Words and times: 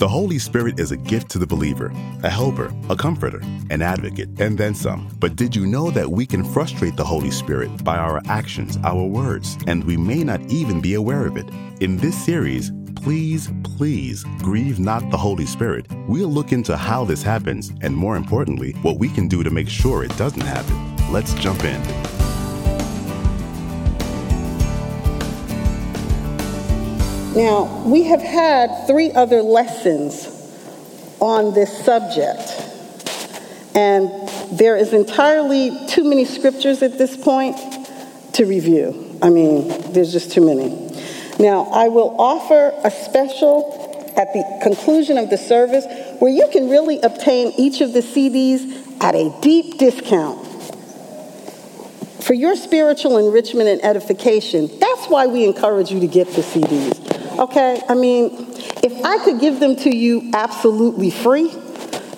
The 0.00 0.08
Holy 0.08 0.38
Spirit 0.38 0.80
is 0.80 0.92
a 0.92 0.96
gift 0.96 1.30
to 1.32 1.38
the 1.38 1.46
believer, 1.46 1.92
a 2.22 2.30
helper, 2.30 2.72
a 2.88 2.96
comforter, 2.96 3.42
an 3.68 3.82
advocate, 3.82 4.30
and 4.40 4.56
then 4.56 4.74
some. 4.74 5.14
But 5.18 5.36
did 5.36 5.54
you 5.54 5.66
know 5.66 5.90
that 5.90 6.10
we 6.10 6.24
can 6.24 6.42
frustrate 6.42 6.96
the 6.96 7.04
Holy 7.04 7.30
Spirit 7.30 7.84
by 7.84 7.98
our 7.98 8.22
actions, 8.24 8.78
our 8.82 9.04
words, 9.04 9.58
and 9.66 9.84
we 9.84 9.98
may 9.98 10.24
not 10.24 10.40
even 10.50 10.80
be 10.80 10.94
aware 10.94 11.26
of 11.26 11.36
it? 11.36 11.46
In 11.82 11.98
this 11.98 12.16
series, 12.16 12.72
Please, 12.96 13.50
please 13.62 14.24
grieve 14.40 14.78
not 14.78 15.08
the 15.10 15.16
Holy 15.16 15.46
Spirit. 15.46 15.86
We'll 16.06 16.28
look 16.28 16.52
into 16.52 16.76
how 16.76 17.06
this 17.06 17.22
happens 17.22 17.72
and, 17.80 17.96
more 17.96 18.16
importantly, 18.16 18.72
what 18.82 18.98
we 18.98 19.08
can 19.08 19.26
do 19.26 19.42
to 19.42 19.48
make 19.48 19.70
sure 19.70 20.04
it 20.04 20.14
doesn't 20.18 20.42
happen. 20.42 20.96
Let's 21.10 21.32
jump 21.34 21.64
in. 21.64 21.80
Now, 27.34 27.84
we 27.86 28.02
have 28.04 28.20
had 28.20 28.88
three 28.88 29.12
other 29.12 29.40
lessons 29.40 30.26
on 31.20 31.54
this 31.54 31.84
subject, 31.84 32.40
and 33.72 34.10
there 34.50 34.76
is 34.76 34.92
entirely 34.92 35.86
too 35.86 36.02
many 36.02 36.24
scriptures 36.24 36.82
at 36.82 36.98
this 36.98 37.16
point 37.16 37.56
to 38.32 38.46
review. 38.46 39.16
I 39.22 39.30
mean, 39.30 39.92
there's 39.92 40.10
just 40.10 40.32
too 40.32 40.44
many. 40.44 40.70
Now, 41.38 41.68
I 41.72 41.86
will 41.86 42.20
offer 42.20 42.72
a 42.82 42.90
special 42.90 44.12
at 44.16 44.32
the 44.32 44.58
conclusion 44.60 45.16
of 45.16 45.30
the 45.30 45.38
service 45.38 45.84
where 46.18 46.32
you 46.32 46.48
can 46.52 46.68
really 46.68 47.00
obtain 47.00 47.52
each 47.56 47.80
of 47.80 47.92
the 47.92 48.00
CDs 48.00 49.00
at 49.00 49.14
a 49.14 49.32
deep 49.40 49.78
discount 49.78 50.44
for 52.24 52.34
your 52.34 52.56
spiritual 52.56 53.18
enrichment 53.18 53.68
and 53.68 53.84
edification. 53.84 54.68
That's 54.80 55.06
why 55.06 55.28
we 55.28 55.44
encourage 55.44 55.92
you 55.92 56.00
to 56.00 56.08
get 56.08 56.26
the 56.28 56.42
CDs. 56.42 57.09
Okay? 57.40 57.82
I 57.88 57.94
mean, 57.94 58.30
if 58.82 59.04
I 59.04 59.24
could 59.24 59.40
give 59.40 59.60
them 59.60 59.76
to 59.76 59.94
you 59.94 60.30
absolutely 60.34 61.10
free, 61.10 61.50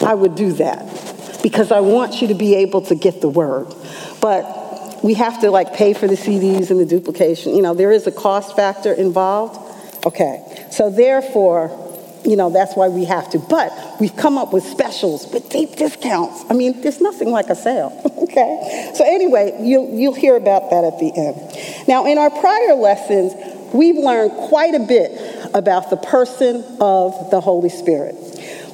I 0.01 0.15
would 0.15 0.35
do 0.35 0.53
that 0.55 1.41
because 1.43 1.71
I 1.71 1.81
want 1.81 2.21
you 2.21 2.29
to 2.29 2.35
be 2.35 2.57
able 2.57 2.83
to 2.83 2.95
get 2.95 3.21
the 3.21 3.29
word. 3.29 3.73
But 4.21 5.03
we 5.03 5.15
have 5.15 5.41
to 5.41 5.51
like 5.51 5.75
pay 5.75 5.95
for 5.95 6.07
the 6.07 6.15
CDs 6.15 6.71
and 6.71 6.81
the 6.81 6.87
duplication. 6.87 7.55
You 7.55 7.63
know, 7.63 7.75
there 7.75 7.93
is 7.93 8.07
a 8.07 8.13
cost 8.13 8.57
factor 8.57 8.93
involved. 8.93 9.59
Okay. 10.07 10.67
So 10.71 10.91
therefore, 10.91 11.79
you 12.25 12.37
know, 12.37 12.51
that's 12.51 12.77
why 12.77 12.89
we 12.89 13.05
have 13.05 13.31
to. 13.31 13.39
But 13.39 13.73
we've 14.01 14.17
come 14.17 14.39
up 14.39 14.53
with 14.53 14.65
specials 14.65 15.33
with 15.33 15.49
deep 15.51 15.77
discounts. 15.77 16.45
I 16.49 16.55
mean, 16.55 16.81
there's 16.81 17.01
nothing 17.01 17.31
like 17.31 17.49
a 17.49 17.57
sale. 17.57 18.01
okay. 18.23 18.93
So 18.95 19.05
anyway, 19.05 19.57
you'll 19.61 19.91
you'll 19.91 20.15
hear 20.15 20.37
about 20.37 20.71
that 20.71 20.85
at 20.85 20.99
the 20.99 21.13
end. 21.15 21.89
Now, 21.89 22.07
in 22.07 22.19
our 22.19 22.31
prior 22.31 22.75
lessons, 22.75 23.35
we've 23.73 23.97
learned 23.97 24.33
quite 24.33 24.75
a 24.75 24.81
bit 24.81 25.13
about 25.55 25.91
the 25.91 25.97
person 25.97 26.65
of 26.81 27.31
the 27.31 27.41
Holy 27.41 27.69
Spirit. 27.69 28.15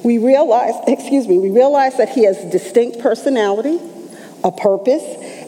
We 0.03 0.17
realize, 0.17 0.75
excuse 0.87 1.27
me, 1.27 1.37
we 1.37 1.49
realize 1.49 1.97
that 1.97 2.09
he 2.09 2.25
has 2.25 2.37
a 2.37 2.49
distinct 2.49 2.99
personality, 2.99 3.79
a 4.43 4.51
purpose, 4.51 5.03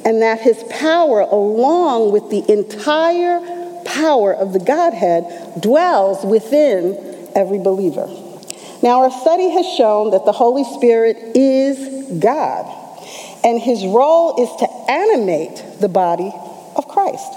and 0.06 0.22
that 0.22 0.42
his 0.42 0.64
power, 0.70 1.22
along 1.22 2.12
with 2.12 2.30
the 2.30 2.52
entire 2.52 3.40
power 3.86 4.34
of 4.34 4.54
the 4.54 4.60
Godhead, 4.60 5.62
dwells 5.62 6.26
within 6.26 7.30
every 7.36 7.60
believer. 7.60 8.08
Now, 8.84 9.04
our 9.04 9.12
study 9.12 9.50
has 9.50 9.66
shown 9.78 10.12
that 10.12 10.26
the 10.26 10.32
Holy 10.32 10.64
Spirit 10.64 11.16
is 11.36 12.20
God, 12.20 12.66
and 13.44 13.60
his 13.60 13.86
role 13.86 14.42
is 14.42 14.50
to 14.60 14.92
animate 14.92 15.80
the 15.80 15.90
body 15.90 16.32
of 16.76 16.88
Christ. 16.88 17.32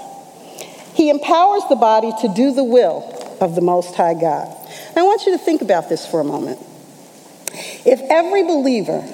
He 0.95 1.09
empowers 1.09 1.63
the 1.67 1.75
body 1.75 2.13
to 2.21 2.29
do 2.29 2.53
the 2.53 2.63
will 2.63 3.03
of 3.41 3.53
the 3.53 3.61
Most 3.61 3.95
High 3.95 4.13
God. 4.13 4.47
I 4.95 5.03
want 5.03 5.25
you 5.25 5.33
to 5.33 5.37
think 5.37 5.61
about 5.61 5.89
this 5.89 6.07
for 6.07 6.21
a 6.21 6.23
moment. 6.23 6.57
If 7.85 7.99
every 8.09 8.43
believer 8.43 9.05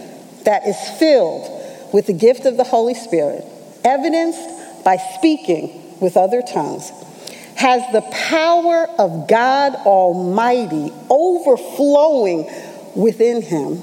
that 0.46 0.68
is 0.68 0.78
filled 1.00 1.50
with 1.92 2.06
the 2.06 2.14
gift 2.14 2.46
of 2.46 2.56
the 2.56 2.64
Holy 2.64 2.94
Spirit, 2.94 3.44
evidenced 3.84 4.84
by 4.84 4.98
speaking 5.18 5.98
with 6.00 6.18
other 6.18 6.44
tongues, 6.44 6.92
has 7.56 7.82
the 7.92 8.02
power 8.12 8.88
of 9.00 9.28
God 9.28 9.74
Almighty 9.76 10.94
overflowing 11.10 12.48
within 12.96 13.42
him, 13.42 13.82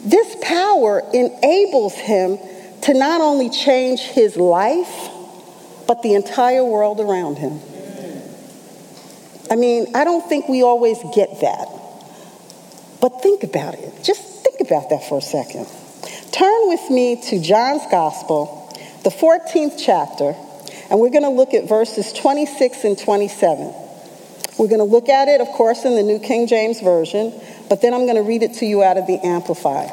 this 0.00 0.36
power 0.40 1.02
enables 1.12 1.94
him 1.94 2.38
to 2.82 2.94
not 2.94 3.20
only 3.20 3.50
change 3.50 4.00
his 4.00 4.38
life, 4.38 5.10
but 5.88 6.02
the 6.02 6.14
entire 6.14 6.64
world 6.64 7.00
around 7.00 7.38
him. 7.38 7.58
I 9.50 9.56
mean, 9.56 9.96
I 9.96 10.04
don't 10.04 10.28
think 10.28 10.46
we 10.46 10.62
always 10.62 10.98
get 11.14 11.40
that. 11.40 11.66
But 13.00 13.22
think 13.22 13.42
about 13.42 13.74
it. 13.74 14.04
Just 14.04 14.44
think 14.44 14.60
about 14.60 14.90
that 14.90 15.08
for 15.08 15.18
a 15.18 15.22
second. 15.22 15.66
Turn 16.30 16.68
with 16.68 16.90
me 16.90 17.20
to 17.30 17.40
John's 17.40 17.82
Gospel, 17.90 18.70
the 19.02 19.10
14th 19.10 19.82
chapter, 19.82 20.36
and 20.90 21.00
we're 21.00 21.10
going 21.10 21.22
to 21.22 21.30
look 21.30 21.54
at 21.54 21.66
verses 21.66 22.12
26 22.12 22.84
and 22.84 22.98
27. 22.98 23.74
We're 24.58 24.68
going 24.68 24.78
to 24.78 24.84
look 24.84 25.08
at 25.08 25.28
it, 25.28 25.40
of 25.40 25.48
course, 25.48 25.84
in 25.84 25.94
the 25.94 26.02
New 26.02 26.18
King 26.18 26.46
James 26.46 26.80
Version, 26.80 27.32
but 27.70 27.80
then 27.80 27.94
I'm 27.94 28.04
going 28.04 28.16
to 28.16 28.22
read 28.22 28.42
it 28.42 28.54
to 28.54 28.66
you 28.66 28.82
out 28.82 28.98
of 28.98 29.06
the 29.06 29.18
Amplified. 29.24 29.90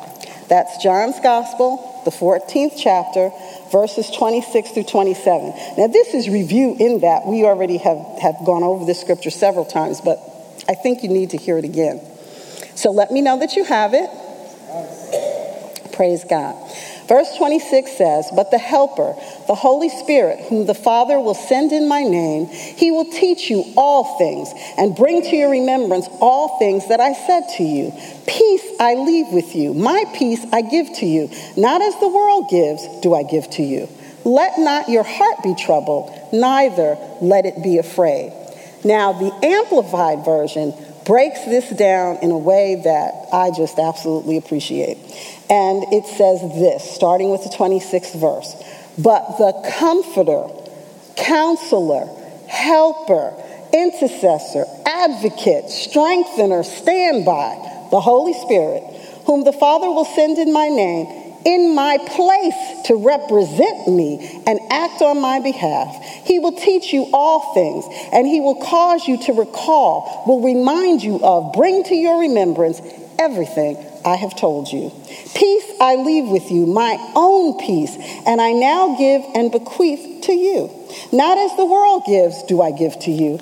That's 0.49 0.83
John's 0.83 1.19
Gospel, 1.21 2.01
the 2.03 2.11
14th 2.11 2.73
chapter, 2.77 3.31
verses 3.75 4.09
26 4.09 4.71
through 4.71 4.83
27. 4.83 5.53
Now, 5.77 5.87
this 5.87 6.13
is 6.13 6.29
review 6.29 6.77
in 6.79 7.01
that. 7.01 7.25
We 7.25 7.43
already 7.43 7.75
have, 7.75 7.97
have 8.21 8.35
gone 8.45 8.63
over 8.63 8.85
this 8.85 9.01
scripture 9.01 9.29
several 9.29 9.65
times, 9.65 9.99
but 9.99 10.17
I 10.69 10.75
think 10.75 11.03
you 11.03 11.09
need 11.09 11.31
to 11.31 11.37
hear 11.37 11.57
it 11.57 11.65
again. 11.65 11.99
So 12.75 12.91
let 12.91 13.11
me 13.11 13.19
know 13.21 13.37
that 13.37 13.57
you 13.57 13.65
have 13.65 13.93
it. 13.93 14.09
Praise 15.91 16.23
God. 16.23 16.55
Verse 17.07 17.35
26 17.37 17.97
says, 17.97 18.31
But 18.35 18.49
the 18.49 18.57
Helper, 18.57 19.15
the 19.47 19.55
Holy 19.55 19.89
Spirit, 19.89 20.39
whom 20.45 20.65
the 20.65 20.73
Father 20.73 21.19
will 21.19 21.35
send 21.35 21.71
in 21.71 21.87
my 21.87 22.03
name, 22.03 22.47
he 22.47 22.91
will 22.91 23.05
teach 23.11 23.49
you 23.49 23.63
all 23.77 24.17
things 24.17 24.51
and 24.77 24.95
bring 24.95 25.21
to 25.21 25.35
your 25.35 25.51
remembrance 25.51 26.07
all 26.19 26.57
things 26.57 26.87
that 26.89 26.99
I 26.99 27.13
said 27.13 27.43
to 27.57 27.63
you. 27.63 27.93
Peace 28.25 28.65
I 28.79 28.95
leave 28.95 29.27
with 29.27 29.55
you, 29.55 29.73
my 29.73 30.03
peace 30.15 30.43
I 30.51 30.61
give 30.61 30.93
to 30.97 31.05
you. 31.05 31.29
Not 31.55 31.81
as 31.81 31.99
the 31.99 32.07
world 32.07 32.49
gives, 32.49 32.87
do 33.01 33.13
I 33.13 33.23
give 33.23 33.49
to 33.51 33.63
you. 33.63 33.87
Let 34.23 34.57
not 34.57 34.89
your 34.89 35.03
heart 35.03 35.43
be 35.43 35.53
troubled, 35.53 36.11
neither 36.33 36.97
let 37.21 37.45
it 37.45 37.61
be 37.61 37.77
afraid. 37.77 38.33
Now, 38.83 39.13
the 39.13 39.33
Amplified 39.43 40.23
Version 40.25 40.73
breaks 41.05 41.45
this 41.45 41.69
down 41.69 42.17
in 42.17 42.31
a 42.31 42.37
way 42.37 42.81
that 42.83 43.27
I 43.31 43.51
just 43.51 43.77
absolutely 43.79 44.37
appreciate. 44.37 44.97
And 45.49 45.85
it 45.93 46.05
says 46.05 46.41
this, 46.41 46.89
starting 46.91 47.29
with 47.29 47.43
the 47.43 47.49
26th 47.49 48.19
verse 48.19 48.55
But 48.97 49.37
the 49.37 49.71
Comforter, 49.77 50.47
Counselor, 51.15 52.07
Helper, 52.47 53.33
Intercessor, 53.73 54.65
Advocate, 54.85 55.69
Strengthener, 55.69 56.63
Standby, 56.63 57.87
the 57.91 57.99
Holy 57.99 58.33
Spirit, 58.33 58.83
whom 59.25 59.43
the 59.43 59.53
Father 59.53 59.87
will 59.87 60.05
send 60.05 60.37
in 60.37 60.53
my 60.53 60.67
name, 60.67 61.24
in 61.45 61.75
my 61.75 61.97
place 61.99 62.55
to 62.85 62.95
represent 62.95 63.87
me 63.87 64.41
and 64.47 64.59
act 64.71 65.01
on 65.01 65.21
my 65.21 65.39
behalf. 65.39 65.95
He 66.25 66.39
will 66.39 66.57
teach 66.57 66.91
you 66.91 67.07
all 67.13 67.53
things, 67.53 67.85
and 68.11 68.27
he 68.27 68.41
will 68.41 68.61
cause 68.61 69.07
you 69.07 69.17
to 69.23 69.33
recall, 69.33 70.23
will 70.27 70.41
remind 70.41 71.03
you 71.03 71.19
of, 71.23 71.53
bring 71.53 71.83
to 71.85 71.95
your 71.95 72.19
remembrance 72.19 72.81
everything 73.19 73.77
I 74.03 74.15
have 74.15 74.35
told 74.35 74.71
you. 74.71 74.91
Peace 75.35 75.71
I 75.79 75.95
leave 75.95 76.29
with 76.29 76.51
you, 76.51 76.65
my 76.65 76.97
own 77.15 77.59
peace, 77.59 77.95
and 78.25 78.41
I 78.41 78.51
now 78.51 78.95
give 78.97 79.23
and 79.35 79.51
bequeath 79.51 80.23
to 80.25 80.33
you. 80.33 80.69
Not 81.11 81.37
as 81.37 81.55
the 81.57 81.65
world 81.65 82.03
gives, 82.05 82.43
do 82.43 82.61
I 82.61 82.71
give 82.71 82.99
to 83.01 83.11
you. 83.11 83.39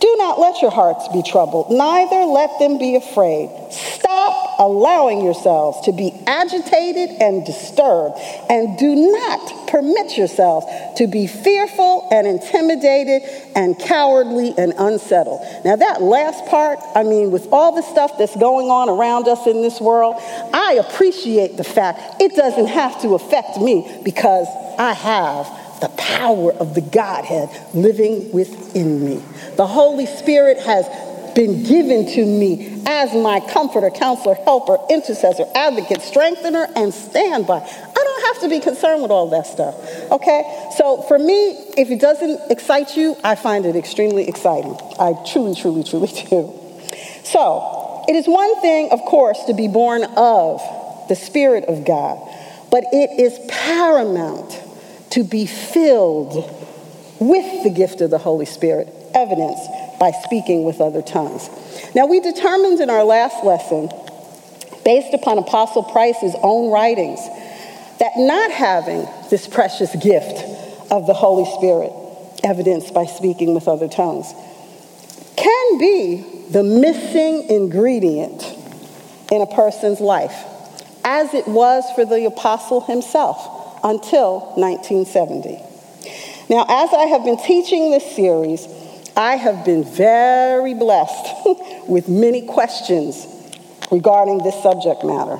Do 0.00 0.16
not 0.18 0.40
let 0.40 0.60
your 0.60 0.70
hearts 0.70 1.08
be 1.08 1.22
troubled, 1.22 1.70
neither 1.70 2.24
let 2.24 2.58
them 2.58 2.78
be 2.78 2.96
afraid. 2.96 3.50
Stop 3.70 4.41
allowing 4.58 5.24
yourselves 5.24 5.80
to 5.86 5.92
be 5.92 6.12
agitated 6.26 7.10
and 7.20 7.44
disturbed, 7.44 8.18
and 8.50 8.78
do 8.78 8.94
not 8.94 9.68
permit 9.68 10.16
yourselves 10.18 10.66
to 10.96 11.06
be 11.06 11.26
fearful 11.26 12.08
and 12.10 12.26
intimidated 12.26 13.22
and 13.54 13.78
cowardly 13.78 14.54
and 14.58 14.74
unsettled. 14.78 15.40
Now, 15.64 15.76
that 15.76 16.02
last 16.02 16.44
part, 16.46 16.78
I 16.94 17.02
mean, 17.02 17.30
with 17.30 17.48
all 17.52 17.74
the 17.74 17.82
stuff 17.82 18.18
that's 18.18 18.36
going 18.36 18.68
on 18.68 18.88
around 18.88 19.28
us 19.28 19.46
in 19.46 19.62
this 19.62 19.80
world, 19.80 20.16
I 20.18 20.78
appreciate 20.80 21.56
the 21.56 21.64
fact 21.64 22.20
it 22.20 22.36
doesn't 22.36 22.66
have 22.66 23.00
to 23.02 23.14
affect 23.14 23.58
me 23.58 24.00
because 24.04 24.46
I 24.78 24.92
have 24.92 25.80
the 25.80 25.88
power 25.96 26.52
of 26.52 26.74
the 26.74 26.80
Godhead 26.80 27.48
living 27.74 28.30
within 28.30 29.04
me. 29.04 29.22
The 29.56 29.66
Holy 29.66 30.06
Spirit 30.06 30.58
has 30.58 30.86
been 31.34 31.62
given 31.62 32.06
to 32.06 32.24
me 32.24 32.82
as 32.86 33.12
my 33.14 33.40
comforter, 33.52 33.90
counselor, 33.90 34.34
helper, 34.34 34.78
intercessor, 34.90 35.44
advocate, 35.54 36.02
strengthener, 36.02 36.66
and 36.76 36.92
standby. 36.92 37.58
I 37.58 37.92
don't 37.94 38.26
have 38.26 38.42
to 38.42 38.48
be 38.48 38.60
concerned 38.60 39.02
with 39.02 39.10
all 39.10 39.30
that 39.30 39.46
stuff. 39.46 39.74
Okay? 40.10 40.70
So 40.76 41.02
for 41.02 41.18
me, 41.18 41.50
if 41.76 41.90
it 41.90 42.00
doesn't 42.00 42.50
excite 42.50 42.96
you, 42.96 43.16
I 43.24 43.34
find 43.34 43.66
it 43.66 43.76
extremely 43.76 44.28
exciting. 44.28 44.76
I 44.98 45.14
truly, 45.30 45.54
truly, 45.54 45.84
truly 45.84 46.08
do. 46.30 46.52
So, 47.24 48.04
it 48.08 48.16
is 48.16 48.26
one 48.26 48.60
thing, 48.60 48.90
of 48.90 49.00
course, 49.02 49.44
to 49.44 49.54
be 49.54 49.68
born 49.68 50.04
of 50.16 50.60
the 51.08 51.14
Spirit 51.14 51.64
of 51.64 51.84
God, 51.86 52.18
but 52.70 52.84
it 52.92 53.20
is 53.20 53.38
paramount 53.48 54.60
to 55.10 55.22
be 55.22 55.46
filled 55.46 56.34
with 57.20 57.62
the 57.62 57.70
gift 57.70 58.00
of 58.00 58.10
the 58.10 58.18
Holy 58.18 58.46
Spirit, 58.46 58.88
evidenced 59.14 59.70
by 60.02 60.10
speaking 60.10 60.64
with 60.64 60.80
other 60.80 61.00
tongues. 61.00 61.48
Now, 61.94 62.06
we 62.06 62.18
determined 62.18 62.80
in 62.80 62.90
our 62.90 63.04
last 63.04 63.44
lesson, 63.44 63.88
based 64.84 65.14
upon 65.14 65.38
Apostle 65.38 65.84
Price's 65.84 66.34
own 66.42 66.72
writings, 66.72 67.20
that 68.00 68.10
not 68.16 68.50
having 68.50 69.06
this 69.30 69.46
precious 69.46 69.94
gift 69.94 70.42
of 70.90 71.06
the 71.06 71.14
Holy 71.14 71.44
Spirit, 71.56 71.92
evidenced 72.42 72.92
by 72.92 73.06
speaking 73.06 73.54
with 73.54 73.68
other 73.68 73.86
tongues, 73.86 74.26
can 75.36 75.78
be 75.78 76.46
the 76.50 76.64
missing 76.64 77.48
ingredient 77.48 78.42
in 79.30 79.40
a 79.40 79.46
person's 79.46 80.00
life, 80.00 80.34
as 81.04 81.32
it 81.32 81.46
was 81.46 81.84
for 81.94 82.04
the 82.04 82.24
apostle 82.24 82.80
himself 82.80 83.78
until 83.84 84.52
1970. 84.56 85.62
Now, 86.50 86.66
as 86.68 86.92
I 86.92 87.04
have 87.04 87.22
been 87.22 87.38
teaching 87.38 87.92
this 87.92 88.16
series, 88.16 88.66
I 89.16 89.36
have 89.36 89.64
been 89.64 89.84
very 89.84 90.74
blessed 90.74 91.46
with 91.88 92.08
many 92.08 92.42
questions 92.46 93.26
regarding 93.90 94.38
this 94.38 94.60
subject 94.62 95.04
matter. 95.04 95.38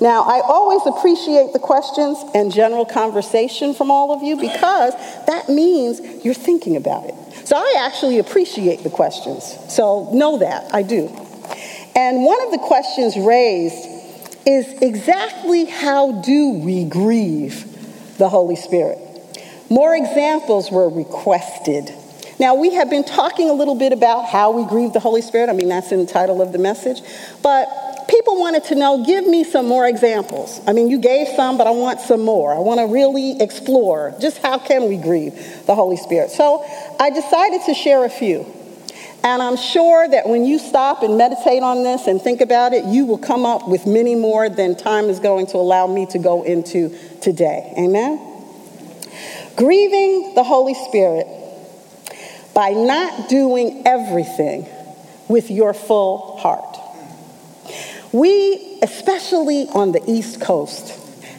Now, 0.00 0.22
I 0.22 0.40
always 0.46 0.86
appreciate 0.86 1.52
the 1.52 1.58
questions 1.58 2.18
and 2.34 2.52
general 2.52 2.84
conversation 2.84 3.74
from 3.74 3.90
all 3.90 4.12
of 4.12 4.22
you 4.22 4.36
because 4.36 4.94
that 5.26 5.48
means 5.48 6.24
you're 6.24 6.34
thinking 6.34 6.76
about 6.76 7.06
it. 7.06 7.14
So 7.46 7.56
I 7.56 7.76
actually 7.80 8.20
appreciate 8.20 8.84
the 8.84 8.90
questions. 8.90 9.56
So 9.68 10.10
know 10.12 10.38
that, 10.38 10.72
I 10.72 10.82
do. 10.82 11.08
And 11.96 12.24
one 12.24 12.40
of 12.42 12.52
the 12.52 12.58
questions 12.58 13.16
raised 13.16 13.88
is 14.46 14.80
exactly 14.80 15.64
how 15.64 16.22
do 16.22 16.50
we 16.50 16.84
grieve 16.84 17.64
the 18.18 18.28
Holy 18.28 18.54
Spirit? 18.54 18.98
More 19.68 19.96
examples 19.96 20.70
were 20.70 20.88
requested. 20.88 21.92
Now, 22.38 22.54
we 22.54 22.74
have 22.74 22.88
been 22.88 23.04
talking 23.04 23.50
a 23.50 23.52
little 23.52 23.74
bit 23.74 23.92
about 23.92 24.26
how 24.26 24.52
we 24.52 24.64
grieve 24.64 24.92
the 24.92 25.00
Holy 25.00 25.22
Spirit. 25.22 25.48
I 25.50 25.52
mean, 25.54 25.68
that's 25.68 25.90
in 25.90 25.98
the 25.98 26.06
title 26.06 26.40
of 26.40 26.52
the 26.52 26.58
message. 26.58 27.02
But 27.42 27.68
people 28.08 28.38
wanted 28.38 28.64
to 28.64 28.76
know 28.76 29.04
give 29.04 29.26
me 29.26 29.42
some 29.42 29.66
more 29.66 29.86
examples. 29.86 30.60
I 30.66 30.72
mean, 30.72 30.88
you 30.88 30.98
gave 30.98 31.28
some, 31.28 31.58
but 31.58 31.66
I 31.66 31.72
want 31.72 32.00
some 32.00 32.24
more. 32.24 32.54
I 32.54 32.58
want 32.58 32.78
to 32.78 32.86
really 32.86 33.40
explore 33.40 34.14
just 34.20 34.38
how 34.38 34.58
can 34.58 34.88
we 34.88 34.96
grieve 34.96 35.66
the 35.66 35.74
Holy 35.74 35.96
Spirit. 35.96 36.30
So 36.30 36.64
I 37.00 37.10
decided 37.10 37.62
to 37.66 37.74
share 37.74 38.04
a 38.04 38.10
few. 38.10 38.46
And 39.24 39.42
I'm 39.42 39.56
sure 39.56 40.08
that 40.08 40.28
when 40.28 40.44
you 40.44 40.60
stop 40.60 41.02
and 41.02 41.18
meditate 41.18 41.64
on 41.64 41.82
this 41.82 42.06
and 42.06 42.22
think 42.22 42.40
about 42.40 42.72
it, 42.72 42.84
you 42.84 43.04
will 43.04 43.18
come 43.18 43.44
up 43.44 43.66
with 43.66 43.84
many 43.84 44.14
more 44.14 44.48
than 44.48 44.76
time 44.76 45.06
is 45.06 45.18
going 45.18 45.48
to 45.48 45.56
allow 45.56 45.88
me 45.88 46.06
to 46.06 46.20
go 46.20 46.44
into 46.44 46.96
today. 47.20 47.74
Amen? 47.76 48.20
Grieving 49.56 50.34
the 50.36 50.44
Holy 50.44 50.74
Spirit 50.74 51.26
by 52.58 52.70
not 52.70 53.28
doing 53.28 53.84
everything 53.86 54.68
with 55.28 55.48
your 55.48 55.72
full 55.72 56.36
heart. 56.38 56.76
We, 58.10 58.80
especially 58.82 59.68
on 59.68 59.92
the 59.92 60.02
East 60.08 60.40
Coast, 60.40 60.92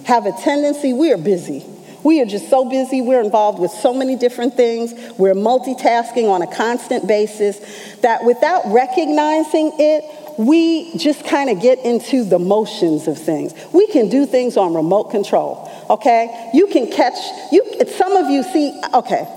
have 0.06 0.25
a 0.25 0.31
tendency, 0.31 0.94
we 0.94 1.12
are 1.12 1.18
busy. 1.18 1.66
We 2.04 2.21
are 2.21 2.25
just 2.25 2.50
so 2.50 2.69
busy. 2.69 3.01
We're 3.01 3.19
involved 3.19 3.60
with 3.60 3.71
so 3.71 3.94
many 3.94 4.16
different 4.16 4.54
things. 4.56 4.94
We're 5.18 5.33
multitasking 5.33 6.30
on 6.30 6.42
a 6.42 6.48
constant 6.48 7.06
basis 7.06 7.60
that 7.98 8.24
without 8.24 8.62
recognizing 8.68 9.74
it, 9.77 10.06
we 10.38 10.98
just 10.98 11.25
kind 11.25 11.50
of 11.50 11.62
get 11.62 11.80
into 11.80 12.24
the 12.24 12.39
motions 12.39 13.10
of 13.10 13.18
things. 13.18 13.54
We 13.74 13.88
can 13.88 14.07
do 14.07 14.25
things 14.25 14.56
on 14.56 14.74
remote 14.74 15.12
control, 15.12 15.69
okay? 15.89 16.50
You 16.54 16.68
can 16.68 16.89
catch, 16.89 17.18
you, 17.51 17.62
some 17.98 18.16
of 18.16 18.30
you 18.30 18.42
see, 18.44 18.81
okay, 18.94 19.27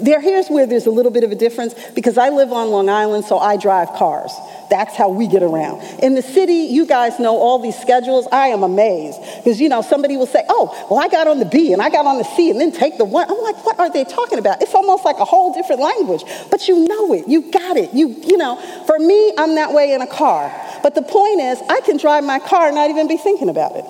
there, 0.00 0.20
here's 0.20 0.48
where 0.48 0.66
there's 0.66 0.86
a 0.86 0.90
little 0.90 1.12
bit 1.12 1.24
of 1.24 1.32
a 1.32 1.34
difference 1.34 1.74
because 1.94 2.16
I 2.16 2.30
live 2.30 2.52
on 2.52 2.70
Long 2.70 2.88
Island, 2.88 3.24
so 3.24 3.38
I 3.38 3.56
drive 3.56 3.92
cars. 3.92 4.32
That's 4.70 4.96
how 4.96 5.10
we 5.10 5.26
get 5.26 5.42
around. 5.42 5.82
In 6.02 6.14
the 6.14 6.22
city, 6.22 6.70
you 6.72 6.86
guys 6.86 7.18
know 7.18 7.36
all 7.36 7.58
these 7.58 7.78
schedules. 7.78 8.26
I 8.32 8.48
am 8.48 8.62
amazed 8.62 9.20
because, 9.36 9.60
you 9.60 9.68
know, 9.68 9.82
somebody 9.82 10.16
will 10.16 10.26
say, 10.26 10.44
oh, 10.48 10.86
well, 10.90 10.98
I 10.98 11.08
got 11.08 11.26
on 11.26 11.38
the 11.38 11.44
B 11.44 11.72
and 11.74 11.82
I 11.82 11.90
got 11.90 12.06
on 12.06 12.16
the 12.16 12.24
C 12.24 12.50
and 12.50 12.58
then 12.58 12.72
take 12.72 12.96
the 12.96 13.04
one. 13.04 13.30
I'm 13.30 13.42
like, 13.42 13.64
what 13.66 13.78
are 13.78 13.92
they 13.92 14.04
talking 14.04 14.38
about? 14.38 14.62
It's 14.62 14.74
almost 14.74 15.04
like 15.04 15.18
a 15.18 15.26
whole 15.26 15.52
different 15.52 15.82
language, 15.82 16.24
but 16.50 16.68
you 16.68 16.88
know 16.88 17.12
it. 17.12 17.28
You 17.28 17.50
got 17.50 17.76
it. 17.76 17.92
You, 17.92 18.08
you 18.08 18.38
know, 18.38 18.56
for 18.86 18.98
me, 18.98 19.34
I'm 19.36 19.56
that 19.56 19.72
way 19.72 19.92
in 19.92 20.00
a 20.00 20.06
car. 20.06 20.50
But 20.82 20.94
the 20.94 21.02
point 21.02 21.40
is, 21.40 21.60
I 21.68 21.80
can 21.84 21.98
drive 21.98 22.24
my 22.24 22.38
car 22.38 22.66
and 22.66 22.74
not 22.74 22.88
even 22.88 23.08
be 23.08 23.18
thinking 23.18 23.50
about 23.50 23.76
it. 23.76 23.84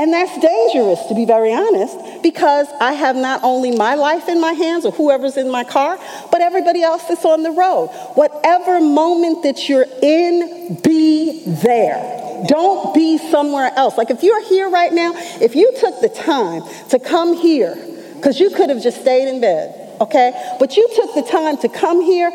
And 0.00 0.12
that's 0.12 0.38
dangerous, 0.38 1.04
to 1.06 1.14
be 1.14 1.24
very 1.24 1.52
honest, 1.52 2.22
because 2.22 2.68
I 2.80 2.92
have 2.92 3.16
not 3.16 3.42
only 3.42 3.72
my 3.72 3.96
life 3.96 4.28
in 4.28 4.40
my 4.40 4.52
hands 4.52 4.84
or 4.86 4.92
whoever's 4.92 5.36
in 5.36 5.50
my 5.50 5.64
car, 5.64 5.98
but 6.30 6.40
everybody 6.40 6.82
else 6.82 7.02
that's 7.04 7.24
on 7.24 7.42
the 7.42 7.50
road. 7.50 7.88
Whatever 8.14 8.80
moment 8.80 9.42
that 9.42 9.68
you're 9.68 9.86
in, 10.00 10.78
be 10.84 11.42
there. 11.44 12.44
Don't 12.46 12.94
be 12.94 13.18
somewhere 13.18 13.72
else. 13.74 13.98
Like 13.98 14.10
if 14.10 14.22
you're 14.22 14.44
here 14.44 14.70
right 14.70 14.92
now, 14.92 15.14
if 15.40 15.56
you 15.56 15.72
took 15.80 16.00
the 16.00 16.08
time 16.08 16.62
to 16.90 17.00
come 17.00 17.34
here, 17.34 17.74
because 18.14 18.38
you 18.38 18.50
could 18.50 18.68
have 18.68 18.80
just 18.80 19.00
stayed 19.00 19.28
in 19.28 19.40
bed, 19.40 19.96
okay? 20.00 20.54
But 20.60 20.76
you 20.76 20.88
took 20.94 21.14
the 21.16 21.22
time 21.22 21.56
to 21.58 21.68
come 21.68 22.02
here, 22.02 22.30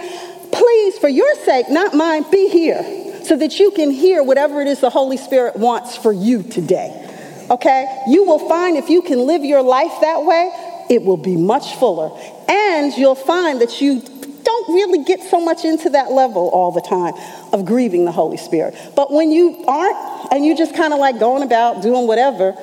please, 0.52 0.98
for 0.98 1.08
your 1.08 1.34
sake, 1.46 1.70
not 1.70 1.94
mine, 1.94 2.26
be 2.30 2.50
here 2.50 2.84
so 3.24 3.38
that 3.38 3.58
you 3.58 3.72
can 3.72 3.90
hear 3.90 4.22
whatever 4.22 4.60
it 4.60 4.68
is 4.68 4.82
the 4.82 4.90
Holy 4.90 5.16
Spirit 5.16 5.56
wants 5.56 5.96
for 5.96 6.12
you 6.12 6.44
today 6.44 7.03
okay? 7.50 8.04
You 8.08 8.24
will 8.24 8.48
find 8.48 8.78
if 8.78 8.90
you 8.90 9.02
can 9.02 9.20
live 9.20 9.44
your 9.44 9.62
life 9.62 9.94
that 10.02 10.24
way, 10.24 10.52
it 10.90 11.04
will 11.04 11.18
be 11.18 11.36
much 11.36 11.76
fuller. 11.76 12.12
And 12.48 12.94
you'll 12.94 13.16
find 13.16 13.62
that 13.62 13.82
you 13.82 14.02
don't 14.44 14.74
really 14.74 15.04
get 15.04 15.22
so 15.22 15.40
much 15.40 15.66
into 15.66 15.90
that 15.92 16.12
level 16.12 16.50
all 16.50 16.72
the 16.72 16.82
time 16.82 17.14
of 17.54 17.66
grieving 17.66 18.06
the 18.06 18.12
Holy 18.12 18.38
Spirit. 18.38 18.76
But 18.96 19.12
when 19.12 19.32
you 19.32 19.64
aren't 19.66 20.32
and 20.32 20.46
you're 20.46 20.58
just 20.58 20.76
kind 20.76 20.94
of 20.94 21.00
like 21.00 21.20
going 21.20 21.44
about 21.44 21.82
doing 21.82 22.08
whatever, 22.08 22.54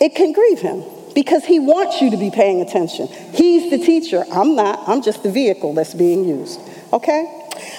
it 0.00 0.14
can 0.14 0.32
grieve 0.32 0.60
him 0.60 0.84
because 1.14 1.44
he 1.44 1.58
wants 1.58 2.00
you 2.00 2.10
to 2.10 2.16
be 2.16 2.30
paying 2.30 2.60
attention. 2.60 3.08
He's 3.32 3.70
the 3.70 3.78
teacher. 3.78 4.24
I'm 4.30 4.54
not. 4.54 4.88
I'm 4.88 5.02
just 5.02 5.22
the 5.22 5.30
vehicle 5.30 5.74
that's 5.74 5.94
being 5.94 6.24
used. 6.24 6.60
Okay? 6.92 7.32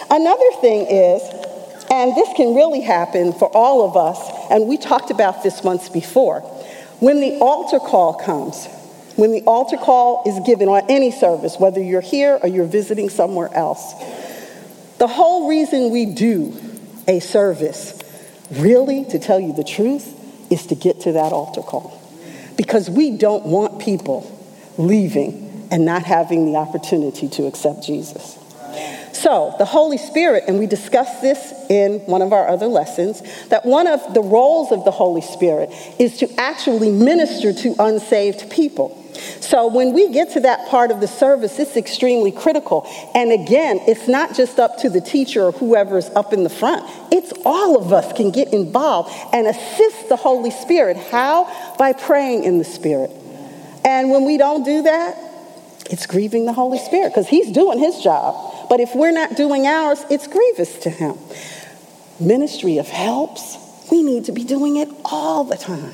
Another 0.10 0.52
thing 0.60 0.88
is 0.90 1.22
and 1.90 2.16
this 2.16 2.30
can 2.36 2.56
really 2.56 2.82
happen 2.82 3.34
for 3.34 3.50
all 3.56 3.88
of 3.88 3.96
us, 3.96 4.48
and 4.52 4.68
we 4.68 4.78
talked 4.78 5.12
about 5.12 5.44
this 5.44 5.64
once 5.64 5.90
before. 5.90 6.42
When 7.00 7.22
the 7.22 7.38
altar 7.40 7.80
call 7.80 8.16
comes, 8.16 8.66
when 9.16 9.32
the 9.32 9.42
altar 9.44 9.78
call 9.78 10.24
is 10.26 10.46
given 10.46 10.68
on 10.68 10.90
any 10.90 11.12
service, 11.12 11.58
whether 11.60 11.82
you're 11.82 12.02
here 12.02 12.40
or 12.42 12.50
you're 12.50 12.66
visiting 12.66 13.10
somewhere 13.10 13.54
else, 13.54 13.94
the 14.98 15.08
whole 15.08 15.48
reason 15.48 15.92
we 15.92 16.06
do 16.06 16.56
a 17.08 17.20
service, 17.20 18.02
really, 18.52 19.06
to 19.06 19.20
tell 19.20 19.40
you 19.40 19.54
the 19.54 19.64
truth, 19.64 20.14
is 20.52 20.66
to 20.68 20.76
get 20.76 21.02
to 21.02 21.14
that 21.14 21.34
altar 21.34 21.62
call. 21.62 22.02
Because 22.58 22.90
we 22.90 23.18
don't 23.18 23.46
want 23.46 23.80
people 23.80 24.34
leaving 24.78 25.68
and 25.72 25.86
not 25.86 26.04
having 26.04 26.46
the 26.52 26.58
opportunity 26.58 27.28
to 27.30 27.46
accept 27.46 27.84
Jesus. 27.84 28.38
So, 29.18 29.56
the 29.58 29.66
Holy 29.66 29.98
Spirit, 29.98 30.44
and 30.48 30.60
we 30.60 30.68
discussed 30.68 31.24
this 31.24 31.52
in 31.72 32.02
one 32.02 32.22
of 32.22 32.34
our 32.34 32.48
other 32.48 32.68
lessons, 32.68 33.24
that 33.48 33.66
one 33.66 33.88
of 33.88 34.14
the 34.14 34.22
roles 34.22 34.72
of 34.72 34.86
the 34.86 34.92
Holy 34.92 35.22
Spirit 35.22 35.72
is 35.98 36.20
to 36.20 36.32
actually 36.40 36.92
minister 36.92 37.52
to 37.52 37.76
unsaved 37.80 38.52
people. 38.52 38.96
So, 39.40 39.74
when 39.74 39.94
we 39.94 40.12
get 40.12 40.34
to 40.34 40.42
that 40.42 40.70
part 40.70 40.92
of 40.92 41.02
the 41.02 41.08
service, 41.08 41.58
it's 41.58 41.76
extremely 41.76 42.32
critical. 42.32 42.88
And 43.16 43.32
again, 43.32 43.80
it's 43.88 44.08
not 44.08 44.36
just 44.36 44.60
up 44.60 44.78
to 44.82 44.90
the 44.90 45.02
teacher 45.02 45.46
or 45.46 45.52
whoever's 45.52 46.10
up 46.10 46.32
in 46.32 46.44
the 46.44 46.52
front, 46.52 46.86
it's 47.12 47.34
all 47.44 47.76
of 47.76 47.92
us 47.92 48.14
can 48.14 48.30
get 48.30 48.54
involved 48.54 49.12
and 49.34 49.48
assist 49.48 50.10
the 50.10 50.16
Holy 50.16 50.52
Spirit. 50.52 50.96
How? 50.96 51.76
By 51.80 51.94
praying 51.94 52.44
in 52.44 52.60
the 52.60 52.66
Spirit. 52.66 53.10
And 53.84 54.12
when 54.12 54.26
we 54.26 54.38
don't 54.38 54.64
do 54.64 54.84
that, 54.84 55.27
it's 55.90 56.06
grieving 56.06 56.46
the 56.46 56.54
Holy 56.54 56.80
Spirit 56.80 57.10
because 57.10 57.28
He's 57.28 57.52
doing 57.52 57.80
His 57.80 58.02
job. 58.02 58.70
But 58.70 58.80
if 58.80 58.96
we're 58.96 59.12
not 59.12 59.36
doing 59.36 59.66
ours, 59.66 60.04
it's 60.10 60.28
grievous 60.28 60.78
to 60.80 60.90
Him. 60.90 61.18
Ministry 62.20 62.78
of 62.78 62.88
helps, 62.88 63.58
we 63.92 64.04
need 64.04 64.26
to 64.26 64.32
be 64.32 64.44
doing 64.44 64.78
it 64.78 64.90
all 65.06 65.44
the 65.44 65.58
time. 65.58 65.94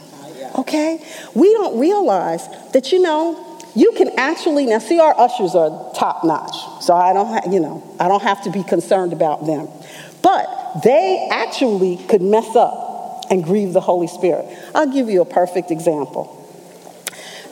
Okay? 0.58 1.04
We 1.34 1.52
don't 1.54 1.80
realize 1.80 2.48
that, 2.72 2.92
you 2.92 3.02
know, 3.02 3.54
you 3.76 3.92
can 3.94 4.12
actually 4.18 4.66
now 4.66 4.80
see 4.80 5.00
our 5.00 5.20
ushers 5.20 5.56
are 5.56 5.94
top 5.94 6.24
notch 6.24 6.56
so 6.84 6.94
i 6.94 7.14
don't 7.14 7.28
ha- 7.28 7.50
you 7.52 7.60
know 7.60 7.84
i 8.00 8.08
don't 8.08 8.22
have 8.22 8.44
to 8.44 8.52
be 8.52 8.64
concerned 8.64 9.14
about 9.14 9.46
them 9.46 9.68
but 10.22 10.82
they 10.84 11.28
actually 11.32 11.98
could 12.08 12.22
mess 12.22 12.56
up 12.56 13.26
and 13.32 13.44
grieve 13.44 13.74
the 13.74 13.82
holy 13.82 14.08
spirit 14.08 14.46
i'll 14.76 14.92
give 14.92 15.10
you 15.10 15.22
a 15.22 15.26
perfect 15.26 15.72
example 15.72 16.40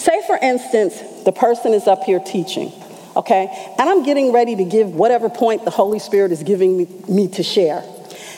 say 0.01 0.21
for 0.27 0.37
instance 0.37 0.99
the 1.23 1.31
person 1.31 1.73
is 1.73 1.87
up 1.87 2.03
here 2.03 2.19
teaching 2.19 2.71
okay? 3.15 3.73
And 3.77 3.89
I'm 3.89 4.03
getting 4.03 4.31
ready 4.31 4.55
to 4.55 4.63
give 4.63 4.93
whatever 4.93 5.29
point 5.29 5.65
the 5.65 5.71
Holy 5.71 5.99
Spirit 5.99 6.31
is 6.31 6.43
giving 6.43 6.77
me, 6.77 6.87
me 7.07 7.27
to 7.29 7.43
share. 7.43 7.83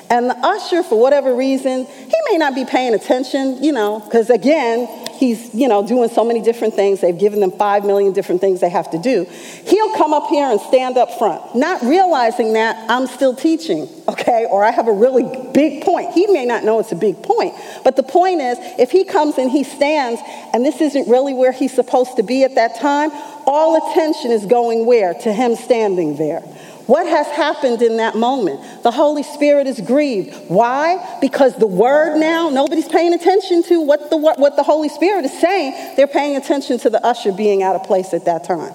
And 0.10 0.30
the 0.30 0.36
usher, 0.36 0.84
for 0.84 1.00
whatever 1.00 1.36
reason, 1.36 1.86
he 1.86 2.16
may 2.32 2.38
not 2.38 2.54
be 2.54 2.66
paying 2.66 2.94
attention, 2.94 3.64
you 3.64 3.72
know, 3.72 4.00
because 4.00 4.30
again, 4.30 4.88
he's, 5.14 5.54
you 5.54 5.68
know, 5.68 5.86
doing 5.86 6.10
so 6.10 6.24
many 6.24 6.42
different 6.42 6.74
things. 6.74 7.02
They've 7.02 7.18
given 7.18 7.40
them 7.40 7.52
five 7.52 7.86
million 7.86 8.14
different 8.14 8.42
things 8.42 8.62
they 8.62 8.70
have 8.70 8.92
to 8.92 8.98
do. 8.98 9.26
He'll 9.26 9.94
come 9.96 10.14
up 10.14 10.30
here 10.30 10.46
and 10.46 10.60
stand 10.60 10.98
up 10.98 11.18
front, 11.18 11.56
not 11.56 11.82
realizing 11.82 12.54
that 12.54 12.90
I'm 12.90 13.08
still 13.08 13.36
teaching, 13.36 13.88
okay, 14.08 14.46
or 14.50 14.64
I 14.64 14.72
have 14.72 14.88
a 14.88 14.94
really 14.94 15.24
big 15.54 15.84
point. 15.84 16.14
He 16.14 16.28
may 16.28 16.46
not 16.46 16.64
know 16.64 16.80
it's 16.80 16.92
a 16.92 16.96
big 16.96 17.22
point, 17.24 17.54
but 17.84 17.96
the 17.96 18.04
point 18.04 18.42
is, 18.42 18.58
if 18.80 18.92
he 18.92 19.04
comes 19.04 19.38
and 19.38 19.50
he 19.50 19.64
stands 19.64 20.22
and 20.54 20.66
this 20.66 20.82
isn't 20.82 21.08
really 21.08 21.34
where 21.34 21.52
he's 21.52 21.74
supposed 21.74 22.18
to 22.18 22.24
be 22.24 22.44
at 22.44 22.56
that 22.56 22.80
time, 22.80 23.12
all 23.46 23.92
attention 23.92 24.32
is 24.32 24.46
going 24.46 24.86
where? 24.86 25.14
To 25.14 25.34
him 25.34 25.56
standing 25.56 26.18
there. 26.18 26.44
What 26.86 27.08
has 27.08 27.28
happened 27.28 27.82
in 27.82 27.98
that 27.98 28.16
moment? 28.16 28.84
The 28.84 28.92
Holy 28.92 29.24
Spirit 29.24 29.68
is 29.68 29.80
grieved. 29.80 30.36
Why? 30.50 31.18
Because 31.22 31.56
the 31.56 31.68
word 31.68 32.18
now, 32.20 32.50
nobody's 32.50 32.90
paying 32.90 33.14
attention 33.14 33.64
to 33.64 33.80
what 33.80 34.10
the, 34.10 34.18
what 34.18 34.56
the 34.58 34.64
Holy 34.64 34.90
Spirit 34.90 35.24
is 35.24 35.40
saying. 35.40 35.96
They're 35.96 36.08
paying 36.08 36.36
attention 36.36 36.80
to 36.80 36.90
the 36.90 37.04
usher 37.06 37.32
being 37.32 37.64
out 37.64 37.76
of 37.76 37.84
place 37.84 38.14
at 38.14 38.26
that 38.26 38.44
time. 38.44 38.74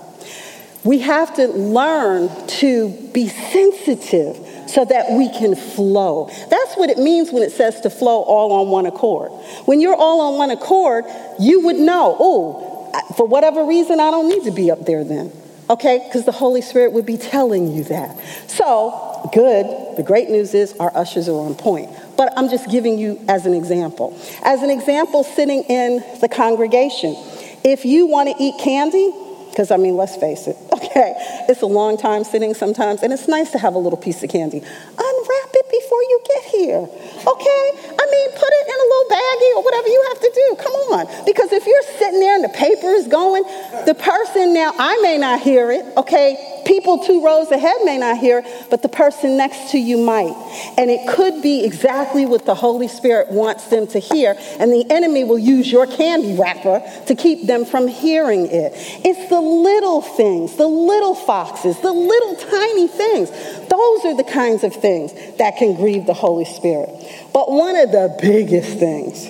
We 0.84 1.00
have 1.00 1.34
to 1.36 1.48
learn 1.48 2.30
to 2.60 2.90
be 3.12 3.28
sensitive 3.28 4.36
so 4.70 4.86
that 4.86 5.12
we 5.12 5.28
can 5.28 5.54
flow. 5.54 6.30
That's 6.48 6.76
what 6.76 6.88
it 6.88 6.96
means 6.96 7.30
when 7.30 7.42
it 7.42 7.52
says 7.52 7.80
to 7.82 7.90
flow 7.90 8.22
all 8.22 8.52
on 8.52 8.68
one 8.68 8.86
accord. 8.86 9.32
When 9.66 9.80
you're 9.82 9.96
all 9.96 10.32
on 10.32 10.38
one 10.38 10.50
accord, 10.50 11.04
you 11.38 11.60
would 11.66 11.76
know, 11.76 12.16
oh, 12.18 12.90
for 13.16 13.26
whatever 13.26 13.66
reason, 13.66 14.00
I 14.00 14.10
don't 14.10 14.28
need 14.28 14.44
to 14.44 14.50
be 14.50 14.70
up 14.70 14.86
there 14.86 15.04
then 15.04 15.30
okay? 15.70 16.02
Because 16.06 16.24
the 16.24 16.32
Holy 16.32 16.62
Spirit 16.62 16.92
would 16.92 17.06
be 17.06 17.16
telling 17.16 17.72
you 17.72 17.84
that. 17.84 18.18
So, 18.46 19.30
good. 19.32 19.96
The 19.96 20.02
great 20.02 20.28
news 20.28 20.54
is 20.54 20.74
our 20.74 20.96
ushers 20.96 21.28
are 21.28 21.38
on 21.38 21.54
point. 21.54 21.90
But 22.16 22.32
I'm 22.36 22.48
just 22.48 22.70
giving 22.70 22.98
you 22.98 23.20
as 23.28 23.46
an 23.46 23.54
example. 23.54 24.18
As 24.42 24.62
an 24.62 24.70
example, 24.70 25.24
sitting 25.24 25.62
in 25.64 26.02
the 26.20 26.28
congregation, 26.28 27.16
if 27.64 27.84
you 27.84 28.06
want 28.06 28.28
to 28.28 28.42
eat 28.42 28.54
candy, 28.58 29.12
because 29.50 29.70
I 29.70 29.76
mean, 29.76 29.96
let's 29.96 30.16
face 30.16 30.46
it, 30.46 30.56
okay, 30.72 31.14
it's 31.48 31.62
a 31.62 31.66
long 31.66 31.96
time 31.96 32.24
sitting 32.24 32.54
sometimes, 32.54 33.02
and 33.02 33.12
it's 33.12 33.28
nice 33.28 33.50
to 33.52 33.58
have 33.58 33.74
a 33.74 33.78
little 33.78 33.98
piece 33.98 34.22
of 34.22 34.30
candy. 34.30 34.58
Unwrap 34.58 35.47
it 35.54 35.66
before 35.70 36.02
you 36.02 36.20
get 36.26 36.44
here, 36.44 36.82
okay? 36.82 37.64
I 37.98 38.04
mean, 38.10 38.28
put 38.32 38.50
it 38.50 38.64
in 38.68 38.78
a 38.78 38.86
little 38.88 39.08
baggie 39.10 39.52
or 39.56 39.62
whatever 39.64 39.88
you 39.88 40.04
have 40.08 40.20
to 40.20 40.30
do. 40.34 40.56
Come 40.62 40.74
on. 40.92 41.24
Because 41.26 41.52
if 41.52 41.66
you're 41.66 41.82
sitting 41.98 42.20
there 42.20 42.34
and 42.34 42.44
the 42.44 42.48
paper 42.50 42.88
is 42.88 43.06
going, 43.08 43.42
the 43.86 43.94
person 43.94 44.54
now, 44.54 44.72
I 44.78 44.98
may 45.02 45.18
not 45.18 45.40
hear 45.40 45.70
it, 45.70 45.84
okay? 45.96 46.62
People 46.66 46.98
two 46.98 47.24
rows 47.24 47.50
ahead 47.50 47.76
may 47.84 47.96
not 47.96 48.18
hear, 48.18 48.44
but 48.70 48.82
the 48.82 48.88
person 48.88 49.36
next 49.36 49.70
to 49.72 49.78
you 49.78 49.96
might. 49.98 50.34
And 50.76 50.90
it 50.90 51.08
could 51.08 51.40
be 51.42 51.64
exactly 51.64 52.26
what 52.26 52.44
the 52.44 52.54
Holy 52.54 52.88
Spirit 52.88 53.30
wants 53.30 53.68
them 53.68 53.86
to 53.88 53.98
hear, 53.98 54.36
and 54.58 54.70
the 54.70 54.84
enemy 54.90 55.24
will 55.24 55.38
use 55.38 55.70
your 55.70 55.86
candy 55.86 56.36
wrapper 56.38 56.82
to 57.06 57.14
keep 57.14 57.46
them 57.46 57.64
from 57.64 57.88
hearing 57.88 58.46
it. 58.46 58.72
It's 59.04 59.28
the 59.30 59.40
little 59.40 60.02
things, 60.02 60.56
the 60.56 60.66
little 60.66 61.14
foxes, 61.14 61.80
the 61.80 61.92
little 61.92 62.36
tiny 62.36 62.88
things. 62.88 63.30
Those 63.68 64.04
are 64.04 64.16
the 64.16 64.24
kinds 64.24 64.64
of 64.64 64.74
things 64.74 65.12
that 65.38 65.56
can 65.56 65.74
grieve 65.74 66.06
the 66.06 66.14
Holy 66.14 66.44
Spirit. 66.44 66.90
But 67.32 67.50
one 67.50 67.76
of 67.76 67.92
the 67.92 68.16
biggest 68.20 68.78
things 68.78 69.26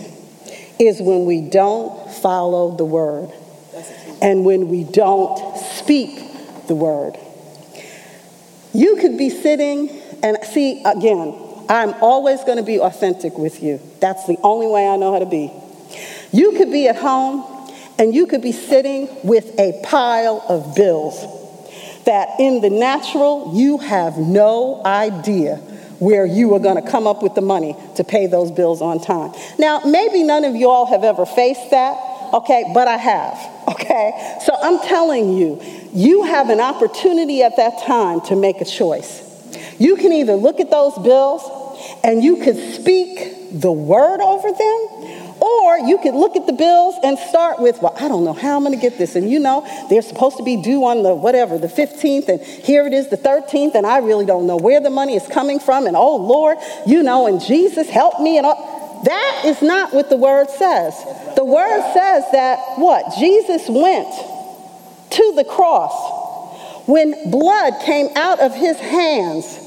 is 0.79 1.01
when 1.01 1.27
we 1.27 1.41
don't 1.43 2.11
follow 2.11 2.77
the 2.77 2.85
word 2.85 3.31
and 4.21 4.45
when 4.45 4.69
we 4.69 4.85
don't 4.85 5.57
speak 5.59 6.21
the 6.67 6.75
word. 6.75 7.17
You 8.75 8.97
could 8.97 9.17
be 9.17 9.31
sitting, 9.31 9.89
and 10.23 10.37
see, 10.45 10.83
again, 10.85 11.35
I'm 11.69 11.95
always 12.03 12.45
going 12.45 12.59
to 12.59 12.65
be 12.65 12.79
authentic 12.81 13.37
with 13.39 13.63
you. 13.63 13.81
That's 14.01 14.27
the 14.27 14.39
only 14.43 14.67
way 14.67 14.87
I 14.87 14.97
know 14.97 15.13
how 15.13 15.19
to 15.19 15.27
be. 15.27 15.53
You 16.33 16.53
could 16.53 16.71
be 16.71 16.89
at 16.89 16.97
home 16.97 17.45
and 17.99 18.15
you 18.15 18.27
could 18.27 18.43
be 18.43 18.53
sitting 18.53 19.09
with 19.25 19.59
a 19.59 19.81
pile 19.85 20.45
of 20.49 20.75
bills 20.77 21.37
that 22.05 22.39
in 22.39 22.61
the 22.61 22.71
natural 22.71 23.53
you 23.55 23.79
have 23.79 24.17
no 24.19 24.83
idea 24.85 25.61
where 25.99 26.25
you 26.25 26.55
are 26.55 26.61
going 26.61 26.83
to 26.83 26.91
come 26.91 27.07
up 27.07 27.23
with 27.23 27.35
the 27.35 27.41
money 27.41 27.77
to 27.97 28.05
pay 28.05 28.27
those 28.27 28.51
bills 28.51 28.81
on 28.81 29.01
time. 29.01 29.33
Now, 29.59 29.81
maybe 29.85 30.23
none 30.23 30.45
of 30.45 30.55
you 30.55 30.69
all 30.69 30.87
have 30.87 31.05
ever 31.05 31.27
faced 31.27 31.71
that, 31.71 31.97
okay, 32.33 32.71
but 32.75 32.89
I 32.89 32.97
have, 32.97 33.39
okay? 33.69 34.39
So 34.45 34.55
I'm 34.61 34.79
telling 34.81 35.37
you, 35.37 35.61
you 35.93 36.25
have 36.25 36.51
an 36.51 36.61
opportunity 36.61 37.43
at 37.43 37.57
that 37.57 37.83
time 37.85 38.21
to 38.23 38.37
make 38.37 38.61
a 38.61 38.65
choice. 38.65 39.25
You 39.79 39.97
can 39.97 40.13
either 40.13 40.35
look 40.35 40.61
at 40.61 40.71
those 40.71 40.97
bills 40.99 41.43
and 42.05 42.23
you 42.23 42.37
could 42.43 42.57
speak 42.75 43.39
the 43.53 43.73
word 43.73 44.21
over 44.21 44.51
them, 44.51 44.98
or 45.41 45.79
you 45.79 45.99
could 45.99 46.15
look 46.15 46.37
at 46.37 46.47
the 46.47 46.53
bills 46.53 46.97
and 47.03 47.19
start 47.19 47.61
with, 47.61 47.81
well, 47.81 47.95
I 47.99 48.09
don't 48.09 48.25
know 48.25 48.33
how 48.33 48.57
I'm 48.57 48.65
going 48.65 48.75
to 48.75 48.81
get 48.81 48.99
this. 48.99 49.17
And 49.17 49.31
you 49.31 49.39
know, 49.39 49.67
they're 49.89 50.03
supposed 50.03 50.37
to 50.39 50.43
be 50.43 50.61
due 50.63 50.85
on 50.85 51.03
the 51.03 51.15
whatever, 51.15 51.59
the 51.59 51.69
15th, 51.69 52.29
and 52.29 52.41
here 52.41 52.87
it 52.87 52.93
is, 52.93 53.09
the 53.09 53.17
13th, 53.17 53.75
and 53.75 53.87
I 53.87 53.99
really 53.99 54.27
don't 54.27 54.47
know 54.47 54.57
where 54.57 54.81
the 54.81 54.91
money 54.91 55.15
is 55.15 55.27
coming 55.27 55.61
from. 55.61 55.87
And 55.87 55.97
oh, 55.97 56.17
Lord, 56.17 56.59
you 56.87 57.03
know, 57.03 57.27
and 57.27 57.41
Jesus, 57.41 57.89
help 57.89 58.21
me. 58.21 58.39
And 58.39 58.47
all. 58.47 59.03
That 59.05 59.43
is 59.45 59.63
not 59.63 59.95
what 59.95 60.11
the 60.11 60.17
word 60.17 60.51
says. 60.51 60.95
The 61.37 61.45
word 61.45 61.93
says 61.93 62.25
that 62.33 62.59
what? 62.79 63.15
Jesus 63.17 63.69
went 63.69 64.13
to 65.11 65.33
the 65.37 65.45
cross, 65.45 66.87
when 66.87 67.31
blood 67.31 67.75
came 67.85 68.09
out 68.17 68.41
of 68.41 68.55
his 68.55 68.79
hands, 68.79 69.59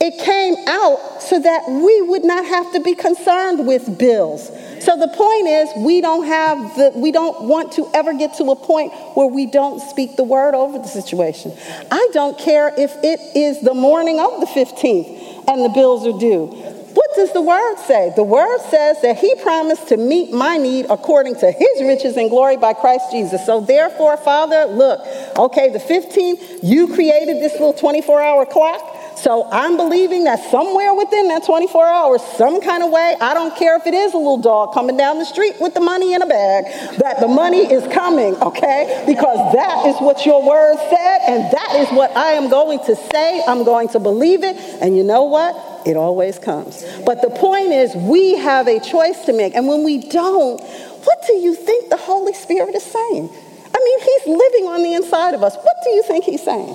it 0.00 0.18
came 0.24 0.56
out 0.66 1.22
so 1.22 1.40
that 1.40 1.68
we 1.68 2.02
would 2.02 2.24
not 2.24 2.44
have 2.44 2.72
to 2.72 2.80
be 2.80 2.94
concerned 2.94 3.66
with 3.66 3.98
bills. 3.98 4.50
So 4.80 4.96
the 4.96 5.08
point 5.08 5.46
is, 5.46 5.70
we 5.76 6.00
don't 6.00 6.26
have 6.26 6.76
the, 6.76 6.92
we 6.94 7.12
don't 7.12 7.42
want 7.44 7.72
to 7.72 7.88
ever 7.94 8.14
get 8.14 8.34
to 8.34 8.44
a 8.50 8.56
point 8.56 8.92
where 9.14 9.26
we 9.26 9.46
don't 9.46 9.80
speak 9.80 10.16
the 10.16 10.24
word 10.24 10.54
over 10.54 10.78
the 10.78 10.88
situation. 10.88 11.52
I 11.90 12.08
don't 12.12 12.38
care 12.38 12.72
if 12.76 12.92
it 13.02 13.36
is 13.36 13.60
the 13.60 13.74
morning 13.74 14.18
of 14.18 14.40
the 14.40 14.46
15th 14.46 15.48
and 15.48 15.64
the 15.64 15.68
bills 15.68 16.06
are 16.06 16.18
due. 16.18 16.46
What 16.92 17.14
does 17.14 17.32
the 17.32 17.40
word 17.40 17.76
say? 17.86 18.12
The 18.16 18.24
word 18.24 18.58
says 18.68 19.00
that 19.02 19.18
he 19.18 19.34
promised 19.36 19.88
to 19.88 19.96
meet 19.96 20.32
my 20.32 20.56
need 20.56 20.86
according 20.90 21.36
to 21.36 21.50
his 21.50 21.82
riches 21.82 22.16
and 22.16 22.28
glory 22.28 22.56
by 22.56 22.72
Christ 22.72 23.12
Jesus. 23.12 23.46
So 23.46 23.60
therefore, 23.60 24.16
Father, 24.16 24.64
look, 24.64 25.00
okay, 25.36 25.68
the 25.68 25.78
15th, 25.78 26.60
you 26.64 26.92
created 26.94 27.36
this 27.36 27.52
little 27.52 27.74
24 27.74 28.20
hour 28.20 28.44
clock. 28.44 28.96
So 29.22 29.46
I'm 29.52 29.76
believing 29.76 30.24
that 30.24 30.50
somewhere 30.50 30.94
within 30.94 31.28
that 31.28 31.44
24 31.44 31.86
hours, 31.86 32.22
some 32.38 32.62
kind 32.62 32.82
of 32.82 32.90
way, 32.90 33.16
I 33.20 33.34
don't 33.34 33.54
care 33.54 33.76
if 33.76 33.86
it 33.86 33.92
is 33.92 34.14
a 34.14 34.16
little 34.16 34.38
dog 34.38 34.72
coming 34.72 34.96
down 34.96 35.18
the 35.18 35.26
street 35.26 35.56
with 35.60 35.74
the 35.74 35.80
money 35.80 36.14
in 36.14 36.22
a 36.22 36.26
bag, 36.26 36.64
that 36.98 37.20
the 37.20 37.28
money 37.28 37.70
is 37.70 37.86
coming, 37.92 38.34
okay? 38.36 39.04
Because 39.06 39.52
that 39.52 39.84
is 39.86 39.96
what 40.00 40.24
your 40.24 40.42
word 40.42 40.76
said, 40.88 41.18
and 41.28 41.52
that 41.52 41.76
is 41.80 41.94
what 41.94 42.16
I 42.16 42.32
am 42.32 42.48
going 42.48 42.78
to 42.86 42.96
say. 42.96 43.44
I'm 43.46 43.62
going 43.62 43.88
to 43.88 44.00
believe 44.00 44.42
it. 44.42 44.56
And 44.80 44.96
you 44.96 45.04
know 45.04 45.24
what? 45.24 45.86
It 45.86 45.98
always 45.98 46.38
comes. 46.38 46.82
But 47.04 47.20
the 47.20 47.28
point 47.28 47.72
is, 47.72 47.94
we 47.94 48.38
have 48.38 48.68
a 48.68 48.80
choice 48.80 49.26
to 49.26 49.34
make. 49.34 49.54
And 49.54 49.68
when 49.68 49.84
we 49.84 49.98
don't, 50.08 50.60
what 50.60 51.18
do 51.26 51.34
you 51.34 51.54
think 51.54 51.90
the 51.90 51.98
Holy 51.98 52.32
Spirit 52.32 52.74
is 52.74 52.84
saying? 52.84 53.28
I 53.74 53.78
mean, 53.84 54.00
He's 54.00 54.26
living 54.26 54.66
on 54.66 54.82
the 54.82 54.94
inside 54.94 55.34
of 55.34 55.42
us. 55.42 55.56
What 55.56 55.76
do 55.84 55.90
you 55.90 56.02
think 56.04 56.24
He's 56.24 56.42
saying? 56.42 56.74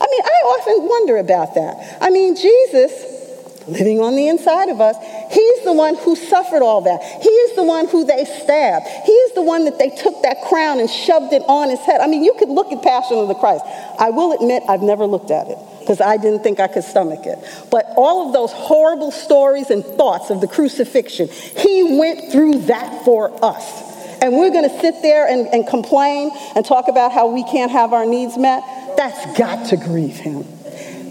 I 0.00 0.06
mean, 0.10 0.22
I 0.22 0.38
often 0.46 0.88
wonder 0.88 1.16
about 1.18 1.54
that. 1.54 1.98
I 2.00 2.10
mean, 2.10 2.36
Jesus 2.36 3.16
living 3.68 4.00
on 4.00 4.14
the 4.14 4.28
inside 4.28 4.68
of 4.68 4.80
us. 4.80 4.96
He's 5.32 5.64
the 5.64 5.72
one 5.72 5.96
who 5.96 6.14
suffered 6.16 6.62
all 6.62 6.82
that. 6.82 7.02
He 7.22 7.28
is 7.28 7.56
the 7.56 7.64
one 7.64 7.88
who 7.88 8.04
they 8.04 8.24
stabbed. 8.24 8.86
He 9.04 9.12
is 9.12 9.34
the 9.34 9.42
one 9.42 9.64
that 9.64 9.78
they 9.78 9.90
took 9.90 10.22
that 10.22 10.42
crown 10.42 10.78
and 10.78 10.88
shoved 10.88 11.32
it 11.32 11.42
on 11.48 11.70
his 11.70 11.80
head. 11.80 12.00
I 12.00 12.06
mean, 12.06 12.22
you 12.22 12.34
could 12.38 12.48
look 12.48 12.72
at 12.72 12.82
Passion 12.82 13.18
of 13.18 13.28
the 13.28 13.34
Christ. 13.34 13.64
I 13.98 14.10
will 14.10 14.32
admit, 14.32 14.62
I've 14.68 14.82
never 14.82 15.06
looked 15.06 15.30
at 15.30 15.48
it 15.48 15.58
because 15.80 16.00
I 16.00 16.16
didn't 16.16 16.42
think 16.42 16.60
I 16.60 16.68
could 16.68 16.84
stomach 16.84 17.26
it. 17.26 17.38
But 17.70 17.86
all 17.96 18.26
of 18.26 18.32
those 18.32 18.52
horrible 18.52 19.10
stories 19.10 19.70
and 19.70 19.84
thoughts 19.84 20.30
of 20.30 20.40
the 20.40 20.48
crucifixion, 20.48 21.28
he 21.28 21.98
went 21.98 22.32
through 22.32 22.60
that 22.66 23.04
for 23.04 23.32
us. 23.44 23.95
And 24.22 24.34
we're 24.34 24.50
going 24.50 24.68
to 24.68 24.80
sit 24.80 25.02
there 25.02 25.26
and, 25.26 25.46
and 25.48 25.66
complain 25.66 26.30
and 26.54 26.64
talk 26.64 26.88
about 26.88 27.12
how 27.12 27.28
we 27.28 27.44
can't 27.44 27.70
have 27.70 27.92
our 27.92 28.06
needs 28.06 28.36
met. 28.36 28.62
That's 28.96 29.38
got 29.38 29.68
to 29.68 29.76
grieve 29.76 30.16
him. 30.16 30.44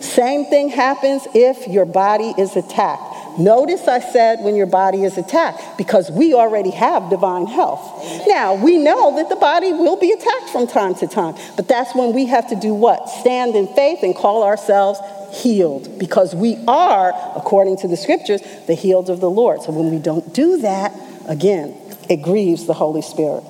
Same 0.01 0.45
thing 0.45 0.69
happens 0.69 1.27
if 1.33 1.67
your 1.67 1.85
body 1.85 2.33
is 2.37 2.55
attacked. 2.55 3.13
Notice 3.37 3.87
I 3.87 3.99
said 3.99 4.39
when 4.41 4.55
your 4.55 4.67
body 4.67 5.03
is 5.03 5.17
attacked, 5.17 5.77
because 5.77 6.09
we 6.09 6.33
already 6.33 6.69
have 6.69 7.09
divine 7.09 7.47
health. 7.47 7.81
Now, 8.27 8.55
we 8.55 8.77
know 8.77 9.17
that 9.17 9.27
the 9.27 9.35
body 9.35 9.73
will 9.73 9.97
be 9.97 10.11
attacked 10.11 10.49
from 10.51 10.67
time 10.67 10.95
to 10.95 11.07
time, 11.07 11.35
but 11.57 11.67
that's 11.67 11.93
when 11.93 12.13
we 12.13 12.27
have 12.27 12.47
to 12.49 12.55
do 12.55 12.73
what? 12.73 13.09
Stand 13.09 13.55
in 13.55 13.67
faith 13.67 14.03
and 14.03 14.15
call 14.15 14.43
ourselves 14.43 14.99
healed, 15.33 15.99
because 15.99 16.33
we 16.33 16.57
are, 16.65 17.11
according 17.35 17.75
to 17.77 17.89
the 17.89 17.97
scriptures, 17.97 18.41
the 18.67 18.73
healed 18.73 19.09
of 19.09 19.19
the 19.19 19.29
Lord. 19.29 19.61
So 19.63 19.73
when 19.73 19.91
we 19.91 19.99
don't 19.99 20.33
do 20.33 20.59
that, 20.59 20.93
again, 21.27 21.75
it 22.09 22.21
grieves 22.21 22.65
the 22.65 22.73
Holy 22.73 23.01
Spirit. 23.01 23.43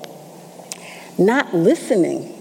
Not 1.18 1.54
listening 1.54 2.32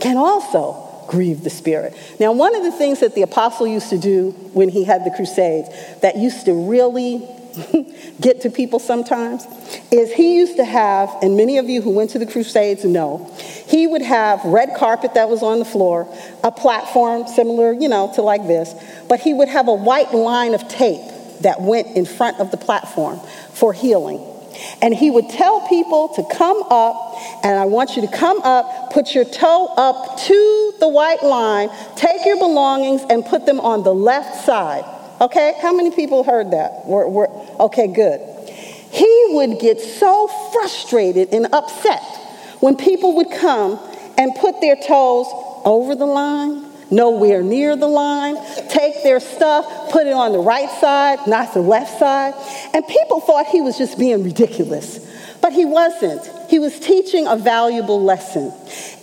can 0.00 0.16
also 0.16 1.06
grieve 1.08 1.44
the 1.44 1.50
Spirit. 1.50 1.94
Now, 2.18 2.32
one 2.32 2.54
of 2.54 2.62
the 2.62 2.72
things 2.72 3.00
that 3.00 3.14
the 3.14 3.22
apostle 3.22 3.66
used 3.66 3.90
to 3.90 3.98
do 3.98 4.30
when 4.52 4.68
he 4.68 4.84
had 4.84 5.04
the 5.04 5.10
crusades 5.10 5.68
that 6.00 6.16
used 6.16 6.46
to 6.46 6.52
really 6.68 7.28
get 8.20 8.40
to 8.42 8.50
people 8.50 8.78
sometimes 8.78 9.46
is 9.90 10.12
he 10.12 10.36
used 10.38 10.56
to 10.56 10.64
have, 10.64 11.14
and 11.22 11.36
many 11.36 11.58
of 11.58 11.68
you 11.68 11.82
who 11.82 11.90
went 11.90 12.10
to 12.10 12.18
the 12.18 12.26
Crusades 12.26 12.84
know, 12.84 13.32
he 13.66 13.86
would 13.86 14.02
have 14.02 14.44
red 14.44 14.70
carpet 14.76 15.14
that 15.14 15.28
was 15.28 15.42
on 15.42 15.58
the 15.58 15.64
floor, 15.64 16.08
a 16.42 16.50
platform 16.50 17.26
similar, 17.26 17.72
you 17.72 17.88
know, 17.88 18.10
to 18.14 18.22
like 18.22 18.46
this, 18.46 18.74
but 19.08 19.20
he 19.20 19.32
would 19.32 19.48
have 19.48 19.68
a 19.68 19.74
white 19.74 20.12
line 20.12 20.54
of 20.54 20.66
tape 20.68 21.12
that 21.40 21.60
went 21.60 21.96
in 21.96 22.04
front 22.06 22.40
of 22.40 22.50
the 22.50 22.56
platform 22.56 23.20
for 23.52 23.72
healing. 23.72 24.33
And 24.82 24.94
he 24.94 25.10
would 25.10 25.28
tell 25.30 25.66
people 25.68 26.08
to 26.14 26.24
come 26.36 26.62
up, 26.70 27.16
and 27.42 27.58
I 27.58 27.64
want 27.64 27.96
you 27.96 28.02
to 28.02 28.08
come 28.08 28.40
up, 28.42 28.92
put 28.92 29.14
your 29.14 29.24
toe 29.24 29.72
up 29.76 30.18
to 30.20 30.72
the 30.80 30.88
white 30.88 31.22
line, 31.22 31.70
take 31.96 32.24
your 32.24 32.38
belongings, 32.38 33.02
and 33.08 33.24
put 33.24 33.46
them 33.46 33.60
on 33.60 33.82
the 33.82 33.94
left 33.94 34.44
side. 34.44 34.84
Okay? 35.20 35.54
How 35.60 35.72
many 35.74 35.90
people 35.90 36.24
heard 36.24 36.50
that? 36.52 36.86
We're, 36.86 37.26
okay, 37.60 37.86
good. 37.88 38.20
He 38.90 39.26
would 39.30 39.58
get 39.58 39.80
so 39.80 40.28
frustrated 40.52 41.30
and 41.32 41.46
upset 41.52 42.02
when 42.60 42.76
people 42.76 43.16
would 43.16 43.30
come 43.30 43.80
and 44.16 44.34
put 44.36 44.60
their 44.60 44.76
toes 44.76 45.26
over 45.64 45.94
the 45.94 46.06
line, 46.06 46.64
nowhere 46.94 47.42
near 47.42 47.76
the 47.76 47.88
line, 47.88 48.36
take 48.68 49.02
their 49.02 49.20
stuff, 49.20 49.90
put 49.90 50.06
it 50.06 50.12
on 50.12 50.32
the 50.32 50.38
right 50.38 50.70
side, 50.80 51.18
not 51.26 51.52
the 51.54 51.60
left 51.60 51.98
side. 51.98 52.34
And 52.72 52.86
people 52.86 53.20
thought 53.20 53.46
he 53.46 53.60
was 53.60 53.76
just 53.76 53.98
being 53.98 54.22
ridiculous. 54.22 55.00
But 55.40 55.52
he 55.52 55.64
wasn't. 55.64 56.26
He 56.48 56.58
was 56.58 56.78
teaching 56.80 57.26
a 57.26 57.36
valuable 57.36 58.02
lesson. 58.02 58.52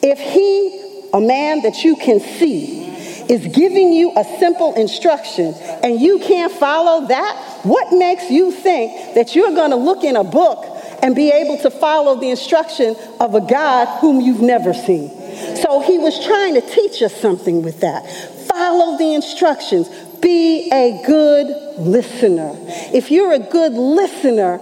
If 0.02 0.20
he, 0.20 1.10
a 1.14 1.22
man 1.22 1.62
that 1.62 1.84
you 1.84 1.96
can 1.96 2.20
see, 2.20 2.82
is 3.30 3.48
giving 3.56 3.94
you 3.94 4.12
a 4.18 4.24
simple 4.40 4.74
instruction 4.74 5.54
and 5.84 6.02
you 6.02 6.20
can't 6.20 6.52
follow 6.52 7.08
that, 7.08 7.62
what 7.64 7.94
makes 7.94 8.30
you 8.30 8.52
think 8.52 9.16
that 9.16 9.36
you're 9.36 9.54
going 9.56 9.72
to 9.72 9.78
look 9.78 10.04
in 10.04 10.16
a 10.16 10.24
book 10.24 10.66
and 11.02 11.16
be 11.16 11.30
able 11.30 11.58
to 11.60 11.70
follow 11.72 12.20
the 12.20 12.30
instruction 12.30 12.96
of 13.20 13.36
a 13.36 13.42
God 13.42 14.00
whom 14.00 14.20
you've 14.20 14.42
never 14.42 14.74
seen? 14.74 15.21
So 15.62 15.82
he 15.82 15.98
was 15.98 16.24
trying 16.26 16.56
to 16.56 16.62
teach 16.62 17.02
us 17.02 17.16
something 17.16 17.62
with 17.62 17.82
that. 17.82 18.10
Follow 18.48 18.98
the 18.98 19.14
instructions. 19.14 19.88
Be 20.22 20.70
a 20.72 21.04
good 21.06 21.48
listener. 21.80 22.54
If 22.94 23.12
you're 23.12 23.34
a 23.34 23.40
good 23.40 23.74
listener, 23.74 24.62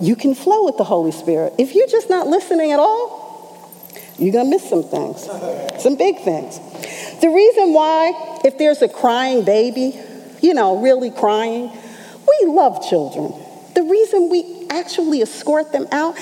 you 0.00 0.16
can 0.16 0.34
flow 0.34 0.64
with 0.64 0.76
the 0.76 0.84
Holy 0.84 1.12
Spirit. 1.12 1.54
If 1.58 1.74
you're 1.74 1.88
just 1.88 2.08
not 2.10 2.26
listening 2.26 2.72
at 2.72 2.78
all, 2.78 3.18
you're 4.18 4.32
going 4.32 4.46
to 4.46 4.50
miss 4.50 4.68
some 4.68 4.82
things, 4.82 5.22
some 5.82 5.96
big 5.96 6.18
things. 6.20 6.58
The 7.20 7.28
reason 7.28 7.72
why, 7.72 8.40
if 8.44 8.58
there's 8.58 8.82
a 8.82 8.88
crying 8.88 9.44
baby, 9.44 9.98
you 10.40 10.54
know, 10.54 10.82
really 10.82 11.10
crying, 11.10 11.70
we 11.70 12.46
love 12.48 12.88
children. 12.88 13.32
The 13.74 13.82
reason 13.82 14.28
we 14.28 14.66
actually 14.70 15.22
escort 15.22 15.72
them 15.72 15.86
out, 15.92 16.16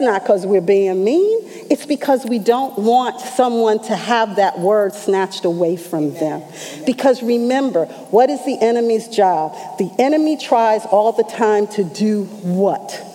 not 0.00 0.22
because 0.22 0.46
we're 0.46 0.60
being 0.60 1.04
mean. 1.04 1.38
It's 1.70 1.86
because 1.86 2.24
we 2.24 2.38
don't 2.38 2.78
want 2.78 3.20
someone 3.20 3.82
to 3.84 3.96
have 3.96 4.36
that 4.36 4.58
word 4.58 4.94
snatched 4.94 5.44
away 5.44 5.76
from 5.76 6.14
them. 6.14 6.42
Because 6.84 7.22
remember, 7.22 7.86
what 8.10 8.30
is 8.30 8.44
the 8.44 8.58
enemy's 8.60 9.08
job? 9.08 9.52
The 9.78 9.90
enemy 9.98 10.36
tries 10.36 10.84
all 10.86 11.12
the 11.12 11.24
time 11.24 11.66
to 11.68 11.84
do 11.84 12.24
what? 12.24 13.06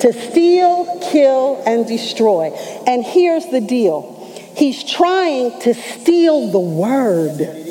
to 0.00 0.12
steal, 0.12 1.00
kill, 1.10 1.62
and 1.66 1.86
destroy. 1.86 2.50
And 2.86 3.04
here's 3.04 3.46
the 3.46 3.60
deal 3.60 4.16
He's 4.54 4.84
trying 4.84 5.58
to 5.60 5.74
steal 5.74 6.50
the 6.50 6.60
word. 6.60 7.69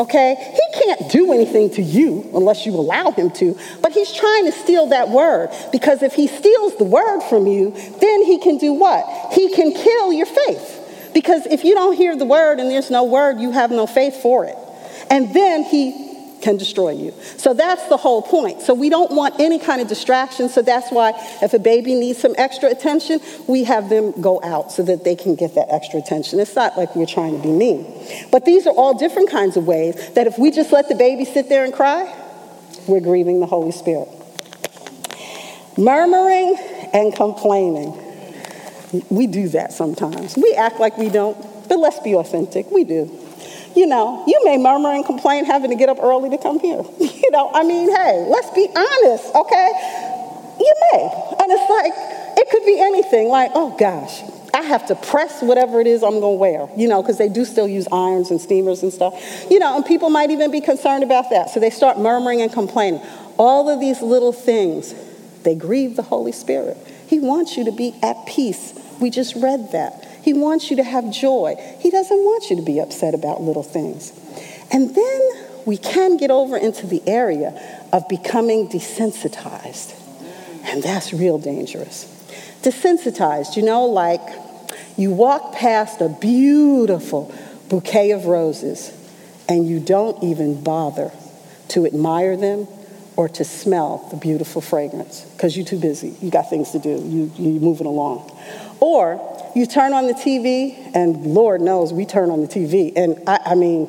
Okay? 0.00 0.34
He 0.34 0.82
can't 0.82 1.12
do 1.12 1.30
anything 1.34 1.68
to 1.72 1.82
you 1.82 2.30
unless 2.34 2.64
you 2.64 2.72
allow 2.72 3.10
him 3.10 3.30
to, 3.32 3.54
but 3.82 3.92
he's 3.92 4.10
trying 4.10 4.46
to 4.46 4.52
steal 4.52 4.86
that 4.86 5.10
word 5.10 5.50
because 5.72 6.02
if 6.02 6.14
he 6.14 6.26
steals 6.26 6.74
the 6.78 6.84
word 6.84 7.20
from 7.28 7.46
you, 7.46 7.72
then 8.00 8.24
he 8.24 8.38
can 8.38 8.56
do 8.56 8.72
what? 8.72 9.04
He 9.34 9.54
can 9.54 9.74
kill 9.74 10.10
your 10.10 10.24
faith. 10.24 11.10
Because 11.12 11.44
if 11.44 11.64
you 11.64 11.74
don't 11.74 11.94
hear 11.94 12.16
the 12.16 12.24
word 12.24 12.60
and 12.60 12.70
there's 12.70 12.90
no 12.90 13.04
word, 13.04 13.40
you 13.40 13.50
have 13.50 13.70
no 13.70 13.86
faith 13.86 14.16
for 14.22 14.46
it. 14.46 14.56
And 15.10 15.34
then 15.34 15.64
he 15.64 16.09
can 16.40 16.56
destroy 16.56 16.90
you. 16.90 17.12
So 17.36 17.54
that's 17.54 17.86
the 17.88 17.96
whole 17.96 18.22
point. 18.22 18.62
So 18.62 18.74
we 18.74 18.88
don't 18.88 19.12
want 19.12 19.38
any 19.40 19.58
kind 19.58 19.80
of 19.80 19.88
distraction. 19.88 20.48
So 20.48 20.62
that's 20.62 20.90
why 20.90 21.12
if 21.42 21.52
a 21.52 21.58
baby 21.58 21.94
needs 21.94 22.18
some 22.18 22.34
extra 22.38 22.70
attention, 22.70 23.20
we 23.46 23.64
have 23.64 23.88
them 23.88 24.12
go 24.20 24.40
out 24.42 24.72
so 24.72 24.82
that 24.84 25.04
they 25.04 25.16
can 25.16 25.34
get 25.34 25.54
that 25.54 25.68
extra 25.70 25.98
attention. 25.98 26.40
It's 26.40 26.56
not 26.56 26.76
like 26.76 26.94
we're 26.96 27.06
trying 27.06 27.36
to 27.36 27.42
be 27.42 27.52
mean. 27.52 27.86
But 28.30 28.44
these 28.44 28.66
are 28.66 28.74
all 28.74 28.94
different 28.94 29.30
kinds 29.30 29.56
of 29.56 29.66
ways 29.66 30.10
that 30.14 30.26
if 30.26 30.38
we 30.38 30.50
just 30.50 30.72
let 30.72 30.88
the 30.88 30.94
baby 30.94 31.24
sit 31.24 31.48
there 31.48 31.64
and 31.64 31.72
cry, 31.72 32.12
we're 32.86 33.00
grieving 33.00 33.40
the 33.40 33.46
Holy 33.46 33.72
Spirit. 33.72 34.08
Murmuring 35.76 36.56
and 36.92 37.14
complaining. 37.14 37.96
We 39.08 39.26
do 39.28 39.48
that 39.50 39.72
sometimes. 39.72 40.36
We 40.36 40.54
act 40.54 40.80
like 40.80 40.98
we 40.98 41.08
don't, 41.08 41.38
but 41.68 41.78
let's 41.78 42.00
be 42.00 42.14
authentic. 42.14 42.70
We 42.70 42.84
do 42.84 43.29
you 43.76 43.86
know, 43.86 44.24
you 44.26 44.40
may 44.44 44.56
murmur 44.58 44.90
and 44.90 45.04
complain 45.04 45.44
having 45.44 45.70
to 45.70 45.76
get 45.76 45.88
up 45.88 45.98
early 46.00 46.30
to 46.30 46.38
come 46.38 46.58
here. 46.58 46.82
you 46.98 47.30
know, 47.30 47.50
I 47.52 47.64
mean, 47.64 47.94
hey, 47.94 48.26
let's 48.28 48.50
be 48.50 48.68
honest, 48.74 49.34
okay? 49.34 49.72
You 50.58 50.74
may. 50.92 51.02
And 51.40 51.50
it's 51.50 51.70
like, 51.70 51.92
it 52.38 52.50
could 52.50 52.64
be 52.66 52.80
anything, 52.80 53.28
like, 53.28 53.50
oh 53.54 53.76
gosh, 53.78 54.22
I 54.52 54.62
have 54.62 54.86
to 54.88 54.94
press 54.94 55.42
whatever 55.42 55.80
it 55.80 55.86
is 55.86 56.02
I'm 56.02 56.20
going 56.20 56.34
to 56.34 56.40
wear, 56.40 56.68
you 56.76 56.88
know, 56.88 57.02
because 57.02 57.18
they 57.18 57.28
do 57.28 57.44
still 57.44 57.68
use 57.68 57.86
irons 57.92 58.30
and 58.30 58.40
steamers 58.40 58.82
and 58.82 58.92
stuff. 58.92 59.46
You 59.50 59.58
know, 59.58 59.76
and 59.76 59.86
people 59.86 60.10
might 60.10 60.30
even 60.30 60.50
be 60.50 60.60
concerned 60.60 61.04
about 61.04 61.30
that. 61.30 61.50
So 61.50 61.60
they 61.60 61.70
start 61.70 61.98
murmuring 61.98 62.42
and 62.42 62.52
complaining. 62.52 63.00
All 63.38 63.68
of 63.68 63.80
these 63.80 64.02
little 64.02 64.32
things, 64.32 64.94
they 65.44 65.54
grieve 65.54 65.96
the 65.96 66.02
Holy 66.02 66.32
Spirit. 66.32 66.76
He 67.06 67.18
wants 67.18 67.56
you 67.56 67.64
to 67.64 67.72
be 67.72 67.94
at 68.02 68.26
peace. 68.26 68.74
We 69.00 69.10
just 69.10 69.34
read 69.36 69.72
that. 69.72 70.06
He 70.22 70.32
wants 70.32 70.70
you 70.70 70.76
to 70.76 70.84
have 70.84 71.10
joy. 71.10 71.56
He 71.80 71.90
doesn't 71.90 72.16
want 72.16 72.50
you 72.50 72.56
to 72.56 72.62
be 72.62 72.78
upset 72.78 73.14
about 73.14 73.40
little 73.42 73.62
things. 73.62 74.12
And 74.70 74.94
then 74.94 75.30
we 75.64 75.76
can 75.76 76.16
get 76.16 76.30
over 76.30 76.56
into 76.56 76.86
the 76.86 77.02
area 77.06 77.82
of 77.92 78.08
becoming 78.08 78.68
desensitized. 78.68 79.94
And 80.64 80.82
that's 80.82 81.12
real 81.12 81.38
dangerous. 81.38 82.04
Desensitized, 82.62 83.56
you 83.56 83.62
know, 83.62 83.86
like 83.86 84.20
you 84.96 85.10
walk 85.10 85.54
past 85.54 86.00
a 86.00 86.08
beautiful 86.08 87.34
bouquet 87.68 88.10
of 88.10 88.26
roses 88.26 88.92
and 89.48 89.66
you 89.66 89.80
don't 89.80 90.22
even 90.22 90.62
bother 90.62 91.10
to 91.68 91.86
admire 91.86 92.36
them 92.36 92.68
or 93.16 93.28
to 93.28 93.44
smell 93.44 94.06
the 94.10 94.16
beautiful 94.16 94.60
fragrance 94.60 95.22
because 95.32 95.56
you're 95.56 95.66
too 95.66 95.78
busy. 95.78 96.14
You 96.20 96.30
got 96.30 96.50
things 96.50 96.70
to 96.72 96.78
do. 96.78 96.90
You, 96.90 97.32
you're 97.36 97.60
moving 97.60 97.86
along. 97.86 98.30
Or 98.80 99.29
you 99.54 99.66
turn 99.66 99.92
on 99.92 100.06
the 100.06 100.14
TV, 100.14 100.76
and 100.94 101.26
Lord 101.26 101.60
knows 101.60 101.92
we 101.92 102.06
turn 102.06 102.30
on 102.30 102.40
the 102.40 102.48
TV, 102.48 102.92
and 102.96 103.18
I, 103.26 103.40
I 103.46 103.54
mean, 103.54 103.88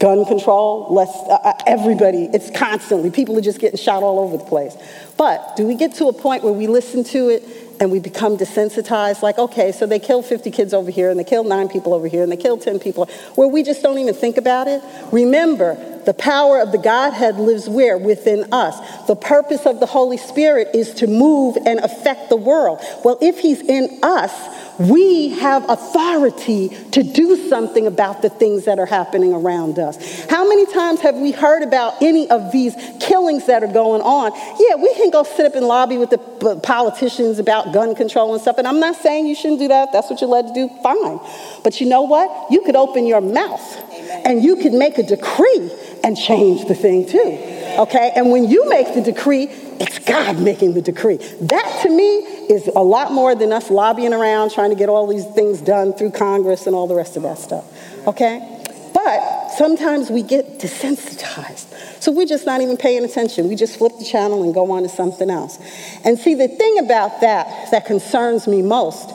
gun 0.00 0.24
control, 0.24 0.92
less, 0.92 1.14
uh, 1.28 1.38
uh, 1.44 1.52
everybody, 1.66 2.24
it's 2.32 2.50
constantly, 2.50 3.10
people 3.10 3.36
are 3.38 3.42
just 3.42 3.60
getting 3.60 3.78
shot 3.78 4.02
all 4.02 4.18
over 4.18 4.36
the 4.36 4.44
place. 4.44 4.74
But 5.16 5.56
do 5.56 5.66
we 5.66 5.74
get 5.74 5.94
to 5.96 6.06
a 6.06 6.12
point 6.12 6.42
where 6.42 6.52
we 6.52 6.66
listen 6.66 7.04
to 7.04 7.28
it 7.28 7.44
and 7.78 7.92
we 7.92 8.00
become 8.00 8.38
desensitized? 8.38 9.22
Like, 9.22 9.38
okay, 9.38 9.72
so 9.72 9.86
they 9.86 9.98
killed 9.98 10.24
50 10.24 10.50
kids 10.50 10.72
over 10.72 10.90
here, 10.90 11.10
and 11.10 11.20
they 11.20 11.24
killed 11.24 11.46
nine 11.46 11.68
people 11.68 11.92
over 11.92 12.08
here, 12.08 12.22
and 12.22 12.32
they 12.32 12.38
killed 12.38 12.62
10 12.62 12.78
people, 12.80 13.06
where 13.34 13.46
we 13.46 13.62
just 13.62 13.82
don't 13.82 13.98
even 13.98 14.14
think 14.14 14.38
about 14.38 14.68
it? 14.68 14.82
Remember, 15.12 15.76
the 16.06 16.14
power 16.14 16.60
of 16.60 16.72
the 16.72 16.78
Godhead 16.78 17.36
lives 17.36 17.68
where? 17.68 17.98
Within 17.98 18.52
us. 18.52 19.06
The 19.06 19.16
purpose 19.16 19.66
of 19.66 19.80
the 19.80 19.86
Holy 19.86 20.16
Spirit 20.16 20.68
is 20.74 20.94
to 20.94 21.06
move 21.06 21.58
and 21.66 21.78
affect 21.80 22.30
the 22.30 22.36
world. 22.36 22.80
Well, 23.04 23.18
if 23.20 23.38
He's 23.38 23.60
in 23.60 24.00
us, 24.02 24.32
we 24.80 25.28
have 25.28 25.68
authority 25.68 26.68
to 26.92 27.02
do 27.02 27.48
something 27.48 27.86
about 27.86 28.22
the 28.22 28.30
things 28.30 28.64
that 28.64 28.78
are 28.78 28.86
happening 28.86 29.34
around 29.34 29.78
us. 29.78 30.24
How 30.24 30.48
many 30.48 30.64
times 30.72 31.00
have 31.00 31.16
we 31.16 31.32
heard 31.32 31.62
about 31.62 32.00
any 32.02 32.30
of 32.30 32.50
these 32.50 32.74
killings 32.98 33.46
that 33.46 33.62
are 33.62 33.72
going 33.72 34.00
on? 34.00 34.32
Yeah, 34.58 34.76
we 34.76 34.94
can 34.94 35.10
go 35.10 35.22
sit 35.22 35.44
up 35.44 35.54
and 35.54 35.66
lobby 35.66 35.98
with 35.98 36.08
the 36.08 36.60
politicians 36.62 37.38
about 37.38 37.74
gun 37.74 37.94
control 37.94 38.32
and 38.32 38.40
stuff, 38.40 38.56
and 38.56 38.66
I'm 38.66 38.80
not 38.80 38.96
saying 38.96 39.26
you 39.26 39.34
shouldn't 39.34 39.60
do 39.60 39.68
that. 39.68 39.92
That's 39.92 40.08
what 40.08 40.20
you're 40.22 40.30
led 40.30 40.46
to 40.48 40.54
do, 40.54 40.68
fine. 40.82 41.20
But 41.62 41.80
you 41.80 41.86
know 41.86 42.02
what? 42.02 42.50
You 42.50 42.62
could 42.62 42.76
open 42.76 43.06
your 43.06 43.20
mouth 43.20 43.99
and 44.24 44.42
you 44.42 44.56
can 44.56 44.78
make 44.78 44.98
a 44.98 45.02
decree 45.02 45.70
and 46.04 46.16
change 46.16 46.66
the 46.66 46.74
thing 46.74 47.06
too. 47.06 47.38
Okay? 47.78 48.12
And 48.14 48.30
when 48.30 48.48
you 48.48 48.68
make 48.68 48.94
the 48.94 49.00
decree, 49.00 49.48
it's 49.80 49.98
God 50.00 50.38
making 50.38 50.74
the 50.74 50.82
decree. 50.82 51.16
That 51.16 51.80
to 51.82 51.90
me 51.90 52.18
is 52.48 52.68
a 52.68 52.80
lot 52.80 53.12
more 53.12 53.34
than 53.34 53.52
us 53.52 53.70
lobbying 53.70 54.12
around 54.12 54.50
trying 54.50 54.70
to 54.70 54.76
get 54.76 54.88
all 54.88 55.06
these 55.06 55.26
things 55.26 55.60
done 55.60 55.92
through 55.92 56.10
Congress 56.12 56.66
and 56.66 56.74
all 56.74 56.86
the 56.86 56.94
rest 56.94 57.16
of 57.16 57.22
that 57.22 57.38
stuff. 57.38 57.64
Okay? 58.06 58.60
But 58.92 59.50
sometimes 59.50 60.10
we 60.10 60.22
get 60.22 60.58
desensitized. 60.58 61.66
So 62.02 62.12
we're 62.12 62.26
just 62.26 62.46
not 62.46 62.60
even 62.60 62.76
paying 62.76 63.04
attention. 63.04 63.48
We 63.48 63.56
just 63.56 63.78
flip 63.78 63.92
the 63.98 64.04
channel 64.04 64.42
and 64.42 64.52
go 64.52 64.70
on 64.72 64.82
to 64.82 64.88
something 64.88 65.30
else. 65.30 65.58
And 66.04 66.18
see, 66.18 66.34
the 66.34 66.48
thing 66.48 66.78
about 66.78 67.20
that 67.20 67.70
that 67.70 67.86
concerns 67.86 68.46
me 68.46 68.62
most 68.62 69.10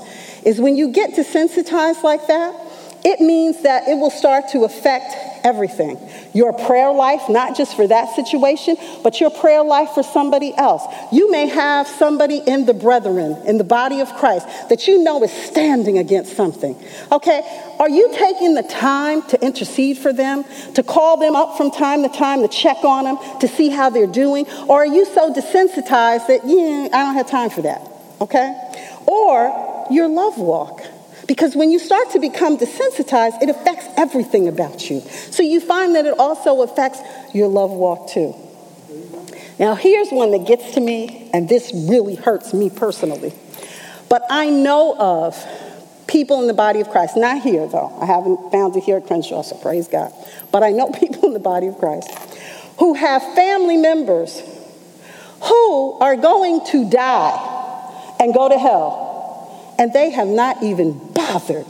is 0.45 0.61
when 0.61 0.75
you 0.75 0.89
get 0.89 1.11
desensitized 1.11 2.03
like 2.03 2.27
that, 2.27 2.64
it 3.05 3.21
means 3.21 3.61
that 3.61 3.87
it 3.87 3.95
will 3.99 4.09
start 4.09 4.49
to 4.49 4.63
affect 4.63 5.13
everything. 5.45 5.99
Your 6.33 6.51
prayer 6.51 6.91
life, 6.91 7.29
not 7.29 7.55
just 7.55 7.75
for 7.75 7.87
that 7.87 8.15
situation, 8.15 8.77
but 9.03 9.21
your 9.21 9.29
prayer 9.29 9.63
life 9.63 9.91
for 9.91 10.01
somebody 10.01 10.55
else. 10.57 10.81
You 11.11 11.29
may 11.29 11.45
have 11.45 11.87
somebody 11.87 12.39
in 12.39 12.65
the 12.65 12.73
brethren, 12.73 13.37
in 13.45 13.59
the 13.59 13.63
body 13.63 13.99
of 13.99 14.11
Christ, 14.15 14.47
that 14.69 14.87
you 14.87 15.03
know 15.03 15.23
is 15.23 15.31
standing 15.31 15.99
against 15.99 16.35
something. 16.35 16.75
Okay? 17.11 17.41
Are 17.79 17.89
you 17.89 18.11
taking 18.15 18.55
the 18.55 18.63
time 18.63 19.21
to 19.29 19.39
intercede 19.39 19.99
for 19.99 20.11
them, 20.11 20.43
to 20.73 20.81
call 20.81 21.17
them 21.17 21.35
up 21.35 21.57
from 21.57 21.69
time 21.69 22.01
to 22.01 22.09
time, 22.09 22.41
to 22.41 22.47
check 22.47 22.83
on 22.83 23.03
them, 23.03 23.39
to 23.39 23.47
see 23.47 23.69
how 23.69 23.91
they're 23.91 24.07
doing? 24.07 24.47
Or 24.67 24.81
are 24.81 24.87
you 24.87 25.05
so 25.05 25.31
desensitized 25.31 26.25
that, 26.25 26.41
yeah, 26.43 26.89
I 26.91 27.05
don't 27.05 27.13
have 27.13 27.29
time 27.29 27.51
for 27.51 27.61
that? 27.61 27.87
Okay? 28.19 28.51
Or 29.05 29.85
your 29.91 30.07
love 30.07 30.39
walk. 30.39 30.81
Because 31.27 31.55
when 31.55 31.71
you 31.71 31.79
start 31.79 32.11
to 32.11 32.19
become 32.19 32.57
desensitized, 32.57 33.41
it 33.41 33.49
affects 33.49 33.85
everything 33.97 34.47
about 34.47 34.89
you. 34.89 35.01
So 35.01 35.43
you 35.43 35.59
find 35.59 35.95
that 35.95 36.05
it 36.05 36.17
also 36.19 36.61
affects 36.61 36.99
your 37.33 37.47
love 37.47 37.71
walk 37.71 38.09
too. 38.11 38.35
Now, 39.57 39.73
here's 39.75 40.09
one 40.09 40.31
that 40.31 40.45
gets 40.45 40.73
to 40.73 40.81
me, 40.81 41.29
and 41.33 41.47
this 41.47 41.71
really 41.73 42.15
hurts 42.15 42.53
me 42.53 42.69
personally. 42.69 43.33
But 44.09 44.23
I 44.29 44.49
know 44.49 44.95
of 44.97 45.35
people 46.07 46.41
in 46.41 46.47
the 46.47 46.53
body 46.53 46.81
of 46.81 46.89
Christ, 46.89 47.17
not 47.17 47.41
here 47.41 47.67
though, 47.67 47.97
I 48.01 48.05
haven't 48.05 48.51
found 48.51 48.75
it 48.75 48.83
here 48.83 48.97
at 48.97 49.07
Crenshaw, 49.07 49.41
so 49.41 49.57
praise 49.57 49.87
God. 49.87 50.13
But 50.51 50.63
I 50.63 50.71
know 50.71 50.91
people 50.99 51.25
in 51.25 51.33
the 51.33 51.39
body 51.39 51.67
of 51.67 51.77
Christ 51.77 52.09
who 52.77 52.93
have 52.93 53.21
family 53.35 53.77
members 53.77 54.41
who 55.41 55.93
are 55.99 56.15
going 56.15 56.65
to 56.67 56.89
die 56.89 58.15
and 58.19 58.33
go 58.33 58.49
to 58.49 58.57
hell, 58.57 59.04
and 59.77 59.93
they 59.93 60.09
have 60.11 60.27
not 60.27 60.63
even 60.63 60.97
bothered 61.13 61.65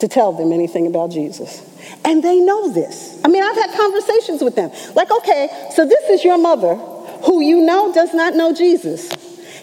to 0.00 0.08
tell 0.08 0.32
them 0.32 0.52
anything 0.52 0.86
about 0.86 1.10
Jesus. 1.10 1.64
And 2.04 2.22
they 2.22 2.40
know 2.40 2.72
this. 2.72 3.20
I 3.24 3.28
mean, 3.28 3.42
I've 3.42 3.56
had 3.56 3.76
conversations 3.76 4.42
with 4.42 4.54
them. 4.54 4.70
Like, 4.94 5.10
okay, 5.10 5.48
so 5.74 5.86
this 5.86 6.08
is 6.10 6.24
your 6.24 6.38
mother 6.38 6.76
who 7.24 7.40
you 7.40 7.62
know 7.62 7.92
does 7.92 8.14
not 8.14 8.34
know 8.34 8.54
Jesus. 8.54 9.10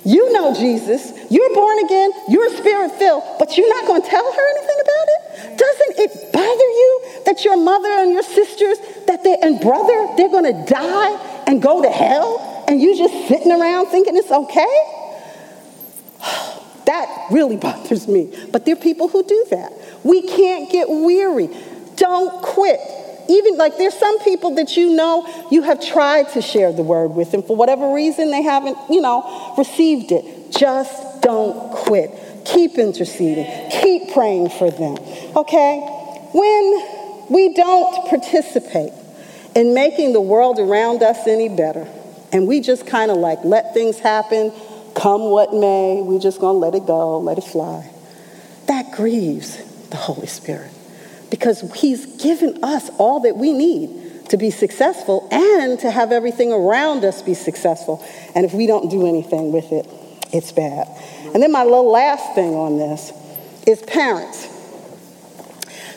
You 0.03 0.31
know 0.33 0.53
Jesus. 0.53 1.11
You're 1.31 1.53
born 1.53 1.79
again. 1.85 2.11
You're 2.29 2.49
spirit 2.55 2.91
filled, 2.91 3.23
but 3.39 3.57
you're 3.57 3.69
not 3.69 3.87
going 3.87 4.01
to 4.01 4.07
tell 4.07 4.23
her 4.23 4.49
anything 4.57 4.77
about 4.81 5.07
it? 5.07 5.57
Doesn't 5.57 5.99
it 5.99 6.33
bother 6.33 6.45
you 6.45 7.21
that 7.25 7.43
your 7.43 7.57
mother 7.57 7.89
and 7.89 8.11
your 8.11 8.23
sisters 8.23 8.77
that 9.07 9.23
they 9.23 9.35
and 9.41 9.59
brother 9.59 10.07
they're 10.15 10.29
going 10.29 10.45
to 10.45 10.71
die 10.71 11.43
and 11.47 11.61
go 11.61 11.81
to 11.81 11.89
hell 11.89 12.65
and 12.67 12.79
you 12.79 12.95
just 12.95 13.27
sitting 13.27 13.51
around 13.51 13.87
thinking 13.87 14.15
it's 14.15 14.31
okay? 14.31 15.04
That 16.85 17.27
really 17.31 17.57
bothers 17.67 18.07
me. 18.07 18.33
But 18.51 18.65
there 18.65 18.73
are 18.75 18.79
people 18.79 19.07
who 19.07 19.23
do 19.23 19.45
that. 19.51 19.73
We 20.03 20.21
can't 20.21 20.71
get 20.71 20.89
weary. 20.89 21.49
Don't 21.95 22.41
quit. 22.41 22.79
Even 23.27 23.57
like 23.57 23.77
there's 23.77 23.97
some 23.97 24.19
people 24.19 24.55
that 24.55 24.77
you 24.77 24.95
know 24.95 25.47
you 25.49 25.63
have 25.63 25.83
tried 25.83 26.29
to 26.29 26.41
share 26.41 26.71
the 26.71 26.83
word 26.83 27.09
with, 27.09 27.33
and 27.33 27.43
for 27.43 27.55
whatever 27.55 27.91
reason 27.91 28.29
they 28.29 28.43
haven't, 28.43 28.77
you 28.89 29.01
know, 29.01 29.55
received 29.57 30.11
it. 30.11 30.51
Just 30.51 31.21
don't 31.21 31.71
quit. 31.71 32.11
Keep 32.45 32.77
interceding. 32.77 33.47
Keep 33.71 34.13
praying 34.13 34.49
for 34.49 34.69
them. 34.69 34.97
Okay? 35.35 35.79
When 36.33 37.27
we 37.29 37.55
don't 37.55 38.07
participate 38.07 38.93
in 39.55 39.73
making 39.73 40.13
the 40.13 40.21
world 40.21 40.59
around 40.59 41.01
us 41.01 41.25
any 41.25 41.49
better, 41.49 41.87
and 42.31 42.47
we 42.47 42.61
just 42.61 42.85
kind 42.85 43.09
of 43.09 43.17
like 43.17 43.43
let 43.43 43.73
things 43.73 43.97
happen 43.97 44.51
come 44.95 45.29
what 45.29 45.53
may, 45.53 46.01
we're 46.01 46.19
just 46.19 46.39
going 46.39 46.55
to 46.55 46.59
let 46.59 46.73
it 46.73 46.87
go, 46.87 47.19
let 47.19 47.37
it 47.37 47.43
fly. 47.43 47.91
That 48.67 48.93
grieves 48.93 49.57
the 49.89 49.97
Holy 49.97 50.27
Spirit 50.27 50.71
because 51.29 51.61
He's 51.73 52.05
given 52.21 52.63
us 52.63 52.89
all 52.97 53.19
that 53.21 53.37
we 53.37 53.53
need 53.53 54.29
to 54.29 54.37
be 54.37 54.49
successful 54.49 55.27
and 55.31 55.79
to 55.79 55.91
have 55.91 56.11
everything 56.11 56.51
around 56.51 57.03
us 57.03 57.21
be 57.21 57.33
successful. 57.33 58.03
And 58.33 58.45
if 58.45 58.53
we 58.53 58.65
don't 58.65 58.89
do 58.89 59.05
anything 59.05 59.51
with 59.51 59.71
it, 59.71 59.87
it's 60.33 60.51
bad. 60.51 60.87
And 61.33 61.43
then 61.43 61.51
my 61.51 61.63
little 61.63 61.91
last 61.91 62.33
thing 62.33 62.55
on 62.55 62.77
this 62.77 63.11
is 63.67 63.81
parents. 63.83 64.47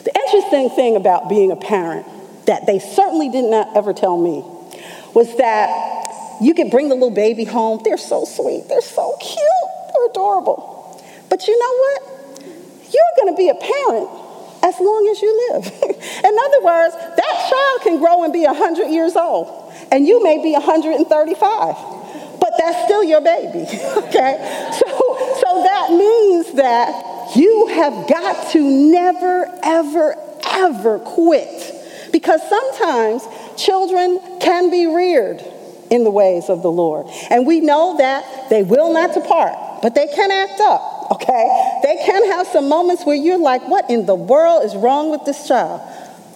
The 0.03 0.13
interesting 0.15 0.69
thing 0.69 0.95
about 0.95 1.29
being 1.29 1.51
a 1.51 1.55
parent 1.55 2.05
that 2.45 2.65
they 2.65 2.79
certainly 2.79 3.29
did 3.29 3.45
not 3.45 3.75
ever 3.75 3.93
tell 3.93 4.17
me 4.17 4.43
was 5.13 5.35
that 5.37 5.88
you 6.41 6.53
can 6.53 6.69
bring 6.69 6.89
the 6.89 6.95
little 6.95 7.11
baby 7.11 7.43
home. 7.43 7.81
They're 7.83 7.97
so 7.97 8.25
sweet. 8.25 8.67
They're 8.67 8.81
so 8.81 9.15
cute. 9.19 9.37
They're 9.93 10.09
adorable. 10.09 11.03
But 11.29 11.47
you 11.47 11.57
know 11.57 11.77
what? 11.77 12.19
You're 12.91 13.13
going 13.17 13.33
to 13.33 13.37
be 13.37 13.49
a 13.49 13.55
parent 13.55 14.09
as 14.63 14.79
long 14.79 15.07
as 15.11 15.21
you 15.21 15.51
live. 15.51 15.65
In 16.25 16.37
other 16.37 16.63
words, 16.63 16.95
that 16.95 17.49
child 17.49 17.81
can 17.83 17.99
grow 17.99 18.23
and 18.23 18.33
be 18.33 18.45
100 18.45 18.87
years 18.87 19.15
old, 19.15 19.73
and 19.91 20.05
you 20.05 20.23
may 20.23 20.41
be 20.41 20.53
135, 20.53 21.75
but 22.39 22.53
that's 22.57 22.85
still 22.85 23.03
your 23.03 23.21
baby, 23.21 23.65
okay? 24.07 24.73
So, 24.79 25.35
so 25.39 25.63
that 25.63 25.91
means 25.91 26.53
that 26.53 27.35
you 27.35 27.67
have 27.67 28.09
got 28.09 28.51
to 28.51 28.59
never, 28.59 29.47
ever, 29.63 30.15
ever 30.45 30.99
quit. 30.99 31.75
Because 32.11 32.41
sometimes 32.49 33.23
children 33.55 34.19
can 34.39 34.71
be 34.71 34.87
reared 34.87 35.43
in 35.89 36.03
the 36.03 36.11
ways 36.11 36.49
of 36.49 36.61
the 36.61 36.71
Lord. 36.71 37.07
And 37.29 37.45
we 37.45 37.59
know 37.59 37.97
that 37.97 38.49
they 38.49 38.63
will 38.63 38.93
not 38.93 39.13
depart, 39.13 39.81
but 39.81 39.95
they 39.95 40.07
can 40.07 40.31
act 40.31 40.59
up, 40.61 41.11
okay? 41.11 41.79
They 41.83 41.97
can 42.05 42.31
have 42.31 42.47
some 42.47 42.69
moments 42.69 43.05
where 43.05 43.15
you're 43.15 43.39
like, 43.39 43.67
what 43.67 43.89
in 43.89 44.05
the 44.05 44.15
world 44.15 44.63
is 44.65 44.75
wrong 44.75 45.09
with 45.09 45.25
this 45.25 45.47
child? 45.47 45.81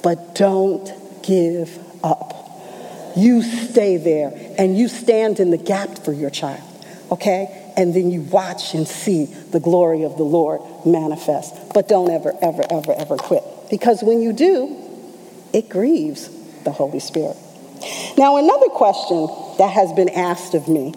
But 0.02 0.36
don't 0.36 0.92
give 1.24 1.78
up. 2.04 2.34
You 3.16 3.42
stay 3.44 3.98
there 3.98 4.34
and 4.58 4.78
you 4.78 4.88
stand 4.88 5.40
in 5.40 5.52
the 5.52 5.58
gap 5.58 6.00
for 6.00 6.14
your 6.14 6.30
child, 6.30 6.62
okay? 7.12 7.72
And 7.78 7.94
then 7.94 8.12
you 8.12 8.22
watch 8.22 8.74
and 8.74 8.88
see 8.88 9.26
the 9.26 9.60
glory 9.60 10.04
of 10.04 10.18
the 10.18 10.24
Lord 10.24 10.62
manifest. 10.86 11.74
But 11.74 11.88
don't 11.88 12.10
ever, 12.10 12.34
ever, 12.42 12.64
ever, 12.70 12.94
ever 12.94 13.18
quit. 13.18 13.44
Because 13.70 14.04
when 14.04 14.22
you 14.22 14.34
do, 14.34 14.78
it 15.54 15.70
grieves 15.70 16.30
the 16.64 16.72
Holy 16.72 17.00
Spirit. 17.00 17.38
Now, 18.18 18.38
another 18.38 18.68
question 18.68 19.28
that 19.58 19.72
has 19.72 19.92
been 19.94 20.10
asked 20.10 20.54
of 20.54 20.68
me 20.68 20.94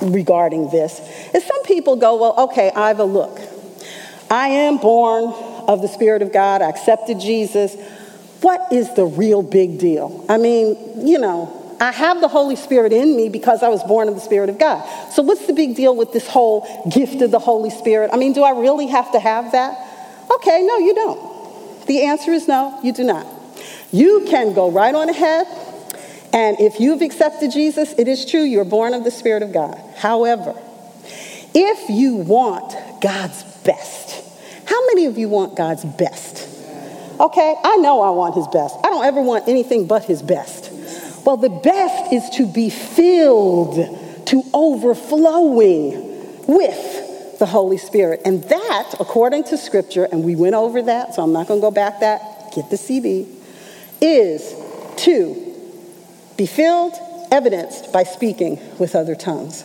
regarding 0.00 0.70
this 0.70 1.00
is 1.34 1.44
some 1.44 1.62
people 1.64 1.96
go, 1.96 2.16
well, 2.16 2.34
okay, 2.50 2.68
Iva, 2.68 3.04
look, 3.04 3.38
I 4.30 4.48
am 4.48 4.78
born 4.78 5.32
of 5.68 5.82
the 5.82 5.88
Spirit 5.88 6.22
of 6.22 6.32
God, 6.32 6.62
I 6.62 6.68
accepted 6.68 7.20
Jesus. 7.20 7.74
What 8.40 8.72
is 8.72 8.92
the 8.94 9.04
real 9.04 9.42
big 9.42 9.78
deal? 9.78 10.24
I 10.28 10.38
mean, 10.38 11.06
you 11.06 11.18
know, 11.18 11.76
I 11.80 11.92
have 11.92 12.20
the 12.20 12.28
Holy 12.28 12.56
Spirit 12.56 12.92
in 12.92 13.16
me 13.16 13.28
because 13.28 13.62
I 13.62 13.68
was 13.68 13.82
born 13.84 14.08
of 14.08 14.14
the 14.14 14.20
Spirit 14.20 14.50
of 14.50 14.58
God. 14.58 14.84
So, 15.12 15.22
what's 15.22 15.46
the 15.46 15.52
big 15.52 15.74
deal 15.76 15.94
with 15.96 16.12
this 16.12 16.28
whole 16.28 16.86
gift 16.88 17.22
of 17.22 17.30
the 17.30 17.38
Holy 17.38 17.70
Spirit? 17.70 18.10
I 18.12 18.16
mean, 18.16 18.32
do 18.32 18.42
I 18.42 18.50
really 18.50 18.86
have 18.86 19.10
to 19.12 19.20
have 19.20 19.52
that? 19.52 19.76
Okay, 20.30 20.62
no, 20.62 20.78
you 20.78 20.94
don't. 20.94 21.86
The 21.86 22.04
answer 22.04 22.30
is 22.30 22.46
no, 22.46 22.78
you 22.82 22.92
do 22.92 23.04
not. 23.04 23.26
You 23.92 24.26
can 24.26 24.54
go 24.54 24.70
right 24.70 24.94
on 24.94 25.10
ahead, 25.10 25.46
and 26.32 26.58
if 26.58 26.80
you've 26.80 27.02
accepted 27.02 27.52
Jesus, 27.52 27.92
it 27.98 28.08
is 28.08 28.24
true, 28.24 28.40
you're 28.40 28.64
born 28.64 28.94
of 28.94 29.04
the 29.04 29.10
Spirit 29.10 29.42
of 29.42 29.52
God. 29.52 29.78
However, 29.96 30.54
if 31.54 31.90
you 31.90 32.16
want 32.16 32.74
God's 33.02 33.42
best, 33.64 34.24
how 34.64 34.86
many 34.86 35.04
of 35.04 35.18
you 35.18 35.28
want 35.28 35.56
God's 35.56 35.84
best? 35.84 36.48
Okay, 37.20 37.54
I 37.62 37.76
know 37.76 38.00
I 38.00 38.10
want 38.10 38.34
His 38.34 38.48
best. 38.48 38.74
I 38.82 38.88
don't 38.88 39.04
ever 39.04 39.20
want 39.20 39.46
anything 39.46 39.86
but 39.86 40.04
His 40.04 40.22
best. 40.22 40.70
Well, 41.26 41.36
the 41.36 41.50
best 41.50 42.14
is 42.14 42.30
to 42.36 42.46
be 42.46 42.70
filled 42.70 43.76
to 44.26 44.42
overflowing 44.54 46.46
with 46.46 47.38
the 47.38 47.46
Holy 47.46 47.76
Spirit. 47.76 48.22
And 48.24 48.42
that, 48.44 48.94
according 48.98 49.44
to 49.44 49.58
Scripture, 49.58 50.04
and 50.04 50.24
we 50.24 50.34
went 50.34 50.54
over 50.54 50.80
that, 50.80 51.14
so 51.14 51.22
I'm 51.22 51.34
not 51.34 51.46
going 51.46 51.60
to 51.60 51.62
go 51.62 51.70
back 51.70 52.00
that, 52.00 52.54
get 52.54 52.70
the 52.70 52.78
CD 52.78 53.28
is 54.02 54.54
to 55.04 55.34
be 56.36 56.46
filled, 56.46 56.94
evidenced 57.30 57.92
by 57.92 58.02
speaking 58.02 58.60
with 58.78 58.94
other 58.94 59.14
tongues. 59.14 59.64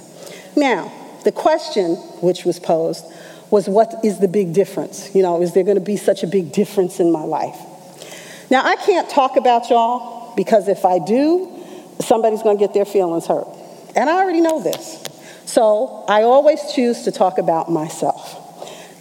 Now, 0.56 0.92
the 1.24 1.32
question 1.32 1.96
which 2.22 2.46
was 2.46 2.60
posed 2.60 3.06
was 3.50 3.68
what 3.68 3.94
is 4.04 4.20
the 4.20 4.28
big 4.28 4.54
difference? 4.54 5.14
You 5.16 5.24
know, 5.24 5.42
is 5.42 5.54
there 5.54 5.64
going 5.64 5.76
to 5.76 5.84
be 5.84 5.98
such 5.98 6.24
a 6.24 6.28
big 6.28 6.52
difference 6.52 7.00
in 7.00 7.12
my 7.12 7.24
life? 7.24 7.58
Now, 8.50 8.66
I 8.66 8.76
can't 8.76 9.10
talk 9.10 9.36
about 9.36 9.70
y'all 9.70 10.36
because 10.36 10.68
if 10.68 10.86
I 10.86 11.00
do, 11.00 11.52
somebody's 12.00 12.44
going 12.44 12.58
to 12.58 12.64
get 12.64 12.74
their 12.74 12.86
feelings 12.86 13.26
hurt. 13.28 13.48
And 13.96 14.10
I 14.10 14.14
already 14.14 14.42
know 14.42 14.62
this. 14.62 15.04
So 15.46 16.06
I 16.08 16.24
always 16.24 16.60
choose 16.74 17.04
to 17.04 17.12
talk 17.12 17.38
about 17.38 17.72
myself. 17.72 18.44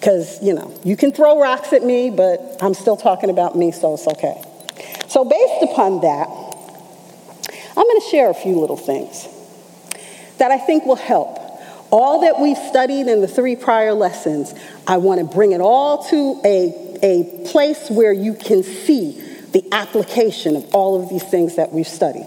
Because, 0.00 0.42
you 0.42 0.54
know, 0.54 0.72
you 0.84 0.96
can 0.96 1.10
throw 1.10 1.40
rocks 1.40 1.72
at 1.72 1.82
me, 1.82 2.10
but 2.10 2.56
I'm 2.60 2.74
still 2.74 2.96
talking 2.96 3.30
about 3.30 3.56
me, 3.56 3.72
so 3.72 3.94
it's 3.94 4.06
okay. 4.06 4.42
So, 5.08 5.24
based 5.24 5.72
upon 5.72 6.00
that, 6.00 6.28
I'm 7.76 7.84
going 7.84 8.00
to 8.00 8.08
share 8.10 8.30
a 8.30 8.34
few 8.34 8.58
little 8.58 8.76
things 8.76 9.28
that 10.38 10.50
I 10.50 10.58
think 10.58 10.84
will 10.84 10.96
help. 10.96 11.38
All 11.90 12.22
that 12.22 12.40
we've 12.40 12.58
studied 12.58 13.06
in 13.06 13.20
the 13.20 13.28
three 13.28 13.54
prior 13.54 13.94
lessons, 13.94 14.54
I 14.86 14.96
want 14.96 15.20
to 15.20 15.26
bring 15.26 15.52
it 15.52 15.60
all 15.60 16.02
to 16.04 16.40
a, 16.44 16.98
a 17.02 17.48
place 17.48 17.88
where 17.90 18.12
you 18.12 18.34
can 18.34 18.62
see 18.62 19.22
the 19.52 19.64
application 19.72 20.56
of 20.56 20.74
all 20.74 21.00
of 21.00 21.08
these 21.08 21.22
things 21.22 21.56
that 21.56 21.72
we've 21.72 21.86
studied. 21.86 22.26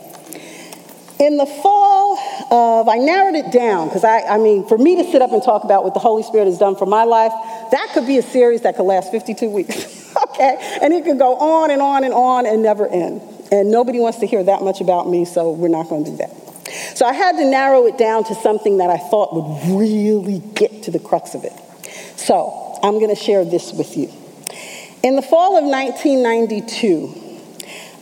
In 1.20 1.36
the 1.36 1.46
fall 1.46 2.18
of, 2.50 2.88
I 2.88 2.98
narrowed 2.98 3.36
it 3.36 3.52
down 3.52 3.90
because 3.90 4.06
I, 4.06 4.22
I 4.22 4.38
mean, 4.38 4.66
for 4.68 4.78
me 4.78 4.96
to 4.96 5.12
sit 5.12 5.22
up 5.22 5.34
and 5.34 5.44
talk 5.44 5.66
about 5.66 5.84
what 5.84 5.94
the 5.94 6.00
Holy 6.00 6.24
Spirit 6.24 6.46
has 6.46 6.58
done 6.58 6.78
for 6.78 6.86
my 6.86 7.04
life, 7.04 7.34
that 7.72 7.92
could 7.94 8.08
be 8.08 8.18
a 8.18 8.22
series 8.22 8.62
that 8.62 8.78
could 8.78 8.84
last 8.84 9.12
52 9.12 9.50
weeks, 9.50 9.76
okay? 10.30 10.80
And 10.82 10.94
it 10.94 11.04
could 11.06 11.20
go 11.20 11.36
on 11.36 11.72
and 11.72 11.82
on 11.82 12.04
and 12.04 12.14
on 12.14 12.46
and 12.46 12.62
never 12.62 12.88
end. 12.88 13.22
And 13.52 13.72
nobody 13.72 14.00
wants 14.00 14.20
to 14.20 14.28
hear 14.28 14.44
that 14.44 14.62
much 14.62 14.82
about 14.82 15.10
me, 15.10 15.26
so 15.26 15.52
we're 15.52 15.70
not 15.70 15.90
going 15.90 16.06
to 16.06 16.12
do 16.12 16.18
that. 16.18 16.36
So 16.96 17.06
I 17.06 17.14
had 17.14 17.34
to 17.38 17.46
narrow 17.46 17.86
it 17.88 17.98
down 17.98 18.24
to 18.26 18.36
something 18.36 18.78
that 18.78 18.90
I 18.90 18.98
thought 18.98 19.34
would 19.34 19.80
really 19.80 20.40
get 20.54 20.84
to 20.84 20.92
the 20.92 21.00
crux 21.00 21.34
of 21.34 21.44
it. 21.44 21.54
So 22.18 22.78
I'm 22.84 23.00
going 23.00 23.10
to 23.10 23.22
share 23.22 23.44
this 23.44 23.74
with 23.74 23.98
you. 23.98 24.12
In 25.02 25.16
the 25.16 25.22
fall 25.22 25.58
of 25.58 25.64
1992, 25.64 27.29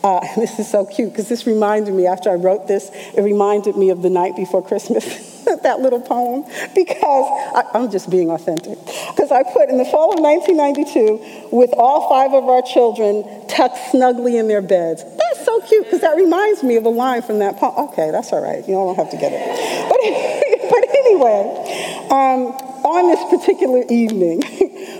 uh, 0.04 0.20
this 0.36 0.60
is 0.60 0.70
so 0.70 0.86
cute 0.86 1.12
because 1.12 1.30
this 1.30 1.46
reminded 1.46 1.94
me, 1.94 2.08
after 2.08 2.30
I 2.30 2.36
wrote 2.36 2.68
this, 2.68 2.90
it 3.16 3.22
reminded 3.22 3.76
me 3.78 3.90
of 3.90 4.02
the 4.02 4.10
night 4.10 4.36
before 4.36 4.62
Christmas. 4.62 5.36
that 5.64 5.80
little 5.80 6.02
poem 6.02 6.44
because 6.76 7.26
I, 7.56 7.78
am 7.78 7.90
just 7.90 8.10
being 8.10 8.30
authentic. 8.30 8.78
Because 9.16 9.32
I 9.32 9.44
put 9.44 9.70
in 9.70 9.78
the 9.78 9.86
fall 9.86 10.14
of 10.14 10.20
1992, 10.20 11.56
with 11.56 11.72
all 11.78 12.10
five 12.10 12.34
of 12.34 12.50
our 12.50 12.62
children 12.62 13.24
tucked 13.48 13.78
snugly 13.92 14.38
in 14.38 14.48
their 14.48 14.62
beds. 14.62 15.04
That's 15.04 15.46
so 15.46 15.62
cute 15.62 15.86
because 15.86 16.02
that 16.02 16.16
reminds 16.16 16.64
me 16.64 16.76
of 16.76 16.86
a 16.86 16.90
line 16.90 17.22
from 17.22 17.40
that 17.40 17.58
poem. 17.58 17.90
Okay, 17.90 18.12
that's 18.12 18.34
all 18.34 18.42
right. 18.42 18.60
You 18.68 18.74
don't 18.74 18.96
have 18.96 19.10
to 19.12 19.18
get 19.18 19.32
it. 19.34 19.40
But, 19.88 20.70
but 20.70 20.84
anyway, 20.98 22.08
um, 22.12 22.68
on 22.84 23.08
this 23.08 23.24
particular 23.30 23.84
evening, 23.90 24.44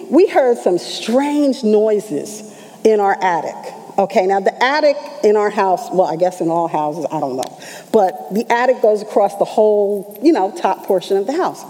we 0.10 0.28
heard 0.28 0.58
some 0.58 0.78
strange 0.78 1.64
noises 1.64 2.56
in 2.84 3.00
our 3.00 3.22
attic. 3.22 3.77
Okay, 3.98 4.28
now 4.28 4.40
the 4.40 4.64
attic 4.64 4.96
in 5.24 5.36
our 5.36 5.50
house, 5.50 5.90
well, 5.92 6.06
I 6.06 6.18
guess 6.18 6.40
in 6.40 6.50
all 6.50 6.68
houses, 6.68 7.08
I 7.12 7.20
don't 7.20 7.36
know, 7.36 7.60
but 7.92 8.32
the 8.32 8.46
attic 8.52 8.80
goes 8.82 9.02
across 9.02 9.36
the 9.38 9.46
whole, 9.46 10.20
you 10.22 10.32
know, 10.32 10.52
top 10.52 10.86
portion 10.86 11.18
of 11.18 11.26
the 11.26 11.34
house. 11.34 11.64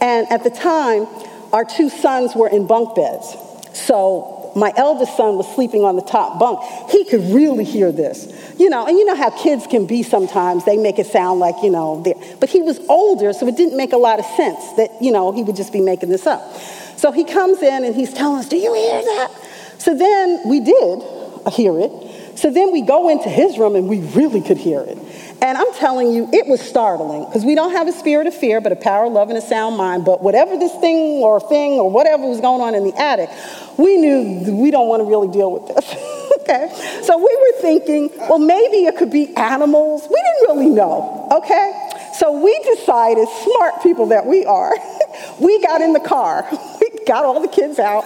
And 0.00 0.30
at 0.30 0.44
the 0.44 0.50
time, 0.50 1.08
our 1.52 1.64
two 1.64 1.88
sons 1.88 2.36
were 2.36 2.48
in 2.48 2.68
bunk 2.68 2.94
beds. 2.94 3.36
So 3.72 4.52
my 4.54 4.72
eldest 4.76 5.16
son 5.16 5.36
was 5.36 5.52
sleeping 5.52 5.82
on 5.82 5.96
the 5.96 6.02
top 6.02 6.38
bunk. 6.38 6.60
He 6.90 7.04
could 7.06 7.22
really 7.34 7.64
hear 7.64 7.90
this. 7.90 8.32
You 8.56 8.70
know, 8.70 8.86
and 8.86 8.96
you 8.96 9.04
know 9.04 9.16
how 9.16 9.30
kids 9.30 9.66
can 9.66 9.86
be 9.86 10.04
sometimes. 10.04 10.64
They 10.64 10.76
make 10.76 11.00
it 11.00 11.06
sound 11.06 11.40
like, 11.40 11.56
you 11.60 11.70
know, 11.70 12.04
but 12.38 12.48
he 12.48 12.62
was 12.62 12.78
older, 12.88 13.32
so 13.32 13.48
it 13.48 13.56
didn't 13.56 13.76
make 13.76 13.92
a 13.92 13.96
lot 13.96 14.20
of 14.20 14.26
sense 14.26 14.74
that, 14.74 14.90
you 15.00 15.10
know, 15.10 15.32
he 15.32 15.42
would 15.42 15.56
just 15.56 15.72
be 15.72 15.80
making 15.80 16.10
this 16.10 16.24
up. 16.24 16.54
So 16.96 17.10
he 17.10 17.24
comes 17.24 17.60
in 17.62 17.84
and 17.84 17.96
he's 17.96 18.14
telling 18.14 18.38
us, 18.38 18.48
Do 18.48 18.56
you 18.56 18.72
hear 18.72 19.02
that? 19.02 19.30
So 19.78 19.96
then 19.96 20.48
we 20.48 20.60
did 20.60 21.13
hear 21.50 21.78
it. 21.78 22.38
So 22.38 22.50
then 22.50 22.72
we 22.72 22.82
go 22.82 23.08
into 23.08 23.28
his 23.28 23.58
room 23.58 23.76
and 23.76 23.88
we 23.88 24.00
really 24.00 24.40
could 24.40 24.58
hear 24.58 24.80
it. 24.80 24.98
And 25.40 25.58
I'm 25.58 25.72
telling 25.74 26.12
you, 26.12 26.28
it 26.32 26.46
was 26.46 26.60
startling 26.60 27.24
because 27.26 27.44
we 27.44 27.54
don't 27.54 27.72
have 27.72 27.86
a 27.86 27.92
spirit 27.92 28.26
of 28.26 28.34
fear, 28.34 28.60
but 28.60 28.72
a 28.72 28.76
power, 28.76 29.06
of 29.06 29.12
love, 29.12 29.28
and 29.28 29.38
a 29.38 29.42
sound 29.42 29.76
mind. 29.76 30.04
But 30.04 30.22
whatever 30.22 30.56
this 30.56 30.74
thing 30.76 31.22
or 31.22 31.40
thing 31.40 31.72
or 31.72 31.90
whatever 31.90 32.26
was 32.26 32.40
going 32.40 32.62
on 32.62 32.74
in 32.74 32.84
the 32.84 32.94
attic, 32.98 33.28
we 33.76 33.96
knew 33.98 34.52
we 34.52 34.70
don't 34.70 34.88
want 34.88 35.00
to 35.00 35.04
really 35.04 35.28
deal 35.28 35.52
with 35.52 35.74
this. 35.74 35.94
okay? 36.40 37.02
So 37.02 37.18
we 37.18 37.24
were 37.24 37.60
thinking, 37.60 38.10
well, 38.28 38.38
maybe 38.38 38.86
it 38.86 38.96
could 38.96 39.10
be 39.10 39.36
animals. 39.36 40.02
We 40.08 40.16
didn't 40.16 40.56
really 40.56 40.70
know. 40.70 41.28
Okay? 41.30 41.93
So 42.18 42.40
we 42.40 42.56
decided, 42.60 43.28
smart 43.28 43.82
people 43.82 44.06
that 44.06 44.26
we 44.26 44.44
are, 44.44 44.72
we 45.40 45.60
got 45.60 45.80
in 45.80 45.92
the 45.92 46.00
car. 46.00 46.46
We 46.84 47.06
got 47.06 47.24
all 47.24 47.40
the 47.40 47.48
kids 47.48 47.78
out. 47.78 48.04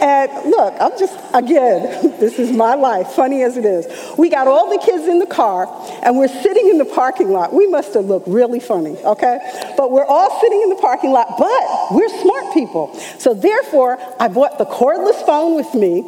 And 0.00 0.50
look, 0.50 0.74
I'm 0.80 0.98
just, 0.98 1.14
again, 1.34 2.16
this 2.20 2.38
is 2.38 2.50
my 2.50 2.74
life, 2.74 3.08
funny 3.08 3.42
as 3.42 3.56
it 3.56 3.64
is. 3.64 3.86
We 4.16 4.30
got 4.30 4.48
all 4.48 4.70
the 4.70 4.84
kids 4.84 5.06
in 5.06 5.18
the 5.18 5.26
car 5.26 5.66
and 6.02 6.16
we're 6.16 6.28
sitting 6.28 6.68
in 6.68 6.78
the 6.78 6.84
parking 6.84 7.30
lot. 7.30 7.52
We 7.52 7.66
must 7.66 7.94
have 7.94 8.06
looked 8.06 8.28
really 8.28 8.60
funny, 8.60 8.96
okay? 8.98 9.38
But 9.76 9.92
we're 9.92 10.04
all 10.04 10.40
sitting 10.40 10.62
in 10.62 10.70
the 10.70 10.76
parking 10.76 11.10
lot, 11.10 11.34
but 11.38 11.94
we're 11.94 12.08
smart 12.20 12.54
people. 12.54 12.94
So 13.18 13.34
therefore, 13.34 13.98
I 14.18 14.28
bought 14.28 14.58
the 14.58 14.66
cordless 14.66 15.24
phone 15.26 15.54
with 15.54 15.74
me 15.74 16.00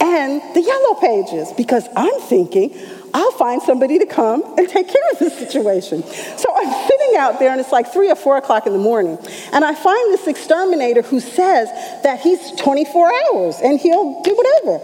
and 0.00 0.42
the 0.54 0.62
yellow 0.62 0.94
pages 1.00 1.52
because 1.56 1.88
I'm 1.96 2.20
thinking, 2.22 2.78
I'll 3.14 3.32
find 3.32 3.62
somebody 3.62 3.98
to 3.98 4.06
come 4.06 4.42
and 4.58 4.68
take 4.68 4.88
care 4.88 5.10
of 5.12 5.18
this 5.18 5.38
situation. 5.38 6.02
So 6.02 6.46
I'm 6.54 6.88
sitting 6.88 7.16
out 7.16 7.38
there, 7.38 7.50
and 7.50 7.60
it's 7.60 7.72
like 7.72 7.92
three 7.92 8.10
or 8.10 8.16
four 8.16 8.36
o'clock 8.36 8.66
in 8.66 8.72
the 8.72 8.78
morning, 8.78 9.18
and 9.52 9.64
I 9.64 9.74
find 9.74 10.12
this 10.12 10.26
exterminator 10.26 11.02
who 11.02 11.20
says 11.20 11.68
that 12.02 12.20
he's 12.20 12.52
24 12.52 13.12
hours 13.32 13.56
and 13.62 13.80
he'll 13.80 14.22
do 14.22 14.34
whatever. 14.34 14.78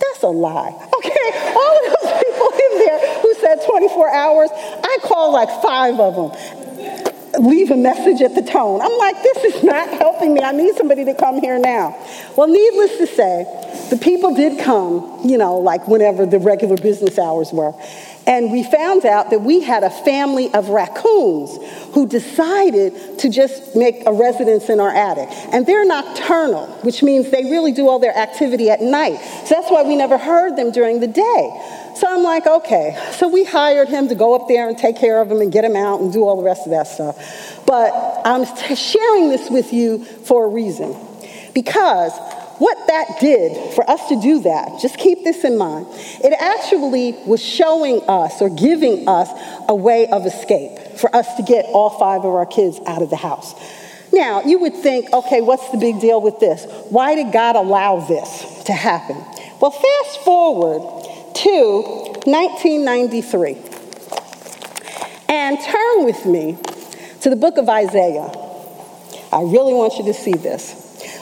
That's 0.00 0.22
a 0.22 0.28
lie. 0.28 0.70
Okay, 0.98 1.30
all 1.54 1.86
of 1.86 1.96
those 2.02 2.22
people 2.24 2.48
in 2.48 2.78
there 2.78 3.20
who 3.22 3.34
said 3.34 3.64
24 3.66 4.10
hours, 4.10 4.50
I 4.52 4.98
call 5.02 5.32
like 5.32 5.48
five 5.62 5.98
of 5.98 6.14
them 6.16 7.09
leave 7.38 7.70
a 7.70 7.76
message 7.76 8.20
at 8.22 8.34
the 8.34 8.42
tone. 8.42 8.80
I'm 8.80 8.98
like, 8.98 9.22
this 9.22 9.54
is 9.54 9.62
not 9.62 9.88
helping 9.88 10.34
me. 10.34 10.40
I 10.40 10.52
need 10.52 10.74
somebody 10.76 11.04
to 11.04 11.14
come 11.14 11.40
here 11.40 11.58
now. 11.58 11.96
Well, 12.36 12.48
needless 12.48 12.96
to 12.98 13.06
say, 13.06 13.86
the 13.90 13.96
people 13.96 14.34
did 14.34 14.58
come, 14.60 15.20
you 15.24 15.38
know, 15.38 15.58
like 15.58 15.86
whenever 15.86 16.26
the 16.26 16.38
regular 16.38 16.76
business 16.76 17.18
hours 17.18 17.52
were. 17.52 17.72
And 18.26 18.52
we 18.52 18.62
found 18.62 19.06
out 19.06 19.30
that 19.30 19.40
we 19.40 19.60
had 19.60 19.82
a 19.82 19.90
family 19.90 20.52
of 20.52 20.68
raccoons 20.68 21.58
who 21.94 22.06
decided 22.06 23.18
to 23.18 23.30
just 23.30 23.74
make 23.74 24.06
a 24.06 24.12
residence 24.12 24.68
in 24.68 24.78
our 24.78 24.90
attic. 24.94 25.28
And 25.52 25.66
they're 25.66 25.86
nocturnal, 25.86 26.66
which 26.82 27.02
means 27.02 27.30
they 27.30 27.44
really 27.44 27.72
do 27.72 27.88
all 27.88 27.98
their 27.98 28.16
activity 28.16 28.70
at 28.70 28.82
night. 28.82 29.18
So 29.46 29.54
that's 29.54 29.70
why 29.70 29.82
we 29.82 29.96
never 29.96 30.18
heard 30.18 30.56
them 30.56 30.70
during 30.70 31.00
the 31.00 31.08
day. 31.08 31.92
So 31.96 32.06
I'm 32.08 32.22
like, 32.22 32.46
okay. 32.46 32.96
So 33.12 33.28
we 33.28 33.44
hired 33.44 33.88
him 33.88 34.08
to 34.08 34.14
go 34.14 34.34
up 34.34 34.48
there 34.48 34.68
and 34.68 34.78
take 34.78 34.96
care 34.96 35.20
of 35.20 35.30
him 35.30 35.40
and 35.40 35.50
get 35.50 35.64
him 35.64 35.76
out 35.76 36.00
and 36.00 36.12
do 36.12 36.22
all 36.24 36.36
the 36.36 36.44
rest 36.44 36.66
of 36.66 36.70
that 36.70 36.86
stuff. 36.86 37.64
But 37.66 37.92
I'm 38.24 38.44
sharing 38.74 39.28
this 39.28 39.50
with 39.50 39.72
you 39.72 40.04
for 40.04 40.44
a 40.44 40.48
reason. 40.48 40.96
Because 41.52 42.12
what 42.60 42.76
that 42.88 43.18
did 43.20 43.72
for 43.72 43.88
us 43.88 44.06
to 44.10 44.20
do 44.20 44.40
that, 44.40 44.82
just 44.82 44.98
keep 44.98 45.24
this 45.24 45.44
in 45.44 45.56
mind, 45.56 45.86
it 46.22 46.34
actually 46.38 47.12
was 47.24 47.42
showing 47.42 48.02
us 48.06 48.42
or 48.42 48.50
giving 48.50 49.08
us 49.08 49.30
a 49.66 49.74
way 49.74 50.06
of 50.08 50.26
escape 50.26 50.98
for 50.98 51.14
us 51.16 51.36
to 51.36 51.42
get 51.42 51.64
all 51.72 51.88
five 51.88 52.20
of 52.20 52.34
our 52.34 52.44
kids 52.44 52.78
out 52.86 53.00
of 53.00 53.08
the 53.08 53.16
house. 53.16 53.54
Now, 54.12 54.42
you 54.42 54.58
would 54.58 54.74
think, 54.74 55.10
okay, 55.10 55.40
what's 55.40 55.70
the 55.70 55.78
big 55.78 56.02
deal 56.02 56.20
with 56.20 56.38
this? 56.38 56.66
Why 56.90 57.14
did 57.14 57.32
God 57.32 57.56
allow 57.56 58.00
this 58.00 58.64
to 58.64 58.74
happen? 58.74 59.16
Well, 59.58 59.70
fast 59.70 60.20
forward 60.20 60.82
to 61.36 61.82
1993. 62.26 63.56
And 65.30 65.58
turn 65.58 66.04
with 66.04 66.26
me 66.26 66.58
to 67.22 67.30
the 67.30 67.36
book 67.36 67.56
of 67.56 67.70
Isaiah. 67.70 68.30
I 69.32 69.40
really 69.40 69.72
want 69.72 69.94
you 69.96 70.04
to 70.04 70.14
see 70.14 70.34
this. 70.34 70.79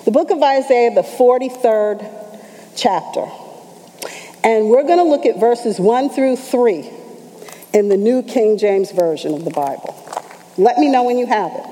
The 0.09 0.13
book 0.13 0.31
of 0.31 0.43
Isaiah, 0.43 0.95
the 0.95 1.03
43rd 1.03 2.01
chapter. 2.75 3.27
And 4.43 4.71
we're 4.71 4.85
going 4.85 4.97
to 4.97 5.05
look 5.05 5.27
at 5.27 5.39
verses 5.39 5.79
1 5.79 6.09
through 6.09 6.37
3 6.37 6.91
in 7.75 7.91
the 7.91 7.99
New 7.99 8.23
King 8.23 8.57
James 8.57 8.91
Version 8.91 9.35
of 9.35 9.45
the 9.45 9.51
Bible. 9.51 9.95
Let 10.57 10.79
me 10.79 10.89
know 10.91 11.05
when 11.05 11.19
you 11.19 11.27
have 11.27 11.53
it. 11.53 11.67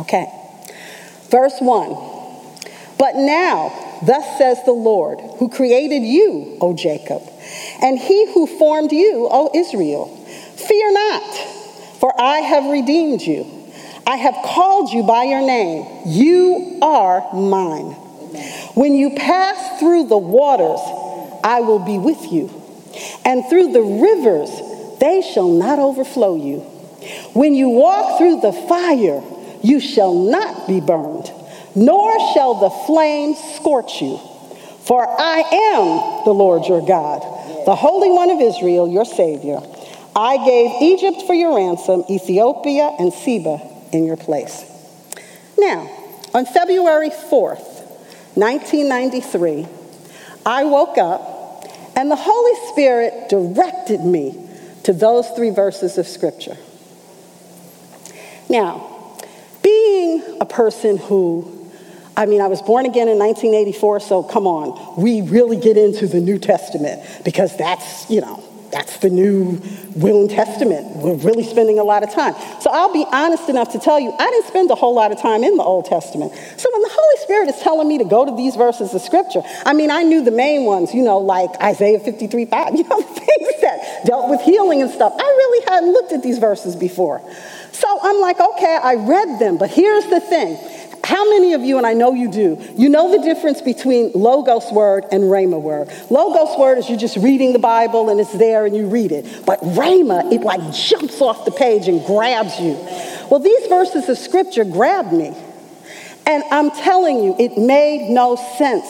Okay. 0.00 0.26
Verse 1.30 1.54
1. 1.60 1.90
But 2.98 3.14
now, 3.14 4.00
Thus 4.04 4.38
says 4.38 4.58
the 4.64 4.72
Lord, 4.72 5.20
who 5.38 5.48
created 5.48 6.02
you, 6.02 6.58
O 6.60 6.74
Jacob, 6.74 7.22
and 7.80 7.96
he 7.96 8.26
who 8.32 8.48
formed 8.48 8.90
you, 8.90 9.28
O 9.30 9.52
Israel. 9.54 10.08
Fear 10.56 10.92
not, 10.92 11.36
for 12.00 12.12
I 12.20 12.38
have 12.38 12.72
redeemed 12.72 13.22
you. 13.22 13.55
I 14.06 14.16
have 14.16 14.34
called 14.44 14.92
you 14.92 15.02
by 15.02 15.24
your 15.24 15.42
name. 15.42 16.02
You 16.06 16.78
are 16.82 17.32
mine. 17.34 17.92
When 18.74 18.94
you 18.94 19.10
pass 19.10 19.80
through 19.80 20.06
the 20.08 20.18
waters, 20.18 20.80
I 21.42 21.60
will 21.60 21.80
be 21.80 21.98
with 21.98 22.32
you. 22.32 22.50
And 23.24 23.44
through 23.48 23.72
the 23.72 23.82
rivers, 23.82 24.50
they 25.00 25.22
shall 25.22 25.48
not 25.48 25.78
overflow 25.78 26.36
you. 26.36 26.60
When 27.32 27.54
you 27.54 27.68
walk 27.68 28.18
through 28.18 28.40
the 28.40 28.52
fire, 28.52 29.22
you 29.62 29.80
shall 29.80 30.14
not 30.14 30.68
be 30.68 30.80
burned 30.80 31.32
nor 31.76 32.18
shall 32.32 32.54
the 32.54 32.70
flames 32.70 33.38
scorch 33.56 34.00
you. 34.00 34.16
For 34.86 35.06
I 35.06 35.40
am 35.76 36.24
the 36.24 36.32
Lord 36.32 36.66
your 36.66 36.84
God, 36.84 37.20
the 37.66 37.76
Holy 37.76 38.10
One 38.10 38.30
of 38.30 38.40
Israel, 38.40 38.88
your 38.88 39.04
Savior. 39.04 39.60
I 40.16 40.38
gave 40.44 40.70
Egypt 40.80 41.26
for 41.26 41.34
your 41.34 41.54
ransom, 41.54 42.04
Ethiopia 42.08 42.96
and 42.98 43.12
Seba 43.12 43.75
in 43.92 44.04
your 44.04 44.16
place. 44.16 44.64
Now, 45.58 45.90
on 46.34 46.46
February 46.46 47.10
4th, 47.10 47.82
1993, 48.34 49.66
I 50.44 50.64
woke 50.64 50.98
up 50.98 51.64
and 51.96 52.10
the 52.10 52.16
Holy 52.16 52.70
Spirit 52.72 53.28
directed 53.28 54.00
me 54.02 54.48
to 54.84 54.92
those 54.92 55.28
three 55.30 55.50
verses 55.50 55.98
of 55.98 56.06
Scripture. 56.06 56.56
Now, 58.48 59.18
being 59.62 60.38
a 60.40 60.46
person 60.46 60.98
who 60.98 61.56
I 62.18 62.24
mean, 62.24 62.40
I 62.40 62.46
was 62.46 62.62
born 62.62 62.86
again 62.86 63.08
in 63.08 63.18
1984, 63.18 64.00
so 64.00 64.22
come 64.22 64.46
on. 64.46 65.00
We 65.00 65.20
really 65.20 65.58
get 65.58 65.76
into 65.76 66.06
the 66.06 66.18
New 66.18 66.38
Testament 66.38 67.02
because 67.26 67.54
that's, 67.58 68.08
you 68.08 68.22
know, 68.22 68.42
that's 68.70 68.98
the 68.98 69.10
new 69.10 69.60
will 69.94 70.20
and 70.22 70.30
testament. 70.30 70.96
We're 70.96 71.14
really 71.14 71.44
spending 71.44 71.78
a 71.78 71.84
lot 71.84 72.02
of 72.02 72.12
time. 72.12 72.34
So 72.60 72.70
I'll 72.70 72.92
be 72.92 73.06
honest 73.10 73.48
enough 73.48 73.72
to 73.72 73.78
tell 73.78 73.98
you, 73.98 74.12
I 74.18 74.30
didn't 74.30 74.46
spend 74.46 74.70
a 74.70 74.74
whole 74.74 74.94
lot 74.94 75.12
of 75.12 75.20
time 75.20 75.44
in 75.44 75.56
the 75.56 75.62
Old 75.62 75.86
Testament. 75.86 76.32
So 76.56 76.68
when 76.72 76.82
the 76.82 76.90
Holy 76.90 77.22
Spirit 77.22 77.48
is 77.48 77.60
telling 77.62 77.88
me 77.88 77.98
to 77.98 78.04
go 78.04 78.24
to 78.24 78.36
these 78.36 78.56
verses 78.56 78.94
of 78.94 79.00
scripture, 79.00 79.42
I 79.64 79.72
mean, 79.72 79.90
I 79.90 80.02
knew 80.02 80.24
the 80.24 80.30
main 80.30 80.64
ones, 80.64 80.94
you 80.94 81.02
know, 81.02 81.18
like 81.18 81.50
Isaiah 81.62 82.00
53 82.00 82.46
5, 82.46 82.74
you 82.76 82.84
know, 82.84 83.00
things 83.00 83.60
that 83.62 84.02
dealt 84.04 84.28
with 84.30 84.40
healing 84.42 84.82
and 84.82 84.90
stuff. 84.90 85.12
I 85.16 85.22
really 85.22 85.64
hadn't 85.66 85.92
looked 85.92 86.12
at 86.12 86.22
these 86.22 86.38
verses 86.38 86.76
before. 86.76 87.22
So 87.72 87.98
I'm 88.02 88.20
like, 88.20 88.40
okay, 88.40 88.78
I 88.82 88.94
read 88.94 89.38
them, 89.38 89.58
but 89.58 89.70
here's 89.70 90.06
the 90.06 90.20
thing 90.20 90.56
how 91.06 91.30
many 91.30 91.52
of 91.52 91.62
you, 91.62 91.78
and 91.78 91.86
I 91.86 91.92
know 91.92 92.14
you 92.14 92.28
do, 92.28 92.60
you 92.74 92.88
know 92.88 93.16
the 93.16 93.22
difference 93.22 93.60
between 93.60 94.10
Logos 94.10 94.72
word 94.72 95.04
and 95.12 95.22
Rhema 95.22 95.62
word? 95.62 95.88
Logos 96.10 96.58
word 96.58 96.78
is 96.78 96.88
you're 96.88 96.98
just 96.98 97.16
reading 97.18 97.52
the 97.52 97.60
Bible 97.60 98.08
and 98.08 98.18
it's 98.18 98.32
there 98.32 98.66
and 98.66 98.74
you 98.74 98.88
read 98.88 99.12
it. 99.12 99.24
But 99.46 99.60
Rhema, 99.60 100.32
it 100.32 100.40
like 100.40 100.72
jumps 100.74 101.20
off 101.20 101.44
the 101.44 101.52
page 101.52 101.86
and 101.86 102.04
grabs 102.04 102.58
you. 102.58 102.72
Well, 103.30 103.38
these 103.38 103.68
verses 103.68 104.08
of 104.08 104.18
scripture 104.18 104.64
grabbed 104.64 105.12
me. 105.12 105.32
And 106.26 106.42
I'm 106.50 106.72
telling 106.72 107.22
you, 107.22 107.36
it 107.38 107.56
made 107.56 108.10
no 108.10 108.34
sense. 108.58 108.84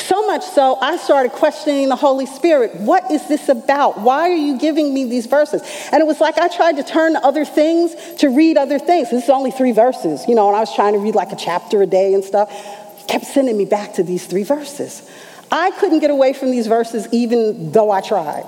So 0.00 0.24
much 0.28 0.44
so, 0.44 0.76
I 0.76 0.96
started 0.96 1.32
questioning 1.32 1.88
the 1.88 1.96
Holy 1.96 2.24
Spirit. 2.24 2.76
What 2.76 3.10
is 3.10 3.26
this 3.26 3.48
about? 3.48 4.00
Why 4.00 4.30
are 4.30 4.36
you 4.36 4.58
giving 4.58 4.94
me 4.94 5.04
these 5.04 5.26
verses? 5.26 5.60
And 5.90 6.00
it 6.00 6.06
was 6.06 6.20
like 6.20 6.38
I 6.38 6.46
tried 6.46 6.76
to 6.76 6.84
turn 6.84 7.14
to 7.14 7.24
other 7.24 7.44
things 7.44 7.96
to 8.18 8.28
read 8.28 8.56
other 8.56 8.78
things. 8.78 9.10
This 9.10 9.24
is 9.24 9.30
only 9.30 9.50
three 9.50 9.72
verses, 9.72 10.26
you 10.28 10.36
know, 10.36 10.46
and 10.46 10.56
I 10.56 10.60
was 10.60 10.72
trying 10.72 10.92
to 10.92 11.00
read 11.00 11.16
like 11.16 11.32
a 11.32 11.36
chapter 11.36 11.82
a 11.82 11.86
day 11.86 12.14
and 12.14 12.22
stuff. 12.22 12.48
Kept 13.08 13.24
sending 13.24 13.58
me 13.58 13.64
back 13.64 13.94
to 13.94 14.04
these 14.04 14.26
three 14.26 14.44
verses. 14.44 15.10
I 15.50 15.72
couldn't 15.72 15.98
get 15.98 16.10
away 16.10 16.32
from 16.32 16.52
these 16.52 16.68
verses 16.68 17.08
even 17.10 17.72
though 17.72 17.90
I 17.90 18.02
tried. 18.02 18.44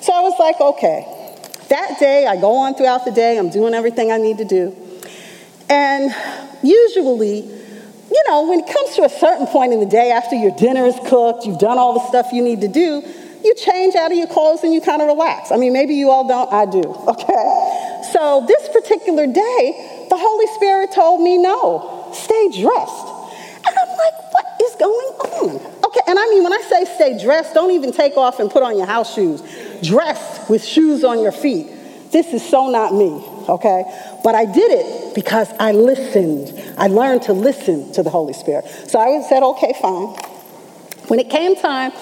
So 0.00 0.14
I 0.14 0.20
was 0.20 0.34
like, 0.38 0.58
okay. 0.60 1.16
That 1.68 1.98
day, 2.00 2.26
I 2.26 2.40
go 2.40 2.56
on 2.56 2.74
throughout 2.74 3.04
the 3.04 3.12
day, 3.12 3.38
I'm 3.38 3.50
doing 3.50 3.74
everything 3.74 4.10
I 4.10 4.16
need 4.16 4.38
to 4.38 4.44
do. 4.44 4.74
And 5.70 6.14
usually, 6.62 7.40
you 7.40 8.22
know, 8.26 8.48
when 8.48 8.60
it 8.60 8.66
comes 8.66 8.96
to 8.96 9.04
a 9.04 9.08
certain 9.08 9.46
point 9.46 9.72
in 9.72 9.80
the 9.80 9.86
day 9.86 10.10
after 10.10 10.34
your 10.34 10.50
dinner 10.56 10.84
is 10.84 10.98
cooked, 11.06 11.46
you've 11.46 11.60
done 11.60 11.78
all 11.78 11.94
the 11.94 12.06
stuff 12.08 12.32
you 12.32 12.42
need 12.42 12.60
to 12.62 12.68
do, 12.68 13.02
you 13.44 13.54
change 13.54 13.94
out 13.94 14.10
of 14.10 14.18
your 14.18 14.26
clothes 14.26 14.64
and 14.64 14.74
you 14.74 14.80
kind 14.80 15.00
of 15.00 15.08
relax. 15.08 15.52
I 15.52 15.56
mean, 15.56 15.72
maybe 15.72 15.94
you 15.94 16.10
all 16.10 16.26
don't, 16.26 16.52
I 16.52 16.66
do, 16.66 16.82
okay? 16.82 18.00
So 18.12 18.44
this 18.46 18.68
particular 18.68 19.26
day, 19.26 20.06
the 20.10 20.18
Holy 20.18 20.46
Spirit 20.56 20.90
told 20.92 21.22
me, 21.22 21.38
no, 21.38 22.10
stay 22.12 22.48
dressed. 22.60 23.06
And 23.62 23.76
I'm 23.78 23.88
like, 23.96 24.32
what 24.32 24.46
is 24.62 24.74
going 24.76 24.90
on? 24.90 25.56
Okay, 25.86 26.00
and 26.08 26.18
I 26.18 26.26
mean, 26.30 26.42
when 26.42 26.52
I 26.52 26.60
say 26.68 26.84
stay 26.96 27.22
dressed, 27.22 27.54
don't 27.54 27.70
even 27.70 27.92
take 27.92 28.16
off 28.16 28.40
and 28.40 28.50
put 28.50 28.62
on 28.62 28.76
your 28.76 28.86
house 28.86 29.14
shoes. 29.14 29.42
Dress 29.82 30.48
with 30.50 30.64
shoes 30.64 31.04
on 31.04 31.22
your 31.22 31.32
feet. 31.32 31.68
This 32.10 32.34
is 32.34 32.46
so 32.46 32.70
not 32.70 32.92
me, 32.92 33.24
okay? 33.48 33.84
But 34.22 34.34
I 34.34 34.44
did 34.44 34.70
it 34.70 35.14
because 35.14 35.48
I 35.58 35.72
listened. 35.72 36.52
I 36.76 36.88
learned 36.88 37.22
to 37.22 37.32
listen 37.32 37.92
to 37.92 38.02
the 38.02 38.10
Holy 38.10 38.32
Spirit. 38.32 38.66
So 38.88 38.98
I 38.98 39.22
said, 39.28 39.42
okay, 39.42 39.72
fine. 39.80 40.08
When 41.08 41.18
it 41.18 41.30
came 41.30 41.56
time 41.56 41.92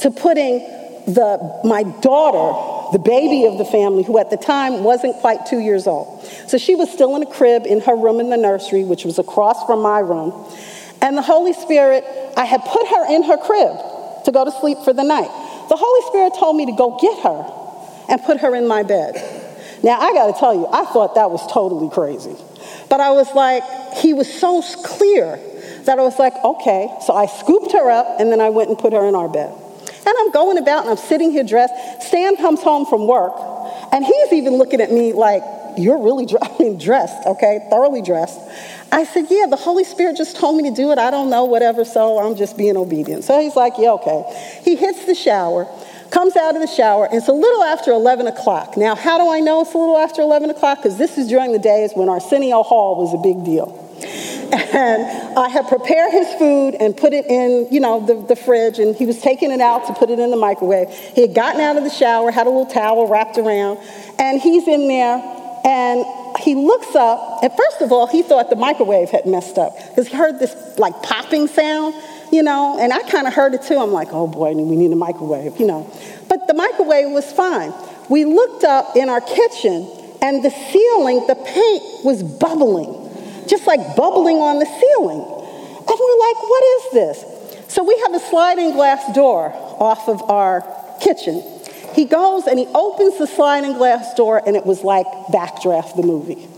to 0.00 0.10
putting 0.10 0.58
the, 1.06 1.60
my 1.64 1.84
daughter, 2.00 2.92
the 2.92 2.98
baby 2.98 3.44
of 3.44 3.58
the 3.58 3.64
family, 3.64 4.02
who 4.02 4.18
at 4.18 4.30
the 4.30 4.36
time 4.36 4.82
wasn't 4.82 5.16
quite 5.16 5.46
two 5.46 5.58
years 5.58 5.86
old. 5.86 6.24
So 6.48 6.58
she 6.58 6.74
was 6.74 6.90
still 6.90 7.16
in 7.16 7.22
a 7.22 7.26
crib 7.26 7.66
in 7.66 7.80
her 7.80 7.96
room 7.96 8.20
in 8.20 8.30
the 8.30 8.36
nursery, 8.36 8.84
which 8.84 9.04
was 9.04 9.18
across 9.18 9.64
from 9.66 9.80
my 9.80 10.00
room. 10.00 10.32
And 11.00 11.16
the 11.16 11.22
Holy 11.22 11.52
Spirit, 11.52 12.04
I 12.36 12.44
had 12.44 12.64
put 12.64 12.86
her 12.88 13.14
in 13.14 13.22
her 13.22 13.36
crib 13.36 14.24
to 14.24 14.32
go 14.32 14.44
to 14.44 14.50
sleep 14.50 14.78
for 14.84 14.92
the 14.92 15.04
night. 15.04 15.30
The 15.68 15.76
Holy 15.76 16.06
Spirit 16.08 16.34
told 16.38 16.56
me 16.56 16.66
to 16.66 16.72
go 16.72 16.98
get 17.00 17.22
her 17.22 17.54
and 18.08 18.22
put 18.22 18.40
her 18.40 18.54
in 18.54 18.66
my 18.66 18.82
bed. 18.82 19.37
Now, 19.82 19.98
I 20.00 20.12
got 20.12 20.32
to 20.32 20.38
tell 20.38 20.54
you, 20.54 20.66
I 20.66 20.84
thought 20.86 21.14
that 21.14 21.30
was 21.30 21.46
totally 21.52 21.88
crazy. 21.90 22.34
But 22.88 23.00
I 23.00 23.10
was 23.10 23.32
like, 23.34 23.62
he 23.94 24.12
was 24.12 24.32
so 24.32 24.62
clear 24.84 25.38
that 25.84 25.98
I 25.98 26.02
was 26.02 26.18
like, 26.18 26.34
okay. 26.42 26.94
So 27.06 27.14
I 27.14 27.26
scooped 27.26 27.72
her 27.72 27.90
up 27.90 28.20
and 28.20 28.32
then 28.32 28.40
I 28.40 28.50
went 28.50 28.70
and 28.70 28.78
put 28.78 28.92
her 28.92 29.06
in 29.06 29.14
our 29.14 29.28
bed. 29.28 29.52
And 30.06 30.14
I'm 30.18 30.30
going 30.32 30.58
about 30.58 30.82
and 30.82 30.90
I'm 30.90 30.96
sitting 30.96 31.30
here 31.30 31.44
dressed. 31.44 31.74
Stan 32.02 32.36
comes 32.36 32.62
home 32.62 32.86
from 32.86 33.06
work 33.06 33.34
and 33.92 34.04
he's 34.04 34.32
even 34.32 34.54
looking 34.54 34.80
at 34.80 34.90
me 34.90 35.12
like, 35.12 35.42
you're 35.76 36.02
really 36.02 36.26
I 36.42 36.56
mean, 36.58 36.78
dressed, 36.78 37.26
okay, 37.26 37.66
thoroughly 37.70 38.02
dressed. 38.02 38.40
I 38.90 39.04
said, 39.04 39.26
yeah, 39.28 39.46
the 39.46 39.56
Holy 39.56 39.84
Spirit 39.84 40.16
just 40.16 40.36
told 40.36 40.56
me 40.56 40.70
to 40.70 40.74
do 40.74 40.92
it. 40.92 40.98
I 40.98 41.10
don't 41.10 41.30
know, 41.30 41.44
whatever, 41.44 41.84
so 41.84 42.18
I'm 42.18 42.36
just 42.36 42.56
being 42.56 42.76
obedient. 42.76 43.24
So 43.24 43.38
he's 43.38 43.54
like, 43.54 43.74
yeah, 43.78 43.92
okay. 43.92 44.60
He 44.64 44.76
hits 44.76 45.04
the 45.04 45.14
shower 45.14 45.68
comes 46.10 46.36
out 46.36 46.54
of 46.54 46.60
the 46.60 46.66
shower. 46.66 47.08
It's 47.10 47.28
a 47.28 47.32
little 47.32 47.62
after 47.64 47.90
11 47.92 48.26
o'clock. 48.26 48.76
Now, 48.76 48.94
how 48.94 49.18
do 49.18 49.30
I 49.30 49.40
know 49.40 49.60
it's 49.62 49.74
a 49.74 49.78
little 49.78 49.98
after 49.98 50.22
11 50.22 50.50
o'clock? 50.50 50.78
Because 50.78 50.98
this 50.98 51.18
is 51.18 51.28
during 51.28 51.52
the 51.52 51.58
days 51.58 51.92
when 51.94 52.08
Arsenio 52.08 52.62
Hall 52.62 53.02
was 53.02 53.14
a 53.14 53.18
big 53.18 53.44
deal. 53.44 53.84
And 54.50 55.38
I 55.38 55.48
had 55.48 55.68
prepared 55.68 56.12
his 56.12 56.32
food 56.34 56.74
and 56.74 56.96
put 56.96 57.12
it 57.12 57.26
in, 57.26 57.68
you 57.70 57.80
know, 57.80 58.04
the, 58.04 58.14
the 58.14 58.36
fridge, 58.36 58.78
and 58.78 58.96
he 58.96 59.04
was 59.04 59.20
taking 59.20 59.50
it 59.50 59.60
out 59.60 59.86
to 59.86 59.94
put 59.94 60.08
it 60.08 60.18
in 60.18 60.30
the 60.30 60.36
microwave. 60.36 60.88
He 60.90 61.22
had 61.22 61.34
gotten 61.34 61.60
out 61.60 61.76
of 61.76 61.84
the 61.84 61.90
shower, 61.90 62.30
had 62.30 62.46
a 62.46 62.50
little 62.50 62.66
towel 62.66 63.08
wrapped 63.08 63.36
around, 63.36 63.78
and 64.18 64.40
he's 64.40 64.66
in 64.66 64.88
there, 64.88 65.20
and 65.64 66.04
he 66.40 66.54
looks 66.54 66.94
up, 66.94 67.42
and 67.42 67.52
first 67.52 67.82
of 67.82 67.92
all, 67.92 68.06
he 68.06 68.22
thought 68.22 68.50
the 68.50 68.56
microwave 68.56 69.10
had 69.10 69.26
messed 69.26 69.58
up 69.58 69.76
because 69.88 70.08
he 70.08 70.16
heard 70.16 70.38
this 70.38 70.78
like 70.78 70.94
popping 71.02 71.46
sound 71.46 71.94
you 72.32 72.42
know, 72.42 72.78
and 72.78 72.92
I 72.92 73.02
kind 73.10 73.26
of 73.26 73.34
heard 73.34 73.54
it 73.54 73.62
too. 73.62 73.76
I'm 73.76 73.92
like, 73.92 74.08
oh 74.12 74.26
boy, 74.26 74.52
we 74.54 74.76
need 74.76 74.92
a 74.92 74.96
microwave, 74.96 75.58
you 75.58 75.66
know. 75.66 75.90
But 76.28 76.46
the 76.46 76.54
microwave 76.54 77.10
was 77.10 77.30
fine. 77.32 77.72
We 78.08 78.24
looked 78.24 78.64
up 78.64 78.96
in 78.96 79.08
our 79.08 79.20
kitchen, 79.20 79.90
and 80.22 80.44
the 80.44 80.50
ceiling, 80.50 81.26
the 81.26 81.34
paint 81.34 82.04
was 82.04 82.22
bubbling, 82.22 83.46
just 83.46 83.66
like 83.66 83.96
bubbling 83.96 84.36
on 84.36 84.58
the 84.58 84.66
ceiling. 84.66 85.20
And 85.20 85.96
we're 86.00 86.18
like, 86.18 86.42
what 86.42 86.64
is 86.64 86.92
this? 86.92 87.72
So 87.72 87.84
we 87.84 87.98
have 88.04 88.14
a 88.14 88.20
sliding 88.20 88.72
glass 88.72 89.14
door 89.14 89.52
off 89.78 90.08
of 90.08 90.22
our 90.30 90.64
kitchen. 91.00 91.42
He 91.94 92.04
goes 92.04 92.46
and 92.46 92.58
he 92.58 92.66
opens 92.66 93.18
the 93.18 93.26
sliding 93.26 93.74
glass 93.74 94.14
door, 94.14 94.42
and 94.46 94.56
it 94.56 94.64
was 94.64 94.84
like 94.84 95.06
Backdraft 95.32 95.96
the 95.96 96.02
movie. 96.02 96.48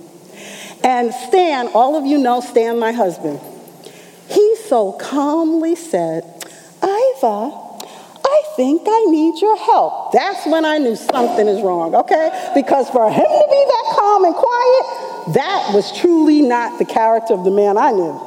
And 0.83 1.13
Stan, 1.13 1.69
all 1.69 1.97
of 1.97 2.07
you 2.07 2.19
know 2.19 2.41
Stan, 2.41 2.79
my 2.79 2.93
husband, 2.93 3.41
he 4.31 4.57
so 4.69 4.93
calmly 4.93 5.75
said, 5.75 6.25
Iva, 6.83 7.51
I 8.25 8.43
think 8.55 8.83
I 8.87 9.05
need 9.09 9.41
your 9.41 9.57
help. 9.57 10.13
That's 10.13 10.47
when 10.47 10.65
I 10.65 10.79
knew 10.79 10.95
something 10.95 11.49
is 11.49 11.63
wrong, 11.63 11.95
okay? 11.95 12.53
Because 12.55 12.89
for 12.91 13.11
him 13.11 13.25
to 13.25 13.47
be 13.51 13.65
that 13.67 13.95
calm 13.97 14.25
and 14.25 14.35
quiet, 14.35 15.35
that 15.35 15.71
was 15.75 15.97
truly 15.99 16.43
not 16.43 16.79
the 16.79 16.85
character 16.85 17.35
of 17.35 17.45
the 17.45 17.51
man 17.51 17.77
I 17.77 17.91
knew. 17.91 18.21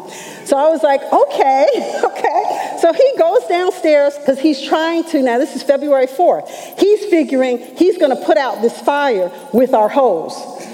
So 0.45 0.57
I 0.57 0.69
was 0.69 0.83
like, 0.83 1.01
okay, 1.01 1.67
okay. 2.03 2.77
So 2.81 2.91
he 2.91 3.13
goes 3.17 3.47
downstairs 3.47 4.17
because 4.17 4.39
he's 4.39 4.61
trying 4.61 5.05
to, 5.05 5.21
now 5.21 5.37
this 5.37 5.55
is 5.55 5.63
February 5.63 6.07
4th, 6.07 6.49
he's 6.79 7.05
figuring 7.05 7.59
he's 7.77 7.97
going 7.97 8.15
to 8.15 8.25
put 8.25 8.37
out 8.37 8.61
this 8.61 8.77
fire 8.81 9.31
with 9.53 9.73
our 9.73 9.87
hose 9.87 10.33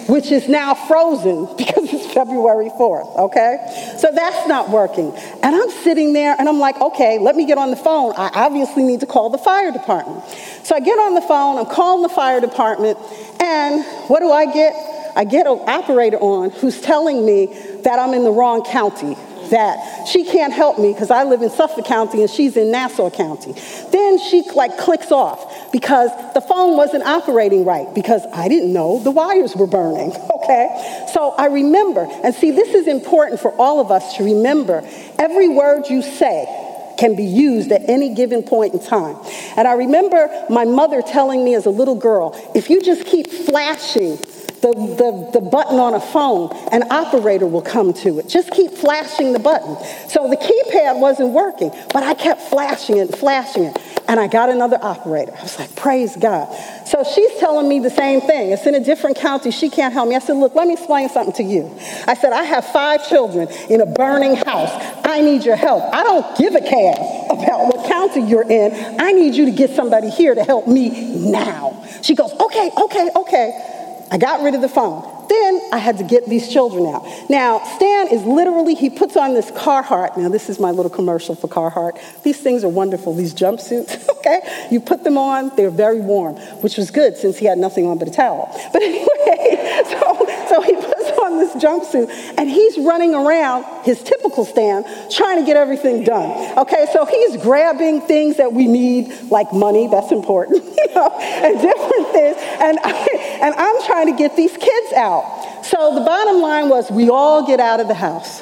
which 0.09 0.31
is 0.31 0.49
now 0.49 0.73
frozen 0.73 1.45
because 1.57 1.93
it's 1.93 2.13
February 2.13 2.69
4th, 2.69 3.17
okay? 3.17 3.95
So 3.99 4.09
that's 4.11 4.47
not 4.47 4.69
working. 4.69 5.15
And 5.43 5.55
I'm 5.55 5.69
sitting 5.83 6.13
there 6.13 6.35
and 6.37 6.49
I'm 6.49 6.59
like, 6.59 6.79
okay, 6.81 7.19
let 7.19 7.35
me 7.35 7.45
get 7.45 7.57
on 7.57 7.69
the 7.69 7.77
phone. 7.77 8.13
I 8.17 8.29
obviously 8.33 8.83
need 8.83 9.01
to 9.01 9.05
call 9.05 9.29
the 9.29 9.37
fire 9.37 9.71
department. 9.71 10.23
So 10.63 10.75
I 10.75 10.79
get 10.79 10.97
on 10.97 11.13
the 11.13 11.21
phone, 11.21 11.57
I'm 11.57 11.73
calling 11.73 12.01
the 12.01 12.09
fire 12.09 12.41
department, 12.41 12.97
and 13.39 13.85
what 14.09 14.19
do 14.19 14.31
I 14.31 14.51
get? 14.51 14.73
I 15.15 15.23
get 15.25 15.47
an 15.47 15.59
operator 15.67 16.17
on 16.17 16.51
who's 16.51 16.81
telling 16.81 17.25
me 17.25 17.47
that 17.83 17.99
I'm 17.99 18.13
in 18.13 18.23
the 18.23 18.31
wrong 18.31 18.63
county 18.63 19.15
that 19.49 20.07
she 20.07 20.23
can't 20.23 20.53
help 20.53 20.79
me 20.79 20.93
because 20.93 21.11
I 21.11 21.23
live 21.23 21.41
in 21.41 21.49
Suffolk 21.49 21.85
County 21.85 22.21
and 22.21 22.29
she's 22.29 22.55
in 22.55 22.71
Nassau 22.71 23.09
County. 23.09 23.53
Then 23.91 24.19
she 24.19 24.43
like 24.55 24.77
clicks 24.77 25.11
off 25.11 25.48
because 25.71 26.11
the 26.33 26.41
phone 26.41 26.77
wasn't 26.77 27.03
operating 27.03 27.65
right 27.65 27.93
because 27.93 28.25
I 28.33 28.47
didn't 28.47 28.73
know 28.73 28.99
the 28.99 29.11
wires 29.11 29.55
were 29.55 29.67
burning, 29.67 30.11
okay? 30.43 31.05
So 31.13 31.31
I 31.31 31.47
remember, 31.47 32.07
and 32.23 32.33
see, 32.33 32.51
this 32.51 32.73
is 32.73 32.87
important 32.87 33.39
for 33.39 33.53
all 33.53 33.79
of 33.79 33.91
us 33.91 34.17
to 34.17 34.23
remember 34.23 34.87
every 35.17 35.49
word 35.49 35.89
you 35.89 36.01
say 36.01 36.65
can 36.97 37.15
be 37.15 37.23
used 37.23 37.71
at 37.71 37.87
any 37.89 38.13
given 38.13 38.43
point 38.43 38.73
in 38.73 38.79
time. 38.81 39.15
And 39.55 39.67
I 39.67 39.73
remember 39.73 40.29
my 40.49 40.65
mother 40.65 41.01
telling 41.01 41.43
me 41.45 41.55
as 41.55 41.65
a 41.65 41.69
little 41.69 41.95
girl, 41.95 42.35
if 42.53 42.69
you 42.69 42.81
just 42.81 43.05
keep 43.05 43.29
flashing 43.29 44.17
the, 44.61 44.73
the, 44.73 45.39
the 45.39 45.41
button 45.41 45.79
on 45.79 45.93
a 45.93 45.99
phone, 45.99 46.51
an 46.71 46.91
operator 46.91 47.47
will 47.47 47.61
come 47.61 47.93
to 47.93 48.19
it. 48.19 48.27
Just 48.27 48.51
keep 48.51 48.71
flashing 48.71 49.33
the 49.33 49.39
button. 49.39 49.77
So 50.09 50.29
the 50.29 50.37
keypad 50.37 50.99
wasn't 50.99 51.29
working, 51.29 51.71
but 51.93 52.03
I 52.03 52.13
kept 52.13 52.41
flashing 52.41 52.97
it 52.97 53.09
and 53.09 53.17
flashing 53.17 53.63
it. 53.65 53.77
and 54.09 54.19
I 54.19 54.27
got 54.27 54.49
another 54.49 54.79
operator. 54.81 55.31
I 55.37 55.43
was 55.43 55.59
like, 55.59 55.75
praise 55.75 56.15
God. 56.15 56.51
So 56.87 57.03
she's 57.03 57.39
telling 57.39 57.69
me 57.69 57.79
the 57.79 57.91
same 57.91 58.21
thing. 58.21 58.51
It's 58.51 58.65
in 58.65 58.73
a 58.73 58.83
different 58.83 59.17
county. 59.17 59.51
She 59.51 59.69
can't 59.69 59.93
help 59.93 60.09
me. 60.09 60.15
I 60.15 60.19
said, 60.19 60.35
look, 60.35 60.55
let 60.55 60.67
me 60.67 60.73
explain 60.73 61.09
something 61.09 61.35
to 61.35 61.43
you. 61.43 61.71
I 62.07 62.15
said, 62.15 62.33
I 62.33 62.43
have 62.43 62.65
five 62.65 63.07
children 63.07 63.47
in 63.69 63.81
a 63.81 63.85
burning 63.85 64.35
house. 64.35 64.71
I 65.05 65.21
need 65.21 65.45
your 65.45 65.55
help. 65.55 65.83
I 65.93 66.01
don't 66.01 66.37
give 66.39 66.55
a 66.55 66.61
care 66.61 66.95
about 67.29 67.67
what 67.67 67.87
county 67.87 68.21
you're 68.21 68.49
in. 68.49 68.99
I 68.99 69.11
need 69.11 69.35
you 69.35 69.45
to 69.45 69.51
get 69.51 69.69
somebody 69.75 70.09
here 70.09 70.33
to 70.33 70.43
help 70.43 70.67
me 70.67 70.89
now. 71.31 71.85
She 72.01 72.15
goes, 72.15 72.31
okay, 72.33 72.71
okay, 72.75 73.11
okay. 73.15 73.78
I 74.11 74.17
got 74.17 74.41
rid 74.41 74.55
of 74.55 74.61
the 74.61 74.69
phone. 74.69 75.15
Then 75.29 75.61
I 75.71 75.77
had 75.77 75.99
to 75.99 76.03
get 76.03 76.27
these 76.27 76.51
children 76.51 76.87
out. 76.87 77.05
Now, 77.29 77.59
Stan 77.75 78.07
is 78.07 78.23
literally, 78.23 78.73
he 78.73 78.89
puts 78.89 79.15
on 79.15 79.35
this 79.35 79.51
Carhartt. 79.51 80.17
Now, 80.17 80.27
this 80.27 80.49
is 80.49 80.59
my 80.59 80.71
little 80.71 80.89
commercial 80.89 81.35
for 81.35 81.47
Carhartt. 81.47 81.99
These 82.23 82.39
things 82.41 82.63
are 82.63 82.69
wonderful, 82.69 83.13
these 83.13 83.35
jumpsuits, 83.35 84.09
okay? 84.17 84.67
You 84.71 84.79
put 84.79 85.03
them 85.03 85.19
on, 85.19 85.55
they're 85.55 85.69
very 85.69 86.01
warm, 86.01 86.35
which 86.61 86.77
was 86.77 86.89
good 86.89 87.15
since 87.15 87.37
he 87.37 87.45
had 87.45 87.59
nothing 87.59 87.85
on 87.85 87.99
but 87.99 88.07
a 88.07 88.11
towel. 88.11 88.49
But 88.73 88.81
anyway, 88.81 89.05
so, 89.85 90.47
so 90.49 90.61
he 90.61 90.75
puts 90.75 90.98
on 91.23 91.37
this 91.37 91.53
jumpsuit 91.61 92.09
and 92.37 92.49
he's 92.49 92.77
running 92.77 93.13
around 93.13 93.65
his 93.83 94.01
typical 94.01 94.45
Stan 94.45 94.83
trying 95.09 95.39
to 95.39 95.45
get 95.45 95.57
everything 95.57 96.03
done. 96.03 96.57
Okay, 96.59 96.87
so 96.93 97.05
he's 97.05 97.37
grabbing 97.37 98.01
things 98.01 98.37
that 98.37 98.53
we 98.53 98.67
need, 98.67 99.11
like 99.29 99.51
money, 99.53 99.87
that's 99.87 100.11
important, 100.11 100.63
you 100.77 100.95
know, 100.95 101.09
and 101.19 101.61
different 101.61 102.07
things. 102.11 102.37
And, 102.59 102.79
I, 102.83 103.39
and 103.41 103.55
I'm 103.55 103.83
trying 103.85 104.11
to 104.11 104.17
get 104.17 104.35
these 104.35 104.55
kids 104.55 104.93
out. 104.93 105.65
So 105.65 105.95
the 105.95 106.01
bottom 106.01 106.41
line 106.41 106.69
was 106.69 106.89
we 106.89 107.09
all 107.09 107.45
get 107.45 107.59
out 107.59 107.79
of 107.79 107.87
the 107.87 107.93
house. 107.93 108.41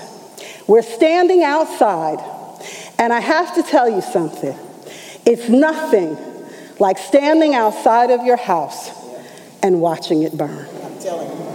We're 0.68 0.82
standing 0.82 1.44
outside, 1.44 2.20
and 3.00 3.14
I 3.14 3.20
have 3.20 3.56
to 3.56 3.64
tell 3.64 3.90
you 3.90 4.02
something. 4.02 4.58
It's 5.26 5.50
nothing 5.50 6.18
like 6.80 6.98
standing 6.98 7.56
outside 7.56 8.12
of 8.12 8.26
your 8.26 8.38
house 8.38 8.92
and 9.64 9.82
watching 9.82 10.24
it 10.24 10.38
burn. 10.38 10.68
I'm 10.84 11.00
telling 11.00 11.30
you. 11.30 11.47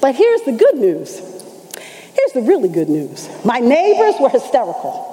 But 0.00 0.14
here's 0.14 0.42
the 0.42 0.52
good 0.52 0.76
news. 0.76 1.18
Here's 1.18 2.32
the 2.34 2.42
really 2.42 2.68
good 2.68 2.88
news. 2.88 3.28
My 3.44 3.58
neighbors 3.58 4.14
were 4.20 4.28
hysterical. 4.28 5.06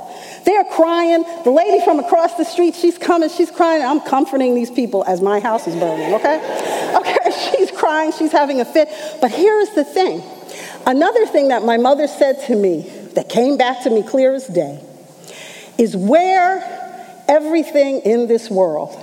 They're 0.45 0.63
crying. 0.63 1.23
The 1.43 1.51
lady 1.51 1.83
from 1.83 1.99
across 1.99 2.35
the 2.35 2.45
street, 2.45 2.73
she's 2.73 2.97
coming, 2.97 3.29
she's 3.29 3.51
crying. 3.51 3.83
I'm 3.83 3.99
comforting 3.99 4.55
these 4.55 4.71
people 4.71 5.03
as 5.05 5.21
my 5.21 5.39
house 5.39 5.67
is 5.67 5.75
burning, 5.75 6.13
okay? 6.15 6.95
Okay, 6.95 7.51
she's 7.51 7.69
crying, 7.71 8.11
she's 8.13 8.31
having 8.31 8.61
a 8.61 8.65
fit. 8.65 8.89
But 9.21 9.31
here's 9.31 9.69
the 9.71 9.83
thing 9.83 10.23
another 10.85 11.25
thing 11.25 11.49
that 11.49 11.63
my 11.63 11.77
mother 11.77 12.07
said 12.07 12.41
to 12.47 12.55
me 12.55 12.89
that 13.15 13.27
came 13.27 13.57
back 13.57 13.83
to 13.83 13.89
me 13.89 14.03
clear 14.03 14.33
as 14.33 14.47
day 14.47 14.81
is 15.77 15.95
wear 15.97 17.25
everything 17.27 17.99
in 18.01 18.27
this 18.27 18.49
world 18.49 18.97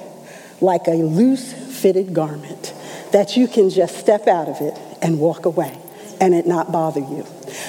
like 0.61 0.87
a 0.87 0.93
loose 0.93 1.53
fitted 1.53 2.14
garment 2.14 2.72
that 3.12 3.37
you 3.37 3.47
can 3.47 3.68
just 3.68 3.99
step 3.99 4.26
out 4.26 4.49
of 4.49 4.61
it 4.62 4.78
and 5.05 5.21
walk 5.21 5.45
away 5.45 5.79
and 6.21 6.35
it 6.35 6.47
not 6.47 6.73
bother 6.73 7.01
you. 7.01 7.25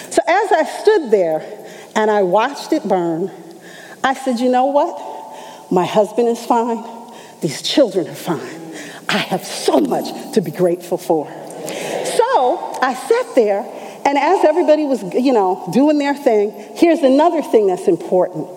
So 0.10 0.22
as 0.26 0.52
I 0.52 0.64
stood 0.82 1.12
there 1.12 1.44
and 1.96 2.10
I 2.10 2.24
watched 2.24 2.74
it 2.74 2.84
burn, 2.84 3.30
I 4.04 4.14
said, 4.14 4.40
you 4.40 4.50
know 4.50 4.66
what? 4.66 5.72
My 5.72 5.86
husband 5.86 6.30
is 6.30 6.44
fine. 6.44 6.84
These 7.42 7.62
children 7.62 8.08
are 8.08 8.16
fine. 8.16 8.62
I 9.10 9.18
have 9.18 9.44
so 9.44 9.80
much 9.80 10.34
to 10.34 10.42
be 10.42 10.52
grateful 10.52 10.98
for. 10.98 11.28
So 11.28 12.78
I 12.82 12.94
sat 12.94 13.36
there, 13.36 13.62
and 14.06 14.18
as 14.18 14.46
everybody 14.46 14.86
was, 14.86 15.02
you 15.14 15.34
know, 15.34 15.70
doing 15.74 15.98
their 15.98 16.16
thing, 16.16 16.52
here's 16.76 17.00
another 17.00 17.42
thing 17.42 17.68
that's 17.68 17.88
important 17.88 18.48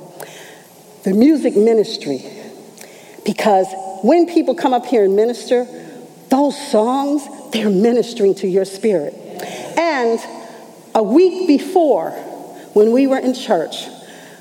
the 1.05 1.15
music 1.15 1.57
ministry. 1.57 2.23
Because 3.25 3.67
when 4.03 4.27
people 4.27 4.55
come 4.55 4.75
up 4.75 4.87
here 4.87 5.05
and 5.05 5.17
minister, 5.17 5.67
those 6.29 6.71
songs, 6.71 7.27
they're 7.53 7.71
ministering 7.71 8.35
to 8.37 8.49
your 8.49 8.65
spirit. 8.65 9.15
And 9.79 10.21
a 10.95 11.03
week 11.03 11.47
before, 11.47 12.11
when 12.73 12.93
we 12.93 13.07
were 13.07 13.19
in 13.19 13.35
church, 13.35 13.87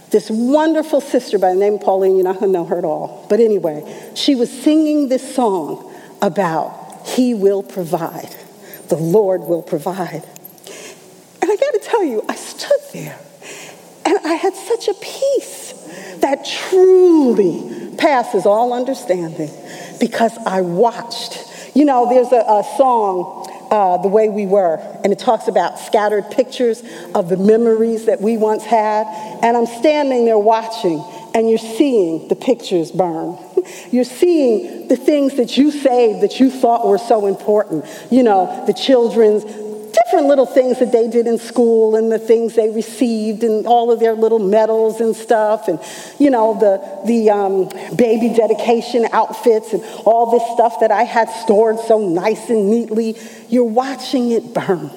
this 0.10 0.30
wonderful 0.30 1.02
sister 1.02 1.38
by 1.38 1.54
the 1.54 1.60
name 1.60 1.76
of 1.76 1.82
Pauline, 1.82 2.16
you're 2.16 2.24
not 2.24 2.40
going 2.40 2.52
to 2.52 2.60
know 2.60 2.66
her 2.66 2.78
at 2.78 2.86
all. 2.86 3.26
But 3.30 3.40
anyway, 3.40 4.12
she 4.16 4.36
was 4.36 4.50
singing 4.50 5.10
this 5.10 5.36
song 5.36 5.94
about 6.22 7.08
He 7.08 7.34
will 7.34 7.64
provide. 7.64 8.36
The 8.90 8.96
Lord 8.96 9.42
will 9.42 9.62
provide. 9.62 10.24
And 11.42 11.52
I 11.52 11.56
got 11.56 11.74
to 11.74 11.82
tell 11.84 12.04
you, 12.04 12.24
I 12.30 12.36
stood 12.36 12.80
there 12.94 13.20
and 14.06 14.18
I 14.26 14.34
had 14.36 14.54
such 14.56 14.88
a 14.88 14.94
peace 14.94 15.74
that 16.22 16.46
truly 16.46 17.96
passes 17.98 18.46
all 18.46 18.74
understanding 18.74 19.52
because 20.00 20.32
I 20.46 20.62
watched. 20.62 21.44
You 21.78 21.86
know, 21.86 22.10
there's 22.10 22.32
a, 22.32 22.38
a 22.38 22.64
song 22.76 23.48
uh, 23.70 23.98
the 23.98 24.08
way 24.08 24.30
we 24.30 24.48
were. 24.48 24.78
And 25.04 25.14
it 25.14 25.20
talks 25.20 25.48
about 25.48 25.78
scattered 25.78 26.32
pictures 26.32 26.82
of 27.14 27.30
the 27.30 27.38
memories 27.38 28.06
that 28.06 28.20
we 28.20 28.36
once 28.36 28.64
had. 28.64 29.06
And 29.44 29.56
I'm 29.56 29.68
standing 29.68 30.26
there 30.26 30.40
watching, 30.40 31.00
and 31.36 31.48
you're 31.48 31.60
seeing 31.60 32.30
the 32.30 32.36
pictures 32.36 32.92
burn. 32.92 33.38
you're 33.92 34.06
seeing 34.06 34.88
the 34.88 34.96
things 34.96 35.36
that 35.36 35.56
you 35.56 35.70
saved 35.70 36.24
that 36.24 36.40
you 36.40 36.50
thought 36.50 36.88
were 36.88 36.98
so 36.98 37.28
important. 37.28 37.86
You 38.10 38.24
know, 38.24 38.66
the 38.66 38.74
children's 38.74 39.44
different 40.04 40.28
little 40.28 40.46
things 40.46 40.80
that 40.80 40.92
they 40.92 41.08
did 41.08 41.28
in 41.28 41.38
school 41.38 41.96
and 41.96 42.12
the 42.12 42.20
things 42.20 42.56
they 42.56 42.70
received 42.70 43.44
and 43.44 43.66
all 43.66 43.92
of 43.92 44.00
their 44.00 44.14
little 44.14 44.40
medals 44.40 45.02
and 45.02 45.16
stuff 45.16 45.68
and 45.68 45.80
you 46.20 46.30
know 46.30 46.58
the 46.60 47.08
the 47.08 47.30
um, 47.30 47.70
baby 47.96 48.34
dedication 48.34 49.08
outfits 49.12 49.74
and 49.74 49.84
all 50.06 50.32
this 50.32 50.44
stuff 50.54 50.80
that 50.80 50.92
I 50.92 51.04
had 51.04 51.30
stored 51.30 51.80
so 51.80 52.00
nice 52.08 52.50
and 52.50 52.70
neatly. 52.70 53.18
You're 53.50 53.64
watching 53.64 54.32
it 54.32 54.54
burn, 54.54 54.92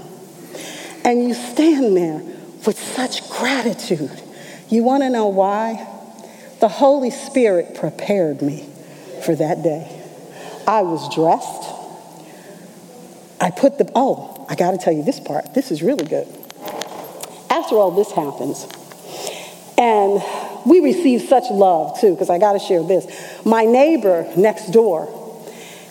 and 1.05 1.25
you 1.27 1.35
stand 1.35 1.97
there 1.97 2.23
with 2.67 2.79
such 2.79 3.29
gratitude. 3.31 4.23
You 4.69 4.85
want 4.85 5.03
to 5.03 5.11
know 5.11 5.29
why? 5.29 5.87
The 6.61 6.69
Holy 6.69 7.11
Spirit 7.11 7.75
prepared 7.75 8.43
me 8.43 8.69
for 9.25 9.35
that 9.35 9.63
day. 9.63 10.01
I 10.67 10.83
was 10.83 11.13
dressed. 11.15 11.81
I 13.41 13.51
put 13.51 13.79
the, 13.79 13.91
oh, 13.95 14.40
I 14.51 14.57
got 14.57 14.73
to 14.73 14.79
tell 14.79 14.93
you 14.93 15.05
this 15.05 15.21
part. 15.21 15.55
This 15.55 15.71
is 15.71 15.81
really 15.81 16.05
good. 16.05 16.27
After 17.49 17.77
all 17.77 17.93
this 17.93 18.11
happens, 18.11 18.67
and 19.79 20.21
we 20.67 20.81
receive 20.81 21.23
such 21.23 21.45
love 21.51 22.01
too, 22.01 22.13
because 22.13 22.29
I 22.29 22.39
got 22.39 22.55
to 22.55 22.59
share 22.59 22.83
this. 22.83 23.07
My 23.45 23.65
neighbor 23.65 24.31
next 24.37 24.73
door, 24.73 25.09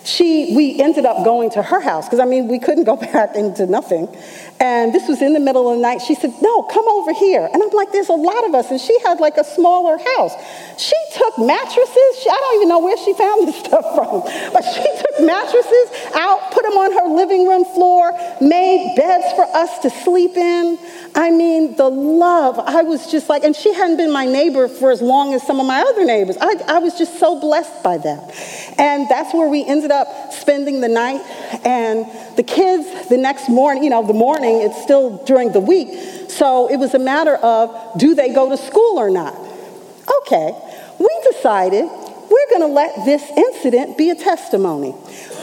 she, 0.03 0.53
we 0.55 0.81
ended 0.81 1.05
up 1.05 1.23
going 1.23 1.51
to 1.51 1.63
her 1.63 1.79
house 1.79 2.05
because 2.05 2.19
I 2.19 2.25
mean 2.25 2.49
we 2.49 2.59
couldn't 2.59 2.83
go 2.83 2.95
back 3.13 3.35
into 3.35 3.65
nothing, 3.65 4.13
and 4.59 4.93
this 4.93 5.07
was 5.07 5.21
in 5.21 5.31
the 5.31 5.39
middle 5.39 5.69
of 5.69 5.77
the 5.77 5.81
night. 5.81 6.01
She 6.01 6.15
said, 6.15 6.33
No, 6.41 6.63
come 6.63 6.85
over 6.87 7.13
here. 7.13 7.47
And 7.51 7.63
I'm 7.63 7.69
like, 7.69 7.91
There's 7.93 8.09
a 8.09 8.13
lot 8.13 8.45
of 8.45 8.53
us. 8.53 8.69
And 8.71 8.79
she 8.79 8.97
had 9.05 9.19
like 9.19 9.37
a 9.37 9.43
smaller 9.43 9.97
house. 9.97 10.33
She 10.77 10.95
took 11.15 11.39
mattresses. 11.39 12.19
She, 12.21 12.29
I 12.29 12.35
don't 12.35 12.55
even 12.55 12.69
know 12.69 12.79
where 12.79 12.97
she 12.97 13.13
found 13.13 13.47
this 13.47 13.59
stuff 13.65 13.95
from. 13.95 14.21
But 14.51 14.63
she 14.63 14.83
took 14.83 15.25
mattresses 15.25 16.13
out, 16.13 16.51
put 16.51 16.63
them 16.63 16.73
on 16.73 16.91
her 16.91 17.15
living 17.15 17.47
room 17.47 17.63
floor, 17.63 18.11
made 18.41 18.95
beds 18.97 19.31
for 19.35 19.43
us 19.43 19.79
to 19.79 19.89
sleep 19.89 20.35
in. 20.35 20.77
I 21.15 21.31
mean, 21.31 21.75
the 21.75 21.89
love. 21.89 22.59
I 22.59 22.83
was 22.83 23.09
just 23.09 23.29
like, 23.29 23.43
and 23.43 23.55
she 23.55 23.73
hadn't 23.73 23.97
been 23.97 24.11
my 24.11 24.25
neighbor 24.25 24.67
for 24.67 24.91
as 24.91 25.01
long 25.01 25.33
as 25.33 25.45
some 25.45 25.59
of 25.59 25.65
my 25.65 25.81
other 25.81 26.03
neighbors. 26.03 26.37
I, 26.39 26.55
I 26.67 26.79
was 26.79 26.97
just 26.97 27.17
so 27.17 27.39
blessed 27.39 27.81
by 27.81 27.97
that. 27.97 28.75
And 28.77 29.07
that's 29.09 29.33
where 29.33 29.47
we 29.47 29.65
ended 29.65 29.91
up 29.91 30.33
spending 30.33 30.81
the 30.81 30.87
night. 30.87 31.21
And 31.65 32.05
the 32.37 32.43
kids, 32.43 33.09
the 33.09 33.17
next 33.17 33.49
morning, 33.49 33.83
you 33.83 33.89
know, 33.89 34.05
the 34.05 34.13
morning, 34.13 34.48
it's 34.57 34.81
still 34.81 35.23
during 35.25 35.51
the 35.51 35.59
week. 35.59 36.29
So 36.29 36.69
it 36.69 36.77
was 36.77 36.93
a 36.93 36.99
matter 36.99 37.35
of 37.35 37.97
do 37.97 38.15
they 38.15 38.33
go 38.33 38.49
to 38.49 38.57
school 38.57 38.97
or 38.99 39.09
not? 39.09 39.35
Okay, 40.21 40.53
we 40.99 41.21
decided 41.31 41.85
we're 41.85 42.49
going 42.49 42.61
to 42.61 42.73
let 42.73 43.05
this 43.05 43.23
incident 43.35 43.97
be 43.97 44.09
a 44.11 44.15
testimony. 44.15 44.93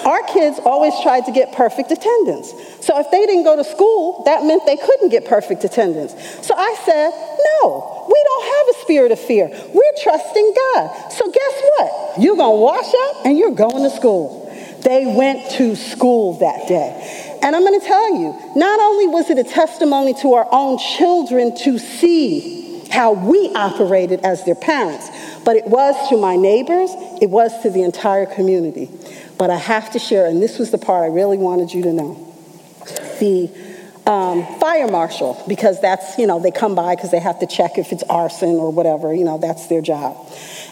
Our 0.05 0.23
kids 0.23 0.61
always 0.65 0.95
tried 1.03 1.25
to 1.27 1.33
get 1.33 1.53
perfect 1.53 1.91
attendance. 1.91 2.55
So 2.81 2.99
if 3.01 3.11
they 3.11 3.27
didn't 3.27 3.43
go 3.43 3.57
to 3.57 3.65
school, 3.65 4.23
that 4.25 4.45
meant 4.45 4.65
they 4.67 4.77
couldn't 4.77 5.09
get 5.09 5.27
perfect 5.27 5.65
attendance. 5.65 6.13
So 6.47 6.55
I 6.57 6.77
said, 6.85 7.11
no, 7.11 8.07
we 8.09 8.23
don't 8.25 8.45
have 8.45 8.77
a 8.77 8.81
spirit 8.83 9.11
of 9.11 9.19
fear. 9.19 9.49
We're 9.49 10.03
trusting 10.03 10.55
God. 10.55 11.11
So 11.11 11.31
guess 11.31 11.63
what? 11.77 12.21
You're 12.23 12.37
going 12.37 12.57
to 12.57 12.63
wash 12.63 12.93
up 13.09 13.27
and 13.27 13.37
you're 13.37 13.55
going 13.55 13.83
to 13.83 13.91
school. 13.91 14.47
They 14.83 15.07
went 15.07 15.51
to 15.53 15.75
school 15.75 16.39
that 16.39 16.69
day. 16.69 17.26
And 17.43 17.55
I'm 17.55 17.62
going 17.62 17.78
to 17.80 17.87
tell 17.87 18.14
you, 18.14 18.34
not 18.57 18.80
only 18.80 19.09
was 19.09 19.30
it 19.30 19.39
a 19.39 19.45
testimony 19.45 20.14
to 20.22 20.34
our 20.34 20.49
own 20.51 20.78
children 20.78 21.57
to 21.59 21.78
see 21.78 22.82
how 22.91 23.12
we 23.12 23.53
operated 23.55 24.20
as 24.20 24.45
their 24.45 24.55
parents, 24.55 25.09
but 25.45 25.57
it 25.57 25.66
was 25.66 26.09
to 26.09 26.16
my 26.16 26.37
neighbors, 26.37 26.91
it 27.20 27.30
was 27.30 27.62
to 27.62 27.70
the 27.70 27.82
entire 27.82 28.26
community. 28.26 28.91
But 29.39 29.51
I 29.51 29.57
have 29.57 29.93
to 29.93 29.99
share, 29.99 30.26
and 30.26 30.43
this 30.43 30.59
was 30.59 30.70
the 30.70 30.78
part 30.78 31.05
I 31.05 31.14
really 31.14 31.39
wanted 31.39 31.72
you 31.72 31.82
to 31.82 31.93
know. 31.93 32.34
The 33.20 33.51
um, 34.07 34.47
fire 34.61 34.87
marshal 34.87 35.43
because 35.49 35.80
that's, 35.80 36.16
you 36.16 36.26
know, 36.26 36.39
they 36.39 36.53
come 36.53 36.74
by 36.74 36.95
because 36.95 37.11
they 37.11 37.18
have 37.18 37.41
to 37.41 37.47
check 37.47 37.76
if 37.76 37.93
it's 37.93 38.05
arson 38.05 38.51
or 38.51 38.70
whatever, 38.70 39.12
you 39.12 39.24
know, 39.24 39.39
that's 39.39 39.66
their 39.66 39.82
job. 39.82 40.16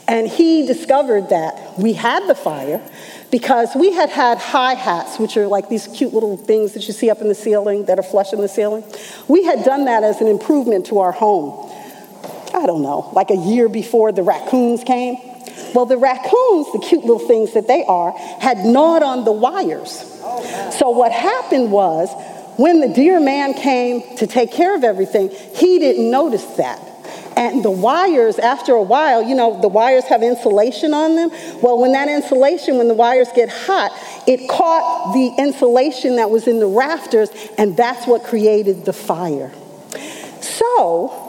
And 0.07 0.29
he 0.29 0.67
discovered 0.67 1.31
that 1.31 1.79
we 1.79 1.95
had 1.95 2.27
the 2.29 2.35
fire 2.35 2.81
because 3.31 3.75
we 3.75 3.93
had 3.93 4.11
had 4.11 4.39
hi 4.39 4.75
hats, 4.75 5.19
which 5.19 5.37
are 5.37 5.47
like 5.47 5.69
these 5.69 5.87
cute 5.89 6.13
little 6.13 6.37
things 6.37 6.73
that 6.73 6.87
you 6.87 6.93
see 6.93 7.11
up 7.11 7.21
in 7.21 7.29
the 7.29 7.35
ceiling 7.35 7.87
that 7.87 7.99
are 7.99 8.03
flush 8.03 8.33
in 8.33 8.41
the 8.41 8.49
ceiling. 8.49 8.85
We 9.29 9.45
had 9.45 9.65
done 9.65 9.87
that 9.87 10.05
as 10.05 10.21
an 10.21 10.29
improvement 10.29 10.87
to 10.87 10.99
our 10.99 11.13
home. 11.13 11.71
I 12.53 12.67
don't 12.67 12.83
know, 12.83 13.11
like 13.13 13.31
a 13.31 13.37
year 13.37 13.69
before 13.69 14.13
the 14.13 14.23
raccoons 14.23 14.85
came. 14.85 15.17
Well, 15.75 15.87
the 15.87 15.97
raccoons, 15.97 16.73
the 16.73 16.85
cute 16.87 17.01
little 17.01 17.27
things 17.27 17.55
that 17.55 17.67
they 17.67 17.85
are, 17.85 18.13
had 18.41 18.59
gnawed 18.59 19.03
on 19.03 19.25
the 19.25 19.33
wires. 19.33 19.91
So 20.79 20.91
what 20.91 21.11
happened 21.11 21.73
was, 21.73 22.11
when 22.57 22.81
the 22.81 22.89
dear 22.89 23.19
man 23.19 23.55
came 23.55 24.17
to 24.19 24.29
take 24.29 24.53
care 24.53 24.77
of 24.77 24.85
everything, 24.85 25.31
he 25.31 25.81
didn't 25.81 26.09
notice 26.09 26.45
that. 26.57 26.81
And 27.37 27.65
the 27.65 27.71
wires, 27.71 28.39
after 28.39 28.73
a 28.73 28.83
while, 28.83 29.23
you 29.23 29.35
know, 29.35 29.61
the 29.61 29.69
wires 29.69 30.05
have 30.05 30.23
insulation 30.23 30.95
on 30.95 31.17
them. 31.17 31.31
Well, 31.61 31.79
when 31.79 31.93
that 31.93 32.09
insulation, 32.09 32.79
when 32.79 32.89
the 32.89 32.95
wires 32.95 33.29
get 33.35 33.49
hot, 33.49 33.91
it 34.27 34.49
caught 34.49 35.13
the 35.15 35.43
insulation 35.43 36.17
that 36.17 36.31
was 36.31 36.47
in 36.47 36.61
the 36.61 36.67
rafters, 36.67 37.31
and 37.59 37.77
that's 37.77 38.07
what 38.07 38.25
created 38.25 38.85
the 38.85 38.93
fire. 38.93 39.53
So, 40.41 41.21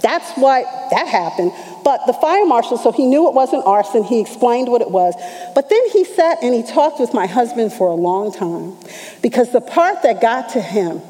that's 0.00 0.30
why 0.32 0.62
that 0.90 1.06
happened. 1.06 1.52
But 1.84 2.06
the 2.06 2.14
fire 2.14 2.44
marshal, 2.46 2.78
so 2.78 2.92
he 2.92 3.06
knew 3.06 3.28
it 3.28 3.34
wasn't 3.34 3.64
arson, 3.66 4.04
he 4.04 4.20
explained 4.20 4.68
what 4.68 4.80
it 4.80 4.90
was. 4.90 5.14
But 5.54 5.68
then 5.68 5.82
he 5.92 6.04
sat 6.04 6.42
and 6.42 6.54
he 6.54 6.62
talked 6.62 7.00
with 7.00 7.12
my 7.12 7.26
husband 7.26 7.72
for 7.72 7.88
a 7.88 7.94
long 7.94 8.32
time 8.32 8.76
because 9.22 9.50
the 9.52 9.60
part 9.60 10.02
that 10.02 10.20
got 10.20 10.50
to 10.50 10.60
him 10.60 11.00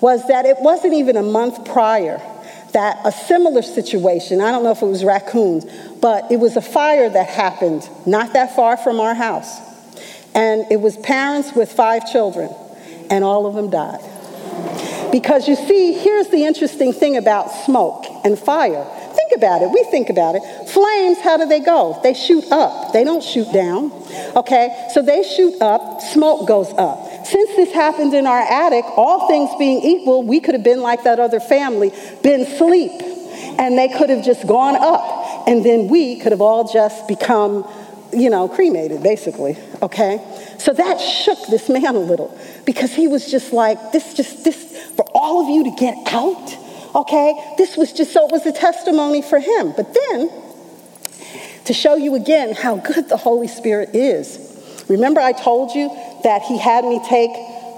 was 0.00 0.26
that 0.28 0.46
it 0.46 0.56
wasn't 0.60 0.94
even 0.94 1.16
a 1.16 1.22
month 1.22 1.64
prior 1.66 2.22
that 2.72 2.98
a 3.04 3.12
similar 3.12 3.62
situation, 3.62 4.40
I 4.40 4.50
don't 4.50 4.64
know 4.64 4.72
if 4.72 4.82
it 4.82 4.86
was 4.86 5.04
raccoons, 5.04 5.64
but 6.00 6.30
it 6.30 6.38
was 6.38 6.56
a 6.56 6.62
fire 6.62 7.08
that 7.08 7.28
happened 7.28 7.88
not 8.06 8.32
that 8.34 8.54
far 8.54 8.76
from 8.76 9.00
our 9.00 9.14
house. 9.14 9.58
And 10.34 10.70
it 10.70 10.80
was 10.80 10.96
parents 10.96 11.52
with 11.54 11.72
five 11.72 12.10
children, 12.10 12.50
and 13.10 13.24
all 13.24 13.46
of 13.46 13.54
them 13.54 13.70
died. 13.70 14.00
Because 15.10 15.48
you 15.48 15.56
see, 15.56 15.94
here's 15.94 16.28
the 16.28 16.44
interesting 16.44 16.92
thing 16.92 17.16
about 17.16 17.50
smoke 17.64 18.04
and 18.24 18.38
fire. 18.38 18.86
About 19.38 19.62
it. 19.62 19.70
We 19.70 19.84
think 19.84 20.10
about 20.10 20.34
it. 20.34 20.42
Flames, 20.68 21.18
how 21.20 21.36
do 21.36 21.46
they 21.46 21.60
go? 21.60 22.00
They 22.02 22.12
shoot 22.12 22.50
up. 22.50 22.92
They 22.92 23.04
don't 23.04 23.22
shoot 23.22 23.46
down. 23.52 23.92
Okay? 24.34 24.88
So 24.92 25.00
they 25.00 25.22
shoot 25.22 25.54
up, 25.62 26.00
smoke 26.00 26.48
goes 26.48 26.72
up. 26.76 27.24
Since 27.24 27.54
this 27.54 27.72
happened 27.72 28.14
in 28.14 28.26
our 28.26 28.40
attic, 28.40 28.84
all 28.96 29.28
things 29.28 29.50
being 29.56 29.80
equal, 29.84 30.24
we 30.24 30.40
could 30.40 30.54
have 30.54 30.64
been 30.64 30.80
like 30.80 31.04
that 31.04 31.20
other 31.20 31.38
family, 31.38 31.92
been 32.20 32.40
asleep, 32.40 32.90
and 33.60 33.78
they 33.78 33.88
could 33.88 34.10
have 34.10 34.24
just 34.24 34.44
gone 34.44 34.74
up. 34.74 35.46
And 35.46 35.64
then 35.64 35.86
we 35.86 36.18
could 36.18 36.32
have 36.32 36.40
all 36.40 36.72
just 36.72 37.06
become, 37.06 37.64
you 38.12 38.30
know, 38.30 38.48
cremated, 38.48 39.04
basically. 39.04 39.56
Okay? 39.82 40.18
So 40.58 40.72
that 40.72 41.00
shook 41.00 41.38
this 41.46 41.68
man 41.68 41.94
a 41.94 42.00
little 42.00 42.36
because 42.66 42.92
he 42.92 43.06
was 43.06 43.30
just 43.30 43.52
like, 43.52 43.92
this 43.92 44.14
just, 44.14 44.42
this, 44.42 44.56
for 44.96 45.06
all 45.14 45.44
of 45.44 45.48
you 45.48 45.62
to 45.70 45.76
get 45.78 46.12
out, 46.12 46.56
okay? 46.98 47.54
This 47.56 47.76
was 47.76 47.92
just, 47.92 48.12
so 48.12 48.26
it 48.26 48.32
was 48.32 48.44
a 48.46 48.52
testimony 48.52 49.22
for 49.22 49.38
him. 49.38 49.72
But 49.76 49.94
then, 49.94 50.30
to 51.64 51.72
show 51.72 51.96
you 51.96 52.14
again 52.14 52.54
how 52.54 52.76
good 52.76 53.08
the 53.08 53.16
Holy 53.16 53.48
Spirit 53.48 53.94
is, 53.94 54.84
remember 54.88 55.20
I 55.20 55.32
told 55.32 55.74
you 55.74 55.88
that 56.24 56.42
he 56.42 56.58
had 56.58 56.84
me 56.84 57.00
take 57.08 57.30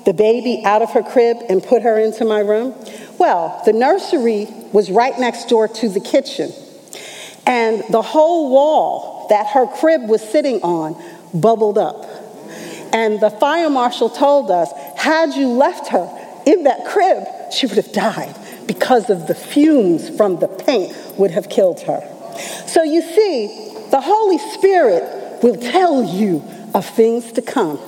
the 0.04 0.14
baby 0.14 0.62
out 0.64 0.82
of 0.82 0.90
her 0.92 1.02
crib 1.02 1.36
and 1.48 1.62
put 1.62 1.82
her 1.82 1.98
into 1.98 2.24
my 2.24 2.40
room? 2.40 2.74
Well, 3.18 3.60
the 3.66 3.72
nursery 3.72 4.48
was 4.72 4.90
right 4.90 5.18
next 5.18 5.48
door 5.48 5.68
to 5.68 5.88
the 5.88 6.00
kitchen. 6.00 6.50
And 7.46 7.84
the 7.90 8.02
whole 8.02 8.50
wall 8.50 9.26
that 9.28 9.48
her 9.48 9.66
crib 9.66 10.08
was 10.08 10.22
sitting 10.22 10.62
on 10.62 11.00
bubbled 11.38 11.78
up. 11.78 12.06
And 12.92 13.20
the 13.20 13.30
fire 13.30 13.70
marshal 13.70 14.08
told 14.08 14.50
us, 14.50 14.72
had 14.96 15.34
you 15.34 15.48
left 15.48 15.88
her 15.88 16.42
in 16.46 16.64
that 16.64 16.86
crib, 16.86 17.24
she 17.52 17.66
would 17.66 17.76
have 17.76 17.92
died 17.92 18.34
because 18.70 19.10
of 19.10 19.26
the 19.26 19.34
fumes 19.34 20.08
from 20.16 20.38
the 20.38 20.46
paint 20.46 20.94
would 21.18 21.32
have 21.32 21.48
killed 21.48 21.80
her. 21.80 22.00
So 22.68 22.84
you 22.84 23.02
see, 23.02 23.48
the 23.90 24.00
Holy 24.00 24.38
Spirit 24.38 25.42
will 25.42 25.56
tell 25.56 26.04
you 26.04 26.40
of 26.72 26.86
things 26.86 27.32
to 27.32 27.42
come. 27.42 27.80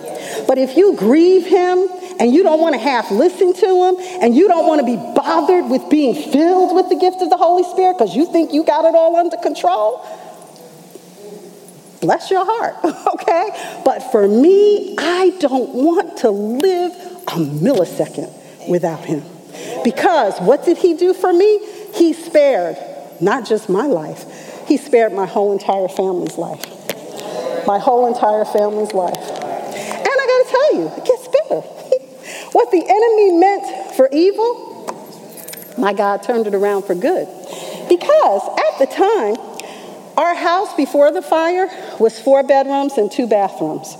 But 0.49 0.59
if 0.59 0.77
you 0.77 0.97
grieve 0.97 1.47
him 1.47 1.87
and 2.19 2.33
you 2.33 2.43
don't 2.43 2.61
want 2.61 2.75
to 2.75 2.81
half 2.81 3.13
listen 3.13 3.55
to 3.55 3.85
him 3.85 4.23
and 4.23 4.35
you 4.35 4.49
don't 4.49 4.67
want 4.67 4.81
to 4.81 4.85
be 4.85 4.97
bothered 4.97 5.71
with 5.71 5.89
being 5.89 6.17
filled 6.33 6.75
with 6.75 6.89
the 6.89 6.97
gift 6.97 7.23
of 7.23 7.31
the 7.31 7.37
Holy 7.37 7.63
Spirit 7.63 7.97
because 7.97 8.17
you 8.17 8.27
think 8.33 8.53
you 8.53 8.65
got 8.65 8.85
it 8.85 8.97
all 8.97 9.15
under 9.15 9.37
control, 9.37 10.05
bless 12.01 12.29
your 12.29 12.45
heart, 12.45 12.75
okay? 13.15 13.83
But 13.85 14.01
for 14.11 14.27
me, 14.27 14.97
I 14.99 15.31
don't 15.39 15.73
want 15.75 16.17
to 16.19 16.31
live 16.31 16.93
a 17.29 17.39
millisecond 17.39 18.69
without 18.69 19.05
him. 19.05 19.23
Because 19.85 20.39
what 20.41 20.65
did 20.65 20.79
he 20.79 20.95
do 20.95 21.15
for 21.15 21.33
me? 21.33 21.59
He 21.95 22.13
spared 22.13 22.77
not 23.21 23.47
just 23.47 23.69
my 23.69 23.87
life, 23.87 24.67
he 24.67 24.77
spared 24.77 25.13
my 25.13 25.27
whole 25.27 25.53
entire 25.53 25.89
family's 25.89 26.37
life. 26.39 26.67
My 27.67 27.79
whole 27.79 28.07
entire 28.07 28.45
family's 28.45 28.93
life. 28.93 29.17
And 29.17 30.09
I 30.09 30.27
gotta 30.27 30.49
tell 30.51 30.75
you, 30.75 30.89
it 30.97 31.05
gets 31.05 31.29
better. 31.29 31.61
what 32.53 32.71
the 32.71 32.85
enemy 32.85 33.39
meant 33.39 33.95
for 33.95 34.09
evil, 34.11 34.73
my 35.79 35.93
God 35.93 36.23
turned 36.23 36.47
it 36.47 36.55
around 36.55 36.83
for 36.83 36.95
good. 36.95 37.29
Because 37.89 38.43
at 38.43 38.79
the 38.79 38.87
time, 38.87 39.37
our 40.17 40.35
house 40.35 40.75
before 40.75 41.13
the 41.13 41.23
fire 41.23 41.69
was 41.99 42.19
four 42.19 42.43
bedrooms 42.43 42.99
and 42.99 43.11
two 43.11 43.27
bathrooms. 43.27 43.97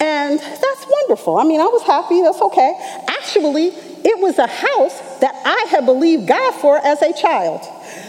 And 0.00 0.38
that's 0.38 0.86
wonderful. 0.88 1.38
I 1.38 1.44
mean, 1.44 1.60
I 1.60 1.66
was 1.66 1.82
happy, 1.82 2.20
that's 2.20 2.40
okay. 2.40 3.02
Actually, 3.08 3.72
it 4.04 4.20
was 4.20 4.38
a 4.38 4.46
house 4.46 5.18
that 5.20 5.34
I 5.44 5.66
had 5.70 5.86
believed 5.86 6.28
God 6.28 6.54
for 6.54 6.78
as 6.78 7.02
a 7.02 7.12
child. 7.12 7.60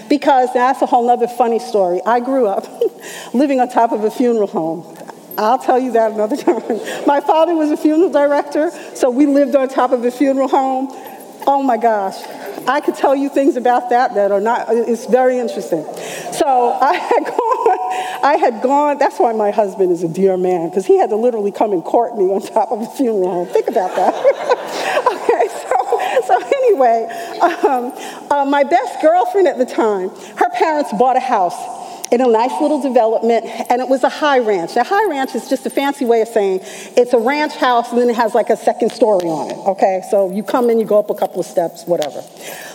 Because 0.10 0.54
that's 0.54 0.82
a 0.82 0.86
whole 0.86 1.10
other 1.10 1.28
funny 1.28 1.60
story. 1.60 2.00
I 2.06 2.20
grew 2.20 2.48
up 2.48 2.66
living 3.34 3.60
on 3.60 3.70
top 3.70 3.92
of 3.92 4.04
a 4.04 4.12
funeral 4.12 4.48
home. 4.48 4.98
I'll 5.38 5.60
tell 5.60 5.80
you 5.80 5.92
that 5.92 6.12
another 6.12 6.36
time. 6.44 7.06
My 7.06 7.22
father 7.22 7.56
was 7.56 7.72
a 7.72 7.78
funeral 7.78 8.10
director, 8.10 8.72
so 8.96 9.10
we 9.10 9.26
lived 9.26 9.56
on 9.56 9.70
top 9.70 9.92
of 9.92 10.04
a 10.04 10.12
funeral 10.12 10.48
home. 10.48 10.88
Oh 11.46 11.62
my 11.64 11.78
gosh. 11.78 12.16
I 12.68 12.82
could 12.82 12.96
tell 12.96 13.16
you 13.16 13.30
things 13.30 13.56
about 13.56 13.92
that 13.92 14.16
that 14.16 14.32
are 14.32 14.42
not, 14.42 14.68
it's 14.70 15.06
very 15.06 15.40
interesting. 15.40 15.86
So 16.34 16.78
I 16.82 16.94
had 16.96 17.24
gone, 17.26 18.24
I 18.24 18.38
had 18.40 18.62
gone, 18.62 18.98
that's 18.98 19.18
why 19.20 19.32
my 19.32 19.52
husband 19.52 19.92
is 19.92 20.04
a 20.04 20.10
dear 20.10 20.36
man, 20.36 20.70
because 20.70 20.86
he 20.86 20.98
had 20.98 21.10
to 21.12 21.16
literally 21.16 21.52
come 21.52 21.72
and 21.72 21.84
court 21.84 22.18
me 22.18 22.26
on 22.26 22.42
top 22.42 22.72
of 22.72 22.82
a 22.82 22.88
funeral 22.88 23.32
home. 23.32 23.48
Think 23.48 23.68
about 23.68 23.96
that. 23.96 25.14
So 26.28 26.40
anyway, 26.58 27.08
um, 27.42 27.94
uh, 28.30 28.46
my 28.46 28.64
best 28.64 29.02
girlfriend 29.02 29.48
at 29.48 29.58
the 29.58 29.66
time, 29.66 30.10
her 30.38 30.50
parents 30.50 30.92
bought 30.94 31.16
a 31.16 31.22
house 31.22 31.78
in 32.12 32.22
a 32.22 32.28
nice 32.28 32.62
little 32.62 32.82
development, 32.82 33.46
and 33.46 33.82
it 33.82 33.90
was 33.90 34.04
a 34.04 34.10
high 34.10 34.40
ranch. 34.40 34.76
Now, 34.76 34.84
high 34.84 35.10
ranch 35.10 35.36
is 35.36 35.50
just 35.50 35.66
a 35.66 35.70
fancy 35.70 36.06
way 36.06 36.22
of 36.22 36.28
saying 36.30 36.62
it's 36.96 37.14
a 37.14 37.18
ranch 37.18 37.56
house 37.56 37.90
and 37.92 38.00
then 38.00 38.10
it 38.10 38.16
has 38.16 38.34
like 38.34 38.50
a 38.50 38.58
second 38.58 38.92
story 38.92 39.28
on 39.28 39.52
it, 39.52 39.58
okay? 39.68 40.04
So 40.10 40.32
you 40.32 40.44
come 40.44 40.70
in, 40.70 40.80
you 40.80 40.86
go 40.86 41.00
up 41.00 41.10
a 41.10 41.16
couple 41.16 41.40
of 41.40 41.46
steps, 41.46 41.84
whatever. 41.86 42.24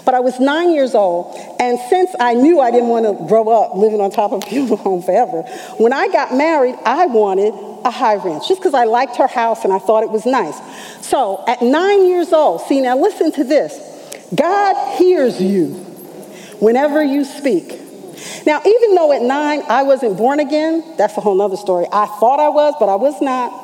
But 0.05 0.15
I 0.15 0.21
was 0.21 0.41
nine 0.41 0.73
years 0.73 0.95
old, 0.95 1.37
and 1.61 1.79
since 1.89 2.11
I 2.19 2.35
knew 2.35 2.61
I 2.61 2.71
didn't 2.71 2.89
want 2.89 3.07
to 3.07 3.27
grow 3.27 3.49
up 3.49 3.77
living 3.77 4.01
on 4.01 4.11
top 4.11 4.33
of 4.33 4.43
a 4.43 4.47
funeral 4.47 4.77
home 4.77 5.03
forever, 5.03 5.43
when 5.79 5.93
I 5.93 6.09
got 6.09 6.35
married, 6.35 6.77
I 6.85 7.07
wanted 7.07 7.55
a 7.85 7.91
high 7.91 8.17
ranch 8.17 8.49
just 8.49 8.61
because 8.61 8.75
I 8.75 8.85
liked 8.85 9.17
her 9.17 9.27
house 9.27 9.65
and 9.65 9.73
I 9.73 9.79
thought 9.79 10.03
it 10.03 10.11
was 10.11 10.27
nice. 10.27 10.59
So 11.07 11.45
at 11.47 11.63
nine 11.63 12.07
years 12.07 12.33
old, 12.33 12.63
see, 12.63 12.81
now 12.81 12.97
listen 12.97 13.33
to 13.33 13.45
this 13.45 13.91
God 14.35 14.97
hears 14.97 15.41
you 15.41 15.69
whenever 16.59 17.03
you 17.03 17.25
speak. 17.25 17.81
Now, 18.47 18.61
even 18.65 18.95
though 18.95 19.13
at 19.13 19.23
nine 19.23 19.63
I 19.69 19.83
wasn't 19.83 20.17
born 20.17 20.41
again, 20.41 20.95
that's 20.97 21.17
a 21.17 21.21
whole 21.21 21.41
other 21.43 21.57
story. 21.57 21.87
I 21.93 22.07
thought 22.07 22.41
I 22.41 22.49
was, 22.49 22.75
but 22.79 22.89
I 22.89 22.97
was 22.97 23.21
not. 23.21 23.61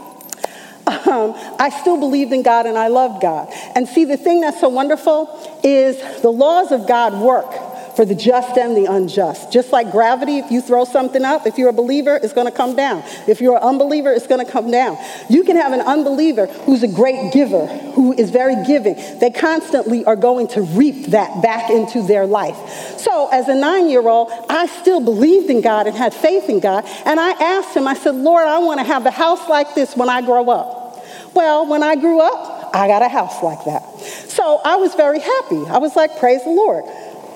Um, 0.89 1.35
I 1.59 1.69
still 1.81 1.99
believed 1.99 2.33
in 2.33 2.43
God 2.43 2.65
and 2.65 2.79
I 2.79 2.89
loved 2.89 3.21
God. 3.21 3.53
And 3.75 3.87
see, 3.87 4.07
the 4.07 4.17
thing 4.17 4.41
that's 4.41 4.59
so 4.59 4.71
wonderful 4.71 5.38
is 5.65 6.23
the 6.23 6.31
laws 6.31 6.73
of 6.73 6.87
God 6.87 7.15
work 7.21 7.69
for 7.99 8.05
the 8.05 8.15
just 8.15 8.57
and 8.57 8.77
the 8.77 8.85
unjust. 8.85 9.53
Just 9.53 9.73
like 9.73 9.91
gravity, 9.91 10.39
if 10.39 10.53
you 10.53 10.61
throw 10.61 10.85
something 10.85 11.25
up, 11.25 11.49
if 11.49 11.59
you're 11.59 11.71
a 11.71 11.73
believer, 11.73 12.15
it's 12.23 12.33
going 12.33 12.47
to 12.47 12.57
come 12.57 12.77
down. 12.77 13.03
If 13.27 13.41
you're 13.41 13.57
an 13.57 13.63
unbeliever, 13.65 14.13
it's 14.13 14.29
going 14.29 14.47
to 14.47 14.49
come 14.49 14.71
down. 14.71 14.97
You 15.29 15.43
can 15.43 15.57
have 15.57 15.73
an 15.73 15.81
unbeliever 15.81 16.47
who's 16.47 16.85
a 16.85 16.87
great 16.87 17.33
giver, 17.33 17.67
who 17.67 18.13
is 18.13 18.31
very 18.31 18.55
giving. 18.65 18.95
They 19.19 19.33
constantly 19.33 20.05
are 20.05 20.15
going 20.15 20.47
to 20.49 20.63
reap 20.63 21.07
that 21.07 21.43
back 21.43 21.71
into 21.71 22.07
their 22.07 22.25
life. 22.25 22.57
So, 23.01 23.31
as 23.33 23.49
a 23.49 23.55
nine 23.57 23.89
year 23.89 24.07
old, 24.07 24.31
I 24.49 24.67
still 24.67 25.01
believed 25.01 25.51
in 25.51 25.61
God 25.61 25.89
and 25.89 25.97
had 25.97 26.15
faith 26.15 26.49
in 26.49 26.61
God. 26.61 26.85
And 27.05 27.19
I 27.19 27.31
asked 27.31 27.77
him, 27.77 27.89
I 27.89 27.95
said, 27.95 28.15
Lord, 28.15 28.47
I 28.47 28.59
want 28.59 28.79
to 28.79 28.85
have 28.85 29.07
a 29.07 29.11
house 29.11 29.49
like 29.49 29.75
this 29.75 29.97
when 29.97 30.09
I 30.09 30.23
grow 30.23 30.49
up. 30.51 31.05
Well, 31.35 31.67
when 31.67 31.83
I 31.83 31.97
grew 31.97 32.21
up, 32.21 32.58
I 32.73 32.87
got 32.87 33.03
a 33.03 33.09
house 33.09 33.43
like 33.43 33.65
that. 33.65 33.83
So 34.29 34.61
I 34.65 34.77
was 34.77 34.95
very 34.95 35.21
happy. 35.21 35.65
I 35.67 35.79
was 35.79 35.97
like, 35.97 36.19
praise 36.19 36.43
the 36.45 36.51
Lord. 36.51 36.85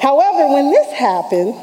However, 0.01 0.53
when 0.53 0.71
this 0.71 0.93
happened, 0.93 1.55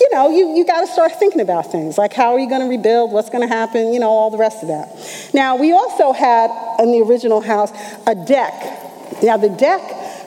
you 0.00 0.08
know, 0.12 0.30
you, 0.30 0.56
you 0.56 0.66
got 0.66 0.80
to 0.80 0.86
start 0.86 1.12
thinking 1.18 1.40
about 1.40 1.70
things 1.70 1.96
like 1.96 2.12
how 2.12 2.32
are 2.32 2.38
you 2.38 2.48
going 2.48 2.60
to 2.60 2.68
rebuild, 2.68 3.12
what's 3.12 3.30
going 3.30 3.46
to 3.46 3.54
happen, 3.54 3.92
you 3.92 4.00
know, 4.00 4.10
all 4.10 4.30
the 4.30 4.38
rest 4.38 4.62
of 4.62 4.68
that. 4.68 5.30
Now, 5.32 5.56
we 5.56 5.72
also 5.72 6.12
had 6.12 6.50
in 6.80 6.90
the 6.92 7.02
original 7.02 7.40
house 7.40 7.70
a 8.06 8.14
deck. 8.14 8.52
Now, 9.22 9.36
the 9.36 9.48
deck, 9.48 9.80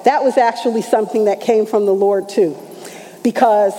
that 0.05 0.23
was 0.23 0.37
actually 0.37 0.81
something 0.81 1.25
that 1.25 1.41
came 1.41 1.65
from 1.65 1.85
the 1.85 1.93
Lord 1.93 2.29
too. 2.29 2.57
Because, 3.23 3.73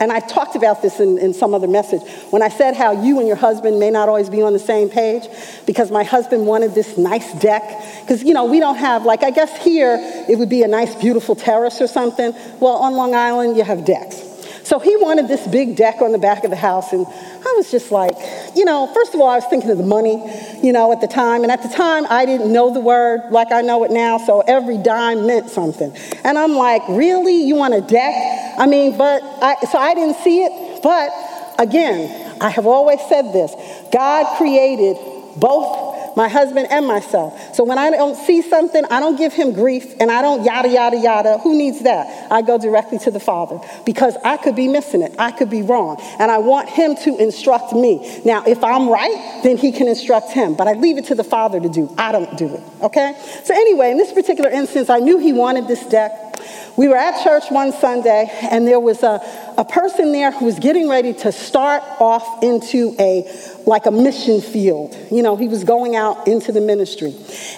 and 0.00 0.10
I 0.10 0.20
talked 0.20 0.56
about 0.56 0.82
this 0.82 1.00
in, 1.00 1.18
in 1.18 1.32
some 1.34 1.54
other 1.54 1.68
message, 1.68 2.02
when 2.30 2.42
I 2.42 2.48
said 2.48 2.74
how 2.74 3.02
you 3.02 3.18
and 3.18 3.26
your 3.26 3.36
husband 3.36 3.78
may 3.78 3.90
not 3.90 4.08
always 4.08 4.28
be 4.28 4.42
on 4.42 4.52
the 4.52 4.58
same 4.58 4.88
page, 4.88 5.28
because 5.66 5.90
my 5.90 6.04
husband 6.04 6.46
wanted 6.46 6.74
this 6.74 6.98
nice 6.98 7.32
deck. 7.34 7.62
Because, 8.00 8.22
you 8.22 8.34
know, 8.34 8.46
we 8.46 8.60
don't 8.60 8.76
have, 8.76 9.04
like, 9.04 9.22
I 9.22 9.30
guess 9.30 9.56
here 9.62 9.96
it 10.28 10.38
would 10.38 10.48
be 10.48 10.62
a 10.62 10.68
nice, 10.68 10.94
beautiful 10.94 11.34
terrace 11.34 11.80
or 11.80 11.86
something. 11.86 12.34
Well, 12.60 12.74
on 12.74 12.94
Long 12.94 13.14
Island, 13.14 13.56
you 13.56 13.64
have 13.64 13.84
decks. 13.84 14.31
So 14.64 14.78
he 14.78 14.96
wanted 14.96 15.28
this 15.28 15.46
big 15.46 15.76
deck 15.76 16.00
on 16.00 16.12
the 16.12 16.18
back 16.18 16.44
of 16.44 16.50
the 16.50 16.56
house, 16.56 16.92
and 16.92 17.06
I 17.06 17.54
was 17.56 17.70
just 17.70 17.90
like, 17.90 18.14
you 18.54 18.64
know, 18.64 18.86
first 18.94 19.14
of 19.14 19.20
all, 19.20 19.28
I 19.28 19.36
was 19.36 19.44
thinking 19.46 19.70
of 19.70 19.78
the 19.78 19.84
money, 19.84 20.22
you 20.62 20.72
know, 20.72 20.92
at 20.92 21.00
the 21.00 21.08
time. 21.08 21.42
And 21.42 21.50
at 21.50 21.62
the 21.62 21.68
time, 21.68 22.06
I 22.08 22.24
didn't 22.24 22.52
know 22.52 22.72
the 22.72 22.80
word 22.80 23.30
like 23.30 23.50
I 23.50 23.62
know 23.62 23.84
it 23.84 23.90
now, 23.90 24.18
so 24.18 24.40
every 24.40 24.78
dime 24.78 25.26
meant 25.26 25.50
something. 25.50 25.94
And 26.24 26.38
I'm 26.38 26.52
like, 26.52 26.82
really? 26.88 27.42
You 27.42 27.56
want 27.56 27.74
a 27.74 27.80
deck? 27.80 28.14
I 28.58 28.66
mean, 28.66 28.96
but 28.96 29.22
I, 29.22 29.56
so 29.70 29.78
I 29.78 29.94
didn't 29.94 30.16
see 30.16 30.42
it. 30.44 30.82
But 30.82 31.10
again, 31.58 32.38
I 32.40 32.50
have 32.50 32.66
always 32.66 33.00
said 33.08 33.32
this 33.32 33.54
God 33.92 34.36
created 34.36 34.96
both 35.36 36.01
my 36.16 36.28
husband 36.28 36.68
and 36.70 36.86
myself. 36.86 37.54
So 37.54 37.64
when 37.64 37.78
I 37.78 37.90
don't 37.90 38.16
see 38.16 38.42
something, 38.42 38.84
I 38.86 39.00
don't 39.00 39.16
give 39.16 39.32
him 39.32 39.52
grief 39.52 39.94
and 40.00 40.10
I 40.10 40.22
don't 40.22 40.44
yada, 40.44 40.68
yada, 40.68 40.96
yada. 40.96 41.38
Who 41.38 41.56
needs 41.56 41.82
that? 41.82 42.30
I 42.30 42.42
go 42.42 42.58
directly 42.58 42.98
to 43.00 43.10
the 43.10 43.20
Father 43.20 43.60
because 43.84 44.16
I 44.24 44.36
could 44.36 44.56
be 44.56 44.68
missing 44.68 45.02
it. 45.02 45.14
I 45.18 45.30
could 45.30 45.50
be 45.50 45.62
wrong. 45.62 46.00
And 46.18 46.30
I 46.30 46.38
want 46.38 46.68
him 46.68 46.96
to 46.96 47.16
instruct 47.16 47.72
me. 47.72 48.20
Now, 48.24 48.44
if 48.44 48.62
I'm 48.62 48.88
right, 48.88 49.40
then 49.42 49.56
he 49.56 49.72
can 49.72 49.88
instruct 49.88 50.30
him. 50.30 50.54
But 50.54 50.68
I 50.68 50.72
leave 50.74 50.98
it 50.98 51.06
to 51.06 51.14
the 51.14 51.24
Father 51.24 51.60
to 51.60 51.68
do. 51.68 51.94
I 51.98 52.12
don't 52.12 52.36
do 52.36 52.54
it. 52.54 52.62
Okay? 52.82 53.14
So 53.44 53.54
anyway, 53.54 53.90
in 53.90 53.96
this 53.96 54.12
particular 54.12 54.50
instance, 54.50 54.90
I 54.90 54.98
knew 54.98 55.18
he 55.18 55.32
wanted 55.32 55.68
this 55.68 55.84
deck. 55.86 56.31
We 56.76 56.88
were 56.88 56.96
at 56.96 57.22
church 57.22 57.50
one 57.50 57.72
Sunday, 57.72 58.30
and 58.50 58.66
there 58.66 58.80
was 58.80 59.02
a, 59.02 59.20
a 59.58 59.64
person 59.64 60.12
there 60.12 60.30
who 60.30 60.46
was 60.46 60.58
getting 60.58 60.88
ready 60.88 61.12
to 61.14 61.32
start 61.32 61.82
off 62.00 62.42
into 62.42 62.94
a 62.98 63.30
like 63.66 63.86
a 63.86 63.90
mission 63.90 64.40
field. 64.40 64.96
You 65.10 65.22
know, 65.22 65.36
he 65.36 65.48
was 65.48 65.64
going 65.64 65.94
out 65.96 66.26
into 66.26 66.52
the 66.52 66.60
ministry. 66.60 67.14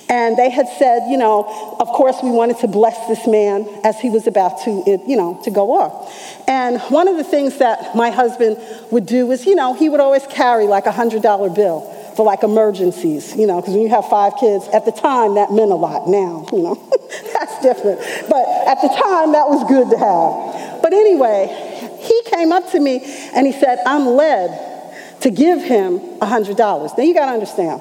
And 0.08 0.36
they 0.36 0.50
had 0.50 0.68
said, 0.78 1.08
you 1.10 1.16
know, 1.16 1.76
of 1.80 1.88
course 1.88 2.16
we 2.22 2.30
wanted 2.30 2.58
to 2.58 2.68
bless 2.68 3.06
this 3.08 3.26
man 3.26 3.66
as 3.84 3.98
he 4.00 4.10
was 4.10 4.26
about 4.26 4.62
to, 4.64 4.82
you 5.06 5.16
know, 5.16 5.40
to 5.44 5.50
go 5.50 5.72
off. 5.80 6.12
And 6.48 6.80
one 6.90 7.08
of 7.08 7.16
the 7.16 7.24
things 7.24 7.58
that 7.58 7.94
my 7.96 8.10
husband 8.10 8.58
would 8.90 9.06
do 9.06 9.30
is, 9.30 9.46
you 9.46 9.54
know, 9.54 9.74
he 9.74 9.88
would 9.88 10.00
always 10.00 10.26
carry 10.26 10.66
like 10.66 10.86
a 10.86 10.92
$100 10.92 11.54
bill 11.54 11.93
for 12.16 12.24
like 12.24 12.42
emergencies, 12.42 13.34
you 13.36 13.46
know, 13.46 13.60
because 13.60 13.74
when 13.74 13.82
you 13.82 13.88
have 13.88 14.08
five 14.08 14.34
kids, 14.38 14.68
at 14.68 14.84
the 14.84 14.92
time 14.92 15.34
that 15.34 15.50
meant 15.50 15.70
a 15.70 15.74
lot. 15.74 16.08
Now, 16.08 16.46
you 16.52 16.62
know, 16.62 16.74
that's 17.32 17.60
different. 17.60 18.00
But 18.28 18.46
at 18.66 18.80
the 18.80 18.88
time, 18.88 19.32
that 19.32 19.48
was 19.48 19.64
good 19.68 19.90
to 19.90 19.98
have. 19.98 20.82
But 20.82 20.92
anyway, 20.92 21.98
he 22.00 22.22
came 22.30 22.52
up 22.52 22.70
to 22.72 22.80
me 22.80 23.00
and 23.34 23.46
he 23.46 23.52
said, 23.52 23.78
I'm 23.86 24.06
led 24.06 25.20
to 25.22 25.30
give 25.30 25.62
him 25.62 25.98
$100. 25.98 26.58
Now 26.98 27.02
you 27.02 27.14
got 27.14 27.26
to 27.26 27.32
understand. 27.32 27.80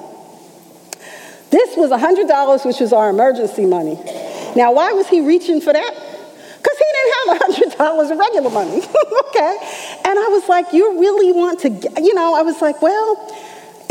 This 1.50 1.76
was 1.76 1.90
$100, 1.90 2.66
which 2.66 2.80
was 2.80 2.92
our 2.92 3.10
emergency 3.10 3.66
money. 3.66 3.94
Now, 4.56 4.72
why 4.72 4.92
was 4.92 5.08
he 5.08 5.20
reaching 5.20 5.60
for 5.60 5.72
that? 5.72 5.94
Because 5.94 6.78
he 6.78 6.84
didn't 6.94 7.76
have 7.76 7.78
$100 7.78 8.10
of 8.10 8.18
regular 8.18 8.50
money, 8.50 8.78
okay? 9.28 9.58
And 10.04 10.18
I 10.18 10.28
was 10.30 10.48
like, 10.48 10.72
you 10.72 10.98
really 10.98 11.32
want 11.32 11.60
to, 11.60 11.68
you 12.02 12.14
know, 12.14 12.34
I 12.34 12.42
was 12.42 12.60
like, 12.60 12.80
well, 12.80 13.16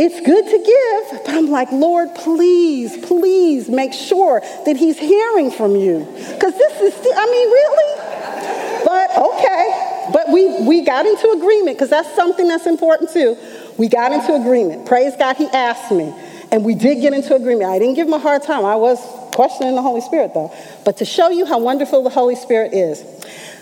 it's 0.03 0.19
good 0.19 0.43
to 0.43 0.57
give, 0.59 1.25
but 1.25 1.33
I'm 1.33 1.49
like, 1.49 1.71
Lord, 1.71 2.13
please, 2.15 2.97
please 3.05 3.69
make 3.69 3.93
sure 3.93 4.41
that 4.65 4.75
he's 4.75 4.99
hearing 4.99 5.49
from 5.49 5.77
you. 5.77 5.99
Because 5.99 6.57
this 6.57 6.81
is, 6.81 7.07
I 7.15 7.25
mean, 7.25 7.47
really? 7.49 8.83
But 8.83 9.17
okay. 9.17 10.09
But 10.11 10.29
we, 10.33 10.67
we 10.67 10.81
got 10.81 11.05
into 11.05 11.29
agreement 11.31 11.77
because 11.77 11.89
that's 11.89 12.13
something 12.15 12.49
that's 12.49 12.67
important 12.67 13.11
too. 13.11 13.37
We 13.77 13.87
got 13.87 14.11
into 14.11 14.35
agreement. 14.35 14.85
Praise 14.85 15.15
God, 15.15 15.37
he 15.37 15.47
asked 15.47 15.91
me. 15.91 16.13
And 16.51 16.65
we 16.65 16.75
did 16.75 16.99
get 16.99 17.13
into 17.13 17.33
agreement. 17.33 17.69
I 17.69 17.79
didn't 17.79 17.95
give 17.95 18.07
him 18.07 18.13
a 18.13 18.19
hard 18.19 18.43
time. 18.43 18.65
I 18.65 18.75
was 18.75 18.99
questioning 19.33 19.73
the 19.73 19.81
Holy 19.81 20.01
Spirit 20.01 20.33
though. 20.33 20.53
But 20.83 20.97
to 20.97 21.05
show 21.05 21.29
you 21.29 21.45
how 21.45 21.59
wonderful 21.59 22.03
the 22.03 22.09
Holy 22.09 22.35
Spirit 22.35 22.73
is, 22.73 23.01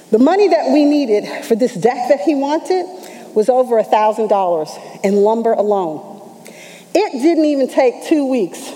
the 0.09 0.19
money 0.19 0.47
that 0.47 0.71
we 0.73 0.85
needed 0.85 1.45
for 1.45 1.55
this 1.55 1.75
deck 1.75 2.09
that 2.09 2.21
he 2.21 2.33
wanted 2.33 2.87
was 3.35 3.47
over 3.47 3.77
a 3.77 3.83
$1,000 3.85 5.05
in 5.05 5.15
lumber 5.17 5.53
alone. 5.53 6.10
It 6.93 7.21
didn't 7.21 7.45
even 7.45 7.69
take 7.69 8.05
two 8.05 8.25
weeks, 8.25 8.71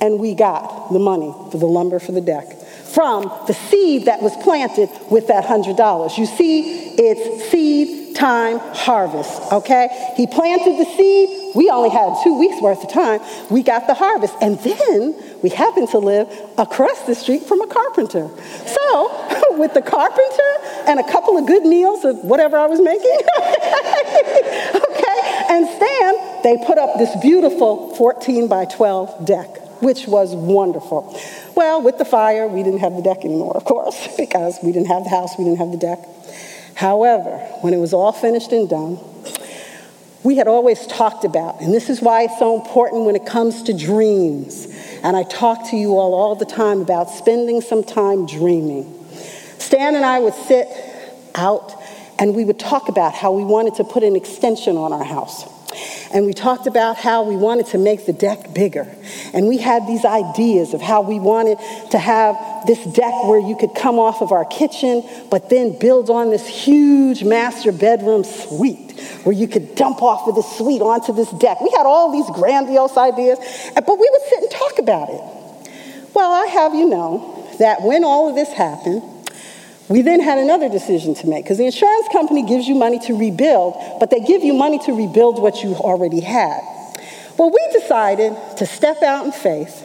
and 0.00 0.18
we 0.18 0.34
got 0.34 0.92
the 0.92 0.98
money 0.98 1.34
for 1.50 1.58
the 1.58 1.66
lumber 1.66 1.98
for 1.98 2.12
the 2.12 2.20
deck 2.20 2.58
from 2.88 3.30
the 3.46 3.52
seed 3.52 4.06
that 4.06 4.22
was 4.22 4.34
planted 4.38 4.88
with 5.10 5.28
that 5.28 5.44
$100. 5.44 6.18
You 6.18 6.26
see, 6.26 6.94
it's 6.96 7.50
seed 7.50 8.16
time 8.16 8.58
harvest, 8.58 9.52
okay? 9.52 10.14
He 10.16 10.26
planted 10.26 10.78
the 10.78 10.84
seed. 10.96 11.54
We 11.54 11.70
only 11.70 11.90
had 11.90 12.16
two 12.24 12.38
weeks 12.38 12.60
worth 12.60 12.82
of 12.82 12.90
time. 12.90 13.20
We 13.50 13.62
got 13.62 13.86
the 13.86 13.94
harvest. 13.94 14.34
And 14.40 14.58
then 14.58 15.14
we 15.42 15.50
happened 15.50 15.90
to 15.90 15.98
live 15.98 16.28
across 16.56 17.02
the 17.02 17.14
street 17.14 17.44
from 17.44 17.60
a 17.60 17.66
carpenter. 17.66 18.28
So, 18.66 19.54
with 19.58 19.74
the 19.74 19.82
carpenter 19.82 20.52
and 20.88 20.98
a 20.98 21.12
couple 21.12 21.36
of 21.36 21.46
good 21.46 21.64
meals 21.64 22.04
of 22.04 22.16
whatever 22.24 22.56
I 22.56 22.66
was 22.66 22.80
making, 22.80 23.18
okay, 24.74 25.18
and 25.50 25.68
Stan 25.76 26.27
they 26.42 26.56
put 26.66 26.78
up 26.78 26.98
this 26.98 27.14
beautiful 27.20 27.94
14 27.96 28.48
by 28.48 28.64
12 28.64 29.26
deck, 29.26 29.82
which 29.82 30.06
was 30.06 30.34
wonderful. 30.34 31.18
Well, 31.54 31.82
with 31.82 31.98
the 31.98 32.04
fire, 32.04 32.46
we 32.46 32.62
didn't 32.62 32.80
have 32.80 32.96
the 32.96 33.02
deck 33.02 33.24
anymore, 33.24 33.56
of 33.56 33.64
course, 33.64 34.08
because 34.16 34.58
we 34.62 34.72
didn't 34.72 34.88
have 34.88 35.04
the 35.04 35.10
house, 35.10 35.36
we 35.38 35.44
didn't 35.44 35.58
have 35.58 35.72
the 35.72 35.78
deck. 35.78 35.98
However, 36.74 37.38
when 37.62 37.74
it 37.74 37.78
was 37.78 37.92
all 37.92 38.12
finished 38.12 38.52
and 38.52 38.68
done, 38.68 38.98
we 40.22 40.36
had 40.36 40.48
always 40.48 40.86
talked 40.86 41.24
about, 41.24 41.60
and 41.60 41.72
this 41.72 41.88
is 41.88 42.00
why 42.00 42.22
it's 42.22 42.38
so 42.38 42.60
important 42.60 43.04
when 43.04 43.16
it 43.16 43.24
comes 43.24 43.62
to 43.64 43.72
dreams. 43.72 44.66
And 45.02 45.16
I 45.16 45.22
talk 45.22 45.70
to 45.70 45.76
you 45.76 45.96
all 45.96 46.14
all 46.14 46.34
the 46.34 46.44
time 46.44 46.80
about 46.80 47.08
spending 47.10 47.60
some 47.60 47.84
time 47.84 48.26
dreaming. 48.26 48.94
Stan 49.58 49.94
and 49.94 50.04
I 50.04 50.18
would 50.18 50.34
sit 50.34 50.68
out 51.34 51.74
and 52.18 52.34
we 52.34 52.44
would 52.44 52.58
talk 52.58 52.88
about 52.88 53.14
how 53.14 53.32
we 53.32 53.44
wanted 53.44 53.76
to 53.76 53.84
put 53.84 54.02
an 54.02 54.16
extension 54.16 54.76
on 54.76 54.92
our 54.92 55.04
house. 55.04 55.48
And 56.12 56.24
we 56.24 56.32
talked 56.32 56.66
about 56.66 56.96
how 56.96 57.22
we 57.22 57.36
wanted 57.36 57.66
to 57.68 57.78
make 57.78 58.06
the 58.06 58.12
deck 58.12 58.54
bigger. 58.54 58.86
And 59.34 59.46
we 59.46 59.58
had 59.58 59.86
these 59.86 60.04
ideas 60.04 60.72
of 60.72 60.80
how 60.80 61.02
we 61.02 61.20
wanted 61.20 61.58
to 61.90 61.98
have 61.98 62.66
this 62.66 62.82
deck 62.84 63.12
where 63.24 63.38
you 63.38 63.56
could 63.56 63.74
come 63.74 63.98
off 63.98 64.22
of 64.22 64.32
our 64.32 64.44
kitchen, 64.46 65.02
but 65.30 65.50
then 65.50 65.78
build 65.78 66.08
on 66.08 66.30
this 66.30 66.46
huge 66.46 67.22
master 67.22 67.72
bedroom 67.72 68.24
suite 68.24 69.00
where 69.24 69.34
you 69.34 69.46
could 69.46 69.74
dump 69.74 70.02
off 70.02 70.26
of 70.28 70.34
this 70.34 70.56
suite 70.56 70.82
onto 70.82 71.12
this 71.12 71.30
deck. 71.32 71.60
We 71.60 71.70
had 71.70 71.86
all 71.86 72.10
these 72.10 72.28
grandiose 72.34 72.96
ideas, 72.96 73.38
but 73.74 73.98
we 73.98 74.08
would 74.10 74.22
sit 74.28 74.42
and 74.42 74.50
talk 74.50 74.78
about 74.78 75.10
it. 75.10 75.20
Well, 76.14 76.32
I 76.32 76.46
have 76.46 76.74
you 76.74 76.88
know 76.88 77.46
that 77.58 77.82
when 77.82 78.04
all 78.04 78.28
of 78.28 78.34
this 78.34 78.52
happened, 78.52 79.02
we 79.88 80.02
then 80.02 80.20
had 80.20 80.38
another 80.38 80.68
decision 80.68 81.14
to 81.14 81.26
make 81.26 81.44
because 81.44 81.58
the 81.58 81.66
insurance 81.66 82.08
company 82.12 82.42
gives 82.42 82.66
you 82.66 82.74
money 82.74 82.98
to 83.00 83.18
rebuild, 83.18 83.74
but 83.98 84.10
they 84.10 84.20
give 84.20 84.44
you 84.44 84.52
money 84.52 84.78
to 84.80 84.92
rebuild 84.92 85.40
what 85.40 85.62
you 85.62 85.74
already 85.74 86.20
had. 86.20 86.60
Well, 87.38 87.50
we 87.50 87.80
decided 87.80 88.36
to 88.58 88.66
step 88.66 89.02
out 89.02 89.24
in 89.24 89.32
faith, 89.32 89.84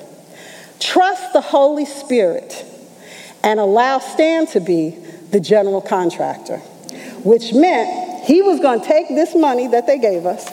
trust 0.80 1.34
the 1.34 1.41
Holy 1.41 1.86
Spirit, 1.86 2.66
and 3.43 3.60
allow 3.60 3.99
Stan 3.99 4.47
to 4.47 4.60
be 4.60 4.91
the 5.32 5.39
general 5.39 5.82
contractor, 5.82 6.58
which 7.24 7.54
meant 7.54 8.26
he 8.26 8.41
was 8.41 8.60
going 8.60 8.82
to 8.82 8.88
take 8.88 9.08
this 9.10 9.36
money 9.36 9.68
that 9.68 9.88
they 9.88 9.99
gave 9.99 10.26
us. 10.26 10.49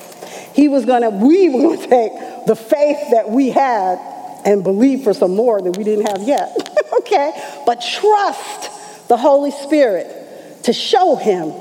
He 0.54 0.68
was 0.68 0.84
going 0.84 1.02
to, 1.02 1.10
we 1.10 1.48
were 1.48 1.60
going 1.60 1.80
to 1.80 1.88
take 1.88 2.12
the 2.46 2.56
faith 2.56 3.10
that 3.12 3.30
we 3.30 3.50
had 3.50 3.98
and 4.44 4.62
believe 4.62 5.02
for 5.02 5.14
some 5.14 5.34
more 5.34 5.60
that 5.60 5.76
we 5.76 5.84
didn't 5.84 6.06
have 6.06 6.22
yet. 6.22 6.54
okay? 7.00 7.32
But 7.66 7.80
trust 7.80 8.70
the 9.10 9.16
Holy 9.16 9.50
Spirit 9.50 10.62
to 10.62 10.72
show 10.72 11.16
him 11.16 11.52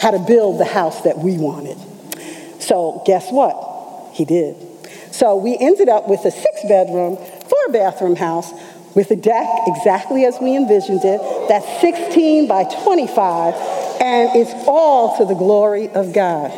how 0.00 0.12
to 0.12 0.20
build 0.20 0.60
the 0.60 0.64
house 0.64 1.02
that 1.02 1.18
we 1.18 1.36
wanted. 1.36 1.76
So, 2.62 3.02
guess 3.04 3.32
what? 3.32 4.14
He 4.14 4.24
did. 4.24 4.54
So, 5.10 5.34
we 5.34 5.58
ended 5.58 5.88
up 5.88 6.08
with 6.08 6.24
a 6.24 6.30
six 6.30 6.62
bedroom, 6.68 7.16
four 7.16 7.72
bathroom 7.72 8.14
house 8.14 8.52
with 8.94 9.10
a 9.10 9.16
deck 9.16 9.48
exactly 9.66 10.24
as 10.24 10.38
we 10.40 10.56
envisioned 10.56 11.04
it. 11.04 11.20
That's 11.48 11.80
16 11.80 12.46
by 12.46 12.64
25, 12.64 13.54
and 14.00 14.36
it's 14.36 14.52
all 14.66 15.16
to 15.18 15.24
the 15.24 15.34
glory 15.34 15.88
of 15.88 16.12
God. 16.12 16.50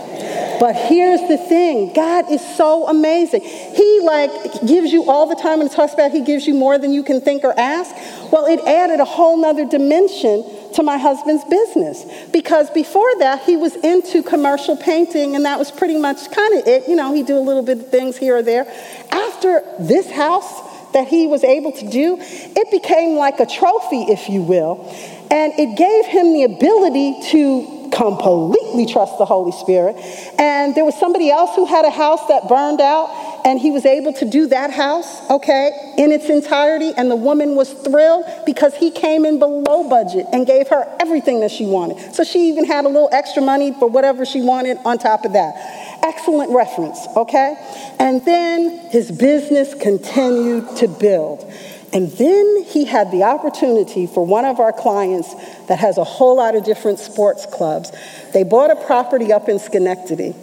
But 0.60 0.76
here's 0.76 1.20
the 1.28 1.36
thing 1.36 1.92
God 1.94 2.30
is 2.30 2.40
so 2.56 2.88
amazing. 2.88 3.42
He 3.42 4.00
like 4.02 4.30
gives 4.66 4.92
you 4.92 5.10
all 5.10 5.26
the 5.26 5.34
time 5.34 5.60
and 5.60 5.70
talks 5.70 5.94
about 5.94 6.12
he 6.12 6.22
gives 6.22 6.46
you 6.46 6.54
more 6.54 6.78
than 6.78 6.92
you 6.92 7.02
can 7.02 7.20
think 7.20 7.44
or 7.44 7.58
ask. 7.58 7.94
Well, 8.32 8.46
it 8.46 8.60
added 8.66 9.00
a 9.00 9.04
whole 9.04 9.36
nother 9.36 9.66
dimension 9.66 10.44
to 10.74 10.82
my 10.82 10.98
husband's 10.98 11.44
business 11.44 12.04
because 12.32 12.70
before 12.70 13.10
that 13.18 13.42
he 13.42 13.56
was 13.56 13.76
into 13.76 14.22
commercial 14.22 14.76
painting 14.76 15.36
and 15.36 15.44
that 15.44 15.58
was 15.58 15.70
pretty 15.70 15.98
much 15.98 16.30
kind 16.30 16.58
of 16.58 16.66
it. 16.66 16.88
You 16.88 16.96
know, 16.96 17.14
he'd 17.14 17.26
do 17.26 17.36
a 17.36 17.40
little 17.40 17.62
bit 17.62 17.78
of 17.78 17.88
things 17.90 18.16
here 18.16 18.36
or 18.36 18.42
there. 18.42 18.66
After 19.10 19.62
this 19.78 20.10
house 20.10 20.63
that 20.94 21.08
he 21.08 21.26
was 21.26 21.44
able 21.44 21.72
to 21.72 21.88
do, 21.88 22.16
it 22.18 22.70
became 22.70 23.16
like 23.16 23.38
a 23.40 23.46
trophy, 23.46 24.02
if 24.08 24.28
you 24.28 24.42
will. 24.42 24.88
And 25.30 25.52
it 25.58 25.76
gave 25.76 26.06
him 26.06 26.32
the 26.32 26.44
ability 26.44 27.20
to 27.30 27.90
completely 27.92 28.86
trust 28.86 29.18
the 29.18 29.24
Holy 29.24 29.52
Spirit. 29.52 29.96
And 30.38 30.74
there 30.74 30.84
was 30.84 30.98
somebody 30.98 31.30
else 31.30 31.54
who 31.54 31.66
had 31.66 31.84
a 31.84 31.90
house 31.90 32.26
that 32.28 32.48
burned 32.48 32.80
out, 32.80 33.42
and 33.44 33.60
he 33.60 33.70
was 33.70 33.84
able 33.84 34.12
to 34.14 34.24
do 34.24 34.46
that 34.48 34.70
house, 34.70 35.30
okay, 35.30 35.94
in 35.98 36.10
its 36.10 36.28
entirety. 36.28 36.92
And 36.96 37.10
the 37.10 37.16
woman 37.16 37.54
was 37.54 37.72
thrilled 37.72 38.24
because 38.46 38.74
he 38.74 38.90
came 38.90 39.24
in 39.24 39.38
below 39.38 39.88
budget 39.88 40.26
and 40.32 40.46
gave 40.46 40.68
her 40.68 40.84
everything 41.00 41.40
that 41.40 41.50
she 41.50 41.66
wanted. 41.66 42.14
So 42.14 42.24
she 42.24 42.48
even 42.48 42.64
had 42.64 42.84
a 42.84 42.88
little 42.88 43.10
extra 43.12 43.42
money 43.42 43.72
for 43.72 43.88
whatever 43.88 44.24
she 44.24 44.40
wanted 44.40 44.78
on 44.84 44.98
top 44.98 45.24
of 45.24 45.32
that. 45.34 45.83
Excellent 46.04 46.50
reference, 46.52 46.98
okay? 47.16 47.56
And 47.98 48.24
then 48.26 48.90
his 48.90 49.10
business 49.10 49.74
continued 49.74 50.76
to 50.76 50.88
build. 50.88 51.50
And 51.94 52.10
then 52.12 52.64
he 52.64 52.84
had 52.84 53.10
the 53.10 53.22
opportunity 53.22 54.06
for 54.06 54.26
one 54.26 54.44
of 54.44 54.60
our 54.60 54.72
clients 54.72 55.32
that 55.66 55.78
has 55.78 55.96
a 55.96 56.04
whole 56.04 56.36
lot 56.36 56.56
of 56.56 56.64
different 56.64 56.98
sports 56.98 57.46
clubs. 57.46 57.90
They 58.32 58.42
bought 58.42 58.70
a 58.70 58.76
property 58.76 59.32
up 59.32 59.48
in 59.48 59.58
Schenectady. 59.58 60.34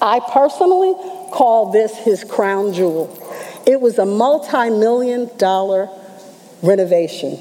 I 0.00 0.20
personally 0.20 0.94
call 1.32 1.72
this 1.72 1.96
his 1.96 2.24
crown 2.24 2.72
jewel. 2.72 3.16
It 3.66 3.80
was 3.80 3.98
a 3.98 4.06
multi 4.06 4.70
million 4.70 5.30
dollar 5.36 5.88
renovation. 6.62 7.38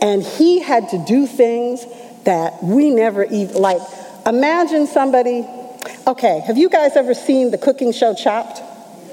And 0.00 0.22
he 0.22 0.60
had 0.60 0.88
to 0.90 1.04
do 1.06 1.26
things 1.26 1.84
that 2.24 2.62
we 2.62 2.90
never 2.90 3.24
even, 3.24 3.56
like, 3.56 3.82
imagine 4.26 4.86
somebody, 4.86 5.46
okay, 6.08 6.40
have 6.46 6.58
you 6.58 6.68
guys 6.68 6.96
ever 6.96 7.14
seen 7.14 7.50
the 7.50 7.58
cooking 7.58 7.92
show 7.92 8.14
Chopped? 8.14 8.58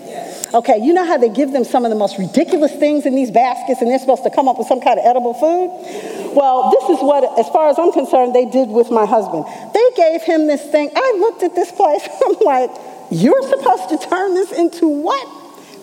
Yes. 0.05 0.53
Okay, 0.53 0.79
you 0.81 0.93
know 0.93 1.05
how 1.05 1.17
they 1.17 1.29
give 1.29 1.51
them 1.51 1.65
some 1.65 1.83
of 1.83 1.91
the 1.91 1.97
most 1.97 2.17
ridiculous 2.17 2.71
things 2.73 3.05
in 3.05 3.15
these 3.15 3.29
baskets 3.29 3.81
and 3.81 3.91
they're 3.91 3.99
supposed 3.99 4.23
to 4.23 4.29
come 4.29 4.47
up 4.47 4.57
with 4.57 4.67
some 4.67 4.79
kind 4.79 4.97
of 4.97 5.05
edible 5.05 5.33
food? 5.33 6.33
Well, 6.33 6.71
this 6.71 6.97
is 6.97 7.03
what, 7.03 7.37
as 7.37 7.49
far 7.49 7.69
as 7.69 7.77
I'm 7.77 7.91
concerned, 7.91 8.33
they 8.33 8.45
did 8.45 8.69
with 8.69 8.91
my 8.91 9.05
husband. 9.05 9.45
They 9.73 9.89
gave 9.95 10.21
him 10.21 10.47
this 10.47 10.61
thing. 10.71 10.89
I 10.95 11.17
looked 11.19 11.43
at 11.43 11.53
this 11.55 11.71
place, 11.71 12.07
I'm 12.25 12.37
like, 12.39 12.71
you're 13.11 13.43
supposed 13.43 13.89
to 13.89 14.09
turn 14.09 14.33
this 14.33 14.51
into 14.51 14.87
what? 14.87 15.27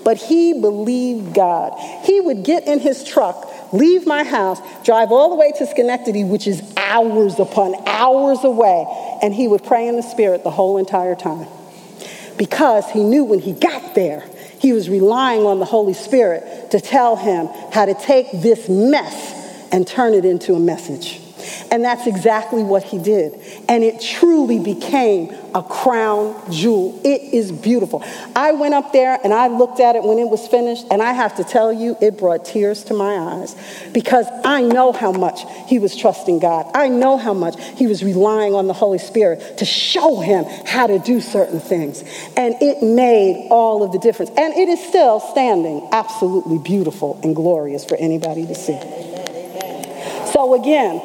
But 0.05 0.17
he 0.17 0.61
believed 0.61 1.35
God. 1.35 1.79
He 2.05 2.21
would 2.21 2.43
get 2.43 2.67
in 2.67 2.81
his 2.81 3.05
truck, 3.05 3.49
leave 3.73 4.07
my 4.07 4.25
house, 4.25 4.61
drive 4.85 5.11
all 5.11 5.31
the 5.31 5.37
way 5.37 5.53
to 5.59 5.67
Schenectady, 5.67 6.25
which 6.25 6.47
is 6.47 6.63
hours 6.77 7.39
upon 7.39 7.75
hours 7.87 8.45
away, 8.45 8.87
and 9.23 9.35
he 9.35 9.49
would 9.49 9.65
pray 9.65 9.89
in 9.89 9.97
the 9.97 10.03
Spirit 10.03 10.45
the 10.45 10.51
whole 10.51 10.79
entire 10.79 11.15
time. 11.15 11.47
Because 12.37 12.89
he 12.91 13.03
knew 13.03 13.25
when 13.25 13.39
he 13.39 13.53
got 13.53 13.95
there, 13.95 14.29
he 14.59 14.73
was 14.73 14.89
relying 14.89 15.43
on 15.43 15.59
the 15.59 15.65
Holy 15.65 15.95
Spirit 15.95 16.71
to 16.71 16.81
tell 16.81 17.17
him 17.17 17.49
how 17.73 17.87
to 17.87 17.95
take 17.95 18.31
this 18.33 18.69
mess 18.69 19.69
and 19.73 19.87
turn 19.87 20.15
it 20.15 20.25
into 20.25 20.55
a 20.55 20.61
message. 20.61 21.22
And 21.71 21.85
that's 21.85 22.07
exactly 22.07 22.63
what 22.63 22.83
he 22.83 22.99
did. 22.99 23.39
And 23.69 23.85
it 23.85 24.01
truly 24.01 24.59
became 24.59 25.35
a 25.55 25.63
crown 25.63 26.51
jewel. 26.51 27.01
It 27.05 27.35
is 27.35 27.53
beautiful. 27.53 28.03
I 28.35 28.53
went 28.53 28.75
up 28.75 28.93
there 28.93 29.19
and 29.23 29.33
I 29.33 29.49
looked 29.49 29.81
at 29.81 29.97
it 29.97 30.03
when 30.03 30.19
it 30.19 30.29
was 30.29 30.47
finished, 30.49 30.87
and 30.91 31.03
I 31.03 31.13
have 31.13 31.37
to 31.37 31.45
tell 31.45 31.73
you, 31.73 31.97
it 32.01 32.19
brought 32.19 32.45
tears 32.45 32.85
to 32.85 32.95
my 32.95 33.17
eyes 33.17 33.55
because 33.93 34.27
I 34.45 34.63
know 34.63 34.93
how 34.93 35.13
much 35.13 35.41
he 35.67 35.79
was 35.79 35.97
trusting 35.97 36.39
God. 36.39 36.71
I 36.75 36.89
know 36.89 37.17
how 37.17 37.35
much 37.35 37.63
he 37.77 37.87
was 37.87 38.03
relying 38.03 38.55
on 38.55 38.67
the 38.67 38.73
Holy 38.73 38.99
Spirit 38.99 39.59
to 39.59 39.65
show 39.65 40.21
him 40.21 40.45
how 40.67 40.87
to 40.87 40.99
do 40.99 41.21
certain 41.21 41.61
things. 41.61 42.03
And 42.37 42.55
it 42.61 42.83
made 42.83 43.49
all 43.51 43.83
of 43.83 43.93
the 43.93 43.99
difference. 43.99 44.31
And 44.37 44.55
it 44.55 44.69
is 44.69 44.83
still 44.83 45.21
standing 45.21 45.89
absolutely 45.93 46.59
beautiful 46.59 47.21
and 47.23 47.37
glorious 47.37 47.85
for 47.85 47.97
anybody 47.97 48.47
to 48.47 48.55
see. 48.55 48.79
So, 50.33 50.55
again, 50.55 51.01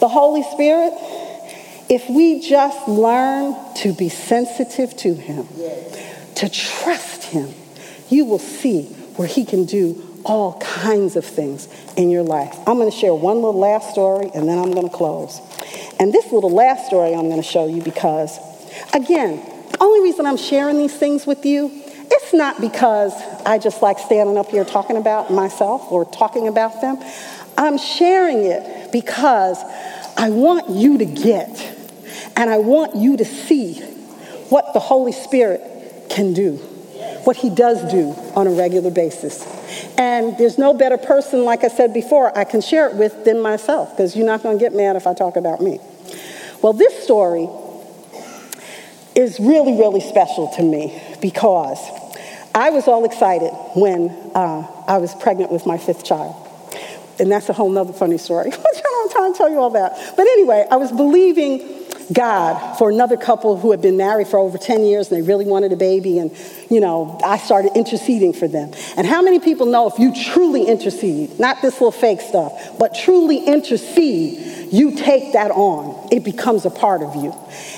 the 0.00 0.08
Holy 0.08 0.42
Spirit, 0.42 0.92
if 1.88 2.08
we 2.08 2.40
just 2.40 2.88
learn 2.88 3.54
to 3.76 3.92
be 3.92 4.08
sensitive 4.08 4.96
to 4.98 5.14
Him, 5.14 5.46
to 6.36 6.48
trust 6.48 7.24
Him, 7.24 7.50
you 8.08 8.24
will 8.24 8.38
see 8.38 8.84
where 9.16 9.28
He 9.28 9.44
can 9.44 9.64
do 9.64 10.02
all 10.24 10.58
kinds 10.58 11.14
of 11.14 11.24
things 11.24 11.68
in 11.96 12.10
your 12.10 12.24
life. 12.24 12.58
I'm 12.66 12.76
going 12.76 12.90
to 12.90 12.96
share 12.96 13.14
one 13.14 13.36
little 13.36 13.58
last 13.58 13.90
story 13.90 14.28
and 14.34 14.48
then 14.48 14.58
I'm 14.58 14.72
going 14.72 14.88
to 14.88 14.94
close. 14.94 15.40
And 16.00 16.12
this 16.12 16.32
little 16.32 16.50
last 16.50 16.86
story 16.86 17.14
I'm 17.14 17.28
going 17.28 17.40
to 17.40 17.48
show 17.48 17.66
you 17.68 17.80
because, 17.80 18.36
again, 18.92 19.36
the 19.70 19.78
only 19.80 20.00
reason 20.00 20.26
I'm 20.26 20.36
sharing 20.36 20.78
these 20.78 20.94
things 20.94 21.26
with 21.26 21.46
you, 21.46 21.70
it's 22.10 22.34
not 22.34 22.60
because 22.60 23.12
I 23.44 23.58
just 23.58 23.82
like 23.82 23.98
standing 24.00 24.36
up 24.36 24.48
here 24.48 24.64
talking 24.64 24.96
about 24.96 25.30
myself 25.30 25.90
or 25.90 26.04
talking 26.04 26.48
about 26.48 26.80
them. 26.80 26.98
I'm 27.56 27.78
sharing 27.78 28.44
it 28.44 28.75
because 28.86 29.58
I 30.16 30.30
want 30.30 30.70
you 30.70 30.98
to 30.98 31.04
get 31.04 31.74
and 32.36 32.50
I 32.50 32.58
want 32.58 32.96
you 32.96 33.16
to 33.16 33.24
see 33.24 33.80
what 34.48 34.72
the 34.74 34.80
Holy 34.80 35.12
Spirit 35.12 35.60
can 36.08 36.32
do, 36.32 36.56
what 37.24 37.36
He 37.36 37.50
does 37.50 37.90
do 37.90 38.14
on 38.34 38.46
a 38.46 38.50
regular 38.50 38.90
basis. 38.90 39.44
And 39.98 40.36
there's 40.38 40.58
no 40.58 40.74
better 40.74 40.98
person, 40.98 41.44
like 41.44 41.64
I 41.64 41.68
said 41.68 41.92
before, 41.92 42.36
I 42.36 42.44
can 42.44 42.60
share 42.60 42.88
it 42.88 42.96
with 42.96 43.24
than 43.24 43.40
myself 43.40 43.90
because 43.90 44.16
you're 44.16 44.26
not 44.26 44.42
going 44.42 44.58
to 44.58 44.64
get 44.64 44.74
mad 44.74 44.96
if 44.96 45.06
I 45.06 45.14
talk 45.14 45.36
about 45.36 45.60
me. 45.60 45.80
Well, 46.62 46.72
this 46.72 47.02
story 47.02 47.48
is 49.14 49.40
really, 49.40 49.78
really 49.78 50.00
special 50.00 50.48
to 50.56 50.62
me 50.62 51.02
because 51.20 51.78
I 52.54 52.70
was 52.70 52.86
all 52.86 53.04
excited 53.04 53.50
when 53.74 54.10
uh, 54.34 54.66
I 54.86 54.98
was 54.98 55.14
pregnant 55.14 55.50
with 55.50 55.66
my 55.66 55.78
fifth 55.78 56.04
child. 56.04 56.45
And 57.18 57.30
that's 57.30 57.48
a 57.48 57.52
whole 57.52 57.70
nother 57.70 57.92
funny 57.92 58.18
story. 58.18 58.52
I 58.52 58.56
don't 58.56 59.12
have 59.12 59.22
time 59.22 59.32
to 59.32 59.38
tell 59.38 59.50
you 59.50 59.58
all 59.58 59.70
that. 59.70 60.14
But 60.16 60.22
anyway, 60.22 60.66
I 60.70 60.76
was 60.76 60.92
believing 60.92 61.76
God 62.12 62.76
for 62.76 62.90
another 62.90 63.16
couple 63.16 63.56
who 63.56 63.70
had 63.70 63.82
been 63.82 63.96
married 63.96 64.28
for 64.28 64.38
over 64.38 64.58
10 64.58 64.84
years 64.84 65.10
and 65.10 65.20
they 65.20 65.26
really 65.26 65.44
wanted 65.44 65.72
a 65.72 65.76
baby. 65.76 66.18
And, 66.18 66.30
you 66.70 66.80
know, 66.80 67.18
I 67.24 67.38
started 67.38 67.72
interceding 67.74 68.32
for 68.32 68.46
them. 68.46 68.72
And 68.96 69.06
how 69.06 69.22
many 69.22 69.40
people 69.40 69.66
know 69.66 69.88
if 69.88 69.98
you 69.98 70.14
truly 70.14 70.64
intercede, 70.64 71.38
not 71.38 71.62
this 71.62 71.74
little 71.74 71.92
fake 71.92 72.20
stuff, 72.20 72.78
but 72.78 72.94
truly 72.94 73.38
intercede, 73.38 74.72
you 74.72 74.94
take 74.94 75.32
that 75.32 75.50
on? 75.50 76.08
It 76.12 76.24
becomes 76.24 76.64
a 76.64 76.70
part 76.70 77.02
of 77.02 77.16
you. 77.16 77.34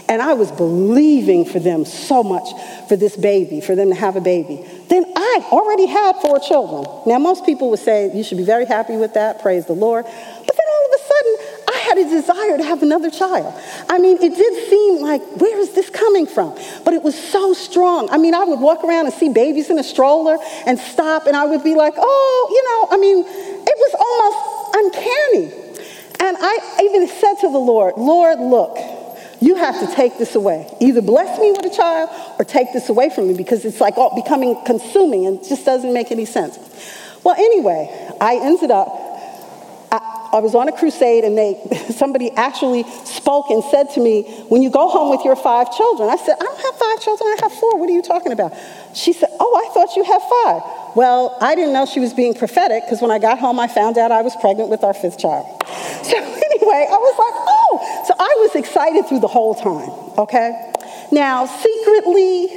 And 0.09 0.20
I 0.20 0.34
was 0.34 0.51
believing 0.53 1.45
for 1.45 1.59
them 1.59 1.84
so 1.84 2.22
much 2.22 2.49
for 2.89 2.97
this 2.97 3.16
baby, 3.16 3.61
for 3.61 3.74
them 3.74 3.89
to 3.89 3.95
have 3.95 4.16
a 4.16 4.20
baby. 4.20 4.64
Then 4.89 5.05
I 5.14 5.41
already 5.53 5.86
had 5.86 6.16
four 6.16 6.39
children. 6.39 6.86
Now, 7.07 7.18
most 7.18 7.45
people 7.45 7.68
would 7.70 7.78
say 7.78 8.11
you 8.14 8.24
should 8.24 8.39
be 8.39 8.45
very 8.45 8.64
happy 8.64 8.97
with 8.97 9.14
that, 9.14 9.41
praise 9.43 9.66
the 9.66 9.74
Lord. 9.74 10.05
But 10.05 10.57
then 10.57 10.66
all 10.76 10.86
of 10.86 11.01
a 11.01 11.05
sudden, 11.05 11.36
I 11.68 11.78
had 11.89 11.99
a 11.99 12.05
desire 12.09 12.57
to 12.57 12.64
have 12.64 12.82
another 12.82 13.11
child. 13.11 13.53
I 13.89 13.99
mean, 13.99 14.16
it 14.22 14.34
did 14.34 14.70
seem 14.70 15.03
like, 15.03 15.22
where 15.36 15.59
is 15.61 15.72
this 15.72 15.91
coming 15.91 16.26
from? 16.26 16.59
But 16.84 16.95
it 16.95 17.03
was 17.03 17.14
so 17.14 17.53
strong. 17.53 18.09
I 18.11 18.16
mean, 18.16 18.34
I 18.34 18.45
would 18.45 18.61
walk 18.61 18.82
around 18.82 19.07
and 19.07 19.14
see 19.14 19.28
babies 19.28 19.68
in 19.68 19.78
a 19.78 19.84
stroller 19.84 20.39
and 20.66 20.78
stop, 20.78 21.26
and 21.26 21.36
I 21.36 21.45
would 21.45 21.62
be 21.62 21.74
like, 21.74 21.95
oh, 21.97 22.49
you 22.51 22.62
know, 22.68 22.97
I 22.97 22.99
mean, 22.99 23.24
it 23.26 23.76
was 23.78 23.95
almost 24.01 24.95
uncanny. 24.97 25.68
And 26.20 26.36
I 26.41 26.80
even 26.82 27.07
said 27.09 27.34
to 27.43 27.53
the 27.53 27.59
Lord, 27.59 27.95
Lord, 27.97 28.41
look, 28.41 28.76
you 29.41 29.55
have 29.57 29.78
to 29.80 29.95
take 29.95 30.18
this 30.18 30.34
away. 30.34 30.68
Either 30.80 31.01
bless 31.01 31.39
me 31.39 31.53
with 31.53 31.64
a 31.64 31.74
child 31.74 32.11
or 32.39 32.45
take 32.45 32.72
this 32.72 32.89
away 32.89 33.11
from 33.11 33.28
me 33.28 33.34
because 33.34 33.64
it's 33.64 33.80
like 33.80 33.97
all 33.97 34.14
becoming 34.14 34.61
consuming 34.64 35.26
and 35.26 35.45
just 35.45 35.64
doesn't 35.64 35.93
make 35.93 36.11
any 36.11 36.24
sense. 36.24 36.59
Well, 37.24 37.34
anyway, 37.36 38.14
I 38.20 38.36
ended 38.36 38.70
up, 38.70 38.89
I, 39.93 40.30
I 40.32 40.41
was 40.41 40.55
on 40.55 40.68
a 40.68 40.72
crusade 40.72 41.24
and 41.24 41.39
they, 41.39 41.61
somebody 41.91 42.30
actually 42.32 42.84
spoke 43.05 43.51
and 43.51 43.62
said 43.64 43.91
to 43.95 44.01
me, 44.01 44.22
when 44.49 44.62
you 44.62 44.70
go 44.70 44.89
home 44.89 45.11
with 45.11 45.24
your 45.24 45.36
five 45.36 45.74
children, 45.76 46.09
I 46.09 46.16
said, 46.16 46.34
I 46.41 46.45
don't 46.45 46.61
have 46.61 46.74
five 46.74 47.01
children, 47.01 47.28
I 47.28 47.36
have 47.43 47.53
four. 47.53 47.78
What 47.78 47.89
are 47.89 47.93
you 47.93 48.03
talking 48.03 48.32
about? 48.32 48.55
She 48.95 49.12
said, 49.12 49.28
Oh, 49.39 49.55
I 49.57 49.72
thought 49.72 49.95
you 49.95 50.03
had 50.03 50.20
five. 50.22 50.97
Well, 50.97 51.36
I 51.41 51.55
didn't 51.55 51.74
know 51.74 51.86
she 51.86 52.01
was 52.01 52.12
being 52.12 52.34
prophetic 52.34 52.82
because 52.84 53.01
when 53.01 53.11
I 53.11 53.18
got 53.18 53.39
home, 53.39 53.61
I 53.61 53.68
found 53.68 53.99
out 53.99 54.11
I 54.11 54.22
was 54.22 54.34
pregnant 54.41 54.68
with 54.68 54.82
our 54.82 54.95
fifth 54.95 55.18
child. 55.18 55.47
So 56.09 56.16
anyway, 56.61 56.86
I 56.88 56.96
was 56.96 57.18
like, 57.18 57.34
oh. 57.46 58.04
So 58.06 58.14
I 58.18 58.36
was 58.40 58.54
excited 58.56 59.06
through 59.06 59.20
the 59.20 59.28
whole 59.28 59.54
time, 59.54 59.90
okay? 60.18 60.72
Now, 61.11 61.46
secretly, 61.46 62.48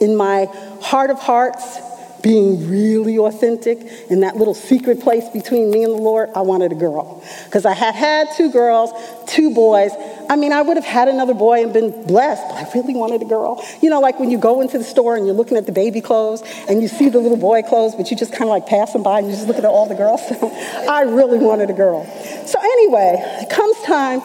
in 0.00 0.16
my 0.16 0.46
heart 0.80 1.10
of 1.10 1.18
hearts, 1.18 1.80
being 2.28 2.68
really 2.68 3.16
authentic 3.16 3.78
in 4.10 4.20
that 4.20 4.36
little 4.36 4.52
secret 4.52 5.00
place 5.00 5.26
between 5.30 5.70
me 5.70 5.82
and 5.82 5.94
the 5.94 5.96
Lord, 5.98 6.28
I 6.36 6.42
wanted 6.42 6.72
a 6.72 6.74
girl. 6.74 7.24
Because 7.46 7.64
I 7.64 7.72
had 7.72 7.94
had 7.94 8.28
two 8.36 8.52
girls, 8.52 8.92
two 9.26 9.54
boys. 9.54 9.92
I 10.28 10.36
mean, 10.36 10.52
I 10.52 10.60
would 10.60 10.76
have 10.76 10.84
had 10.84 11.08
another 11.08 11.32
boy 11.32 11.62
and 11.62 11.72
been 11.72 12.06
blessed, 12.06 12.46
but 12.50 12.56
I 12.56 12.70
really 12.78 12.92
wanted 12.92 13.22
a 13.22 13.24
girl. 13.24 13.64
You 13.80 13.88
know, 13.88 14.00
like 14.00 14.20
when 14.20 14.30
you 14.30 14.36
go 14.36 14.60
into 14.60 14.76
the 14.76 14.84
store 14.84 15.16
and 15.16 15.24
you're 15.24 15.34
looking 15.34 15.56
at 15.56 15.64
the 15.64 15.72
baby 15.72 16.02
clothes 16.02 16.42
and 16.68 16.82
you 16.82 16.88
see 16.88 17.08
the 17.08 17.18
little 17.18 17.38
boy 17.38 17.62
clothes, 17.62 17.94
but 17.94 18.10
you 18.10 18.16
just 18.16 18.32
kind 18.32 18.44
of 18.44 18.50
like 18.50 18.66
pass 18.66 18.92
them 18.92 19.02
by 19.02 19.20
and 19.20 19.28
you 19.28 19.32
just 19.34 19.48
look 19.48 19.56
at 19.56 19.64
all 19.64 19.88
the 19.88 19.94
girls. 19.94 20.20
I 20.86 21.04
really 21.08 21.38
wanted 21.38 21.70
a 21.70 21.74
girl. 21.74 22.04
So 22.44 22.60
anyway, 22.60 23.16
it 23.40 23.48
comes 23.48 23.74
time 23.86 24.20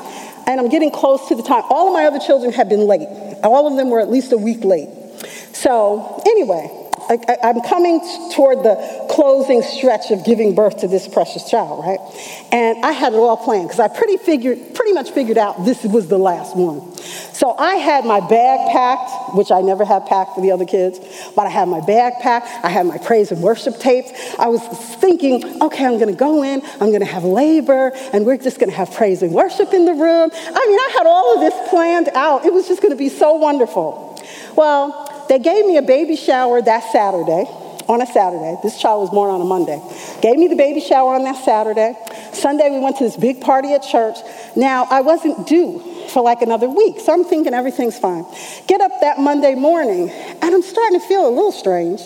and 0.46 0.60
I'm 0.60 0.68
getting 0.68 0.92
close 0.92 1.30
to 1.30 1.36
the 1.36 1.44
time. 1.44 1.64
All 1.70 1.88
of 1.88 1.94
my 1.94 2.04
other 2.04 2.20
children 2.20 2.52
have 2.52 2.68
been 2.68 2.86
late. 2.86 3.08
All 3.44 3.66
of 3.66 3.78
them 3.78 3.90
were 3.90 4.02
at 4.02 4.12
least 4.12 4.34
a 4.34 4.38
week 4.38 4.66
late. 4.66 4.90
So, 5.54 6.22
anyway, 6.26 6.83
I, 7.10 7.50
am 7.50 7.62
coming 7.62 8.00
toward 8.34 8.60
the 8.60 9.08
closing 9.10 9.62
stretch 9.62 10.12
of 10.12 10.26
giving 10.26 10.56
birth 10.56 10.78
to 10.82 10.88
this 10.88 11.08
precious 11.08 11.50
child, 11.50 11.84
right? 11.84 12.00
And 12.52 12.84
I 12.84 12.92
had 12.92 13.14
it 13.14 13.18
all 13.18 13.38
planned 13.38 13.68
because 13.68 13.80
I 13.80 13.88
pretty 13.88 14.18
figured, 14.18 14.76
pretty 14.76 14.94
much 14.94 15.12
figured 15.12 15.38
out 15.38 15.66
this 15.66 15.84
was 15.84 16.08
the 16.08 16.18
last 16.18 16.56
one. 16.56 16.96
So 17.34 17.56
I 17.58 17.76
had 17.76 18.06
my 18.06 18.20
bag 18.20 18.72
packed, 18.72 19.36
which 19.36 19.52
I 19.52 19.62
never 19.62 19.84
had 19.84 20.06
packed 20.06 20.36
for 20.36 20.42
the 20.42 20.52
other 20.52 20.66
kids, 20.66 21.00
but 21.36 21.46
I 21.46 21.50
had 21.50 21.68
my 21.68 21.82
bag 21.82 22.14
packed. 22.22 22.48
I 22.64 22.70
had 22.70 22.86
my 22.86 22.98
praise 22.98 23.32
and 23.32 23.42
worship 23.42 23.80
tapes. 23.80 24.12
I 24.40 24.48
was 24.48 24.62
thinking, 25.00 25.62
okay, 25.62 25.86
I'm 25.86 25.98
going 25.98 26.14
to 26.14 26.20
go 26.20 26.44
in, 26.44 26.62
I'm 26.80 26.90
going 26.90 27.02
to 27.02 27.06
have 27.06 27.24
labor, 27.24 27.92
and 28.14 28.26
we're 28.26 28.38
just 28.38 28.60
going 28.60 28.70
to 28.70 28.76
have 28.76 28.94
praise 28.94 29.22
and 29.22 29.34
worship 29.34 29.74
in 29.74 29.86
the 29.86 29.94
room. 29.94 30.30
I 30.34 30.68
mean, 30.68 30.80
I 30.80 30.90
had 30.98 31.08
all 31.08 31.36
of 31.36 31.42
this 31.42 31.70
planned 31.70 32.10
out. 32.10 32.46
It 32.46 32.54
was 32.54 32.68
just 32.68 32.82
going 32.82 32.94
to 32.94 32.98
be 32.98 33.10
so 33.10 33.34
wonderful. 33.36 34.22
Well, 34.56 35.13
they 35.28 35.40
gave 35.40 35.66
me 35.66 35.78
a 35.78 35.82
baby 35.82 36.16
shower 36.16 36.62
that 36.62 36.92
Saturday, 36.92 37.46
on 37.88 38.02
a 38.02 38.06
Saturday. 38.06 38.58
This 38.64 38.80
child 38.80 39.02
was 39.02 39.10
born 39.10 39.30
on 39.30 39.42
a 39.42 39.46
Monday. 39.46 39.82
Gave 40.22 40.38
me 40.38 40.48
the 40.48 40.56
baby 40.56 40.80
shower 40.80 41.16
on 41.16 41.24
that 41.24 41.44
Saturday. 41.44 41.96
Sunday, 42.34 42.70
we 42.72 42.80
went 42.80 42.98
to 42.98 43.04
this 43.04 43.18
big 43.18 43.42
party 43.42 43.74
at 43.74 43.84
church. 43.84 44.18
Now, 44.56 44.88
I 44.90 45.02
wasn't 45.02 45.48
due 45.48 45.80
for 46.10 46.22
like 46.22 46.42
another 46.42 46.70
week, 46.70 47.00
so 47.00 47.14
I'm 47.14 47.24
thinking 47.26 47.54
everything's 47.54 47.98
fine. 47.98 48.26
Get 48.68 48.82
up 48.82 48.92
that 49.02 49.20
Monday 49.20 49.56
morning, 49.56 50.10
and 50.10 50.44
I'm 50.44 50.62
starting 50.62 51.00
to 51.00 51.08
feel 51.08 51.28
a 51.28 51.30
little 51.30 51.52
strange. 51.52 52.02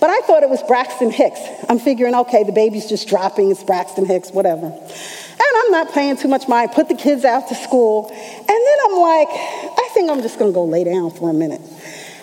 But 0.00 0.10
I 0.10 0.20
thought 0.20 0.42
it 0.42 0.50
was 0.50 0.62
Braxton 0.62 1.10
Hicks. 1.10 1.40
I'm 1.68 1.78
figuring, 1.78 2.14
okay, 2.14 2.44
the 2.44 2.52
baby's 2.52 2.88
just 2.88 3.08
dropping, 3.08 3.50
it's 3.50 3.62
Braxton 3.62 4.06
Hicks, 4.06 4.30
whatever. 4.30 4.66
And 4.66 5.56
I'm 5.64 5.70
not 5.70 5.92
paying 5.92 6.16
too 6.16 6.28
much 6.28 6.48
mind, 6.48 6.72
put 6.72 6.88
the 6.88 6.94
kids 6.94 7.24
out 7.24 7.48
to 7.48 7.54
school. 7.54 8.08
And 8.10 8.48
then 8.48 8.78
I'm 8.86 8.98
like, 8.98 9.28
I 9.30 9.88
think 9.94 10.10
I'm 10.10 10.22
just 10.22 10.38
gonna 10.38 10.52
go 10.52 10.64
lay 10.64 10.84
down 10.84 11.10
for 11.10 11.30
a 11.30 11.34
minute. 11.34 11.60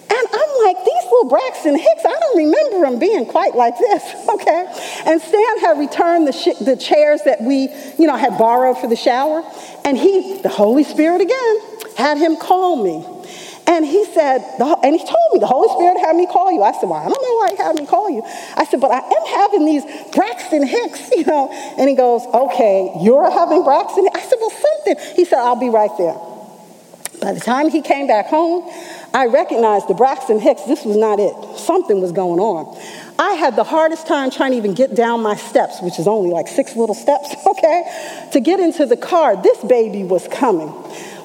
And 0.08 0.28
I'm 0.34 0.64
like, 0.66 0.78
these 0.86 1.03
little 1.03 1.30
Braxton 1.30 1.78
Hicks, 1.78 2.06
I 2.06 2.18
don't 2.20 2.38
remember 2.38 2.89
them 2.89 2.99
being 2.99 3.26
quite 3.26 3.56
like 3.56 3.78
this, 3.78 4.03
okay? 4.30 4.66
And 5.06 5.22
Stan 5.22 5.60
had 5.60 5.80
returned 5.80 6.28
the, 6.28 6.32
sh- 6.32 6.58
the 6.64 6.76
chairs 6.76 7.22
that 7.26 7.41
we, 7.41 7.70
you 7.97 8.08
know, 8.08 8.16
had 8.16 8.38
borrowed 8.38 8.78
for 8.78 8.88
the 8.88 8.95
shower. 8.95 9.43
And 9.84 9.97
he, 9.97 10.41
the 10.41 10.49
Holy 10.49 10.84
Spirit 10.84 11.22
again, 11.22 11.58
had 11.97 12.18
him 12.18 12.38
call 12.38 12.84
me. 12.84 13.06
And 13.68 13.84
he 13.84 14.06
said, 14.06 14.41
and 14.60 14.95
he 14.95 15.01
told 15.01 15.28
me, 15.34 15.39
the 15.39 15.47
Holy 15.47 15.70
Spirit 15.70 15.99
had 15.99 16.16
me 16.16 16.28
call 16.28 16.51
you. 16.51 16.62
I 16.62 16.72
said, 16.74 16.88
well, 16.88 16.99
I 16.99 17.10
don't 17.10 17.22
know 17.22 17.36
why 17.36 17.49
he 17.51 17.58
had 17.58 17.76
me 17.76 17.88
call 17.88 18.10
you. 18.12 18.22
I 18.56 18.64
said, 18.66 18.80
but 18.80 18.91
I 18.91 18.99
am 18.99 19.26
having 19.26 19.66
these 19.66 19.84
Braxton 20.14 20.68
Hicks, 20.68 21.10
you 21.18 21.26
know. 21.26 21.49
And 21.78 21.89
he 21.89 21.95
goes, 21.95 22.22
okay, 22.28 22.93
you're 23.01 23.30
having 23.32 23.64
Braxton 23.64 24.08
I 24.14 24.22
said, 24.22 24.38
well, 24.39 24.51
something. 24.51 25.16
He 25.16 25.26
said, 25.26 25.39
I'll 25.39 25.60
be 25.60 25.70
right 25.70 25.91
there. 25.97 26.16
By 27.22 27.34
the 27.34 27.39
time 27.39 27.70
he 27.70 27.82
came 27.82 28.08
back 28.08 28.28
home, 28.28 28.70
I 29.16 29.28
recognized 29.28 29.88
the 29.88 29.93
Braxton 29.93 30.41
Hicks, 30.41 30.63
this 30.63 30.84
was 30.84 30.97
not 30.97 31.22
it. 31.22 31.34
Something 31.57 32.01
was 32.01 32.11
going 32.11 32.41
on. 32.41 32.78
I 33.18 33.36
had 33.36 33.55
the 33.55 33.63
hardest 33.63 34.07
time 34.07 34.30
trying 34.30 34.51
to 34.51 34.57
even 34.57 34.74
get 34.74 34.93
down 34.93 35.22
my 35.22 35.38
steps, 35.38 35.82
which 35.82 35.99
is 35.99 36.05
only 36.05 36.32
like 36.32 36.49
six 36.49 36.76
little 36.76 36.93
steps, 36.93 37.34
okay, 37.47 38.28
to 38.34 38.41
get 38.41 38.59
into 38.59 38.86
the 38.86 38.97
car. 38.97 39.41
This 39.41 39.63
baby 39.63 40.03
was 40.03 40.28
coming. 40.28 40.74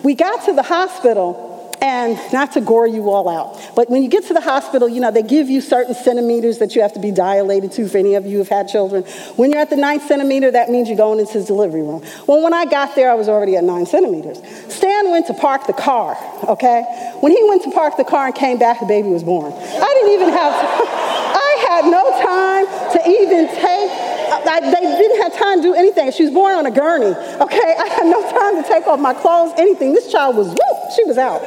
We 0.04 0.14
got 0.14 0.44
to 0.44 0.52
the 0.52 0.62
hospital, 0.62 1.49
and 1.82 2.18
not 2.32 2.52
to 2.52 2.60
gore 2.60 2.86
you 2.86 3.10
all 3.10 3.28
out, 3.28 3.58
but 3.74 3.88
when 3.88 4.02
you 4.02 4.08
get 4.08 4.26
to 4.26 4.34
the 4.34 4.40
hospital, 4.40 4.88
you 4.88 5.00
know, 5.00 5.10
they 5.10 5.22
give 5.22 5.48
you 5.48 5.60
certain 5.60 5.94
centimeters 5.94 6.58
that 6.58 6.74
you 6.74 6.82
have 6.82 6.92
to 6.94 7.00
be 7.00 7.10
dilated 7.10 7.72
to 7.72 7.88
for 7.88 7.98
any 7.98 8.14
of 8.14 8.26
you 8.26 8.38
who've 8.38 8.48
had 8.48 8.68
children. 8.68 9.02
When 9.36 9.50
you're 9.50 9.60
at 9.60 9.70
the 9.70 9.76
ninth 9.76 10.06
centimeter, 10.06 10.50
that 10.50 10.68
means 10.68 10.88
you're 10.88 10.96
going 10.96 11.20
into 11.20 11.40
the 11.40 11.44
delivery 11.44 11.82
room. 11.82 12.04
Well, 12.26 12.42
when 12.42 12.52
I 12.52 12.66
got 12.66 12.94
there, 12.94 13.10
I 13.10 13.14
was 13.14 13.28
already 13.28 13.56
at 13.56 13.64
nine 13.64 13.86
centimeters. 13.86 14.38
Stan 14.72 15.10
went 15.10 15.26
to 15.28 15.34
park 15.34 15.66
the 15.66 15.72
car, 15.72 16.16
okay? 16.48 16.82
When 17.20 17.32
he 17.32 17.42
went 17.48 17.62
to 17.64 17.70
park 17.70 17.96
the 17.96 18.04
car 18.04 18.26
and 18.26 18.34
came 18.34 18.58
back, 18.58 18.80
the 18.80 18.86
baby 18.86 19.08
was 19.08 19.24
born. 19.24 19.52
I 19.52 19.94
didn't 19.94 20.12
even 20.12 20.28
have, 20.30 20.52
I 20.54 21.66
had 21.68 21.84
no 21.86 22.04
time 22.22 22.92
to 22.92 23.10
even 23.10 23.48
take 23.48 24.10
I, 24.30 24.60
they 24.60 24.80
didn't 24.80 25.22
have 25.22 25.36
time 25.36 25.58
to 25.58 25.62
do 25.62 25.74
anything. 25.74 26.10
She 26.12 26.24
was 26.24 26.32
born 26.32 26.54
on 26.54 26.66
a 26.66 26.70
gurney, 26.70 27.14
okay? 27.40 27.74
I 27.78 27.88
had 27.88 28.06
no 28.06 28.22
time 28.30 28.62
to 28.62 28.68
take 28.68 28.86
off 28.86 29.00
my 29.00 29.14
clothes, 29.14 29.52
anything. 29.58 29.92
This 29.92 30.10
child 30.10 30.36
was, 30.36 30.48
whoop, 30.48 30.92
she 30.94 31.04
was 31.04 31.18
out. 31.18 31.40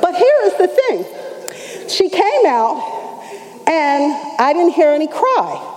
But 0.00 0.14
here 0.16 0.38
is 0.44 0.54
the 0.58 0.68
thing 0.68 1.88
she 1.88 2.08
came 2.08 2.46
out, 2.46 2.78
and 3.66 4.12
I 4.38 4.52
didn't 4.52 4.72
hear 4.72 4.90
any 4.90 5.08
cry. 5.08 5.70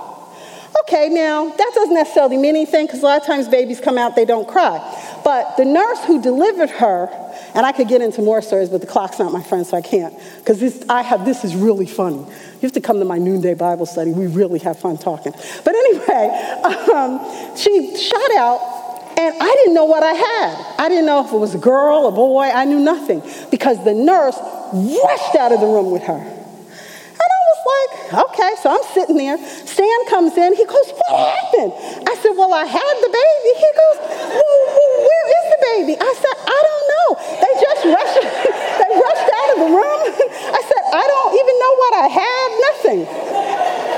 Okay, 0.84 1.09
now 1.09 1.49
that 1.49 1.71
doesn't 1.75 1.93
necessarily 1.93 2.38
mean 2.38 2.55
anything 2.55 2.86
because 2.86 3.01
a 3.01 3.05
lot 3.05 3.19
of 3.19 3.25
times 3.25 3.47
babies 3.47 3.80
come 3.82 3.97
out, 3.97 4.15
they 4.15 4.25
don't 4.25 4.47
cry. 4.47 4.80
But 5.23 5.57
the 5.57 5.65
nurse 5.65 6.03
who 6.05 6.21
delivered 6.21 6.69
her, 6.69 7.09
and 7.53 7.65
I 7.65 7.71
could 7.71 7.88
get 7.88 8.01
into 8.01 8.21
more 8.21 8.41
stories, 8.41 8.69
but 8.69 8.82
the 8.82 8.88
clock's 8.88 9.19
not 9.19 9.32
my 9.34 9.43
friend, 9.43 9.65
so 9.65 9.75
I 9.75 9.82
can't. 9.82 10.17
Because 10.38 10.59
this, 10.59 10.84
I 10.88 11.01
have, 11.01 11.25
this 11.25 11.43
is 11.43 11.55
really 11.55 11.86
funny. 11.86 12.17
You 12.19 12.61
have 12.61 12.71
to 12.73 12.82
come 12.82 12.99
to 12.99 13.05
my 13.05 13.17
noonday 13.17 13.53
Bible 13.53 13.86
study. 13.86 14.11
We 14.11 14.28
really 14.28 14.59
have 14.59 14.80
fun 14.80 14.97
talking. 14.97 15.34
But 15.65 15.75
anyway, 15.75 16.61
um, 16.93 17.57
she 17.57 17.97
shot 17.97 18.32
out, 18.38 18.87
and 19.18 19.34
I 19.41 19.51
didn't 19.55 19.74
know 19.74 19.86
what 19.86 20.03
I 20.03 20.13
had. 20.13 20.76
I 20.78 20.89
didn't 20.89 21.07
know 21.07 21.26
if 21.26 21.34
it 21.34 21.38
was 21.38 21.55
a 21.55 21.57
girl, 21.57 22.05
a 22.05 22.11
boy. 22.11 22.45
I 22.53 22.65
knew 22.65 22.78
nothing 22.78 23.26
because 23.49 23.84
the 23.84 23.93
nurse 23.93 24.38
rushed 24.38 25.36
out 25.36 25.51
of 25.51 25.59
the 25.59 25.65
room 25.65 25.89
with 25.89 26.03
her. 26.03 26.22
And 26.22 27.30
I 27.34 27.39
was 27.49 27.61
like, 27.65 27.89
okay, 28.30 28.53
so 28.61 28.70
I'm 28.70 28.86
sitting 28.93 29.18
there. 29.18 29.41
Stan 29.65 29.99
comes 30.05 30.38
in. 30.38 30.53
He 30.53 30.65
goes, 30.70 30.93
what 30.93 31.34
happened? 31.34 31.74
I 32.05 32.13
said, 32.22 32.38
well, 32.38 32.53
I 32.53 32.65
had 32.70 32.95
the 33.01 33.09
baby. 33.09 33.51
He 33.57 33.70
goes, 33.74 33.97
well, 34.38 34.61
where 35.01 35.26
is 35.34 35.45
the 35.49 35.59
baby? 35.74 35.93
I 35.97 36.11
said, 36.13 36.36
I 36.38 36.59
don't 36.70 36.86
know. 36.93 37.09
They 37.41 37.53
just 37.57 37.82
rushed, 37.89 38.22
they 38.86 38.91
rushed 39.01 39.30
out 39.34 39.49
of 39.49 39.57
the 39.65 39.72
room. 39.74 40.01
I 40.53 40.61
said, 40.61 40.84
I 40.93 41.05
don't 41.09 41.34
even 41.41 41.55
know 41.57 41.74
what 41.82 41.93
I 41.97 42.07
had, 42.22 42.47
nothing. 42.70 43.01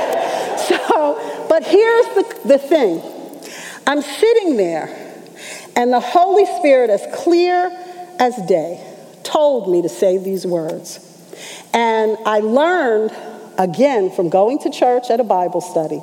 So, 0.69 1.47
but 1.49 1.63
here's 1.63 2.05
the, 2.13 2.39
the 2.45 2.57
thing. 2.59 3.01
I'm 3.87 4.03
sitting 4.03 4.55
there, 4.55 5.08
and 5.79 5.93
the 5.93 6.01
Holy 6.01 6.45
Spirit, 6.57 6.89
as 6.89 7.07
clear 7.13 7.71
as 8.19 8.35
day, 8.47 8.85
told 9.23 9.71
me 9.71 9.81
to 9.81 9.87
say 9.87 10.17
these 10.17 10.45
words. 10.45 10.99
And 11.73 12.17
I 12.25 12.41
learned, 12.41 13.15
again, 13.57 14.11
from 14.11 14.27
going 14.27 14.59
to 14.59 14.69
church 14.71 15.09
at 15.09 15.21
a 15.21 15.23
Bible 15.23 15.61
study, 15.61 16.01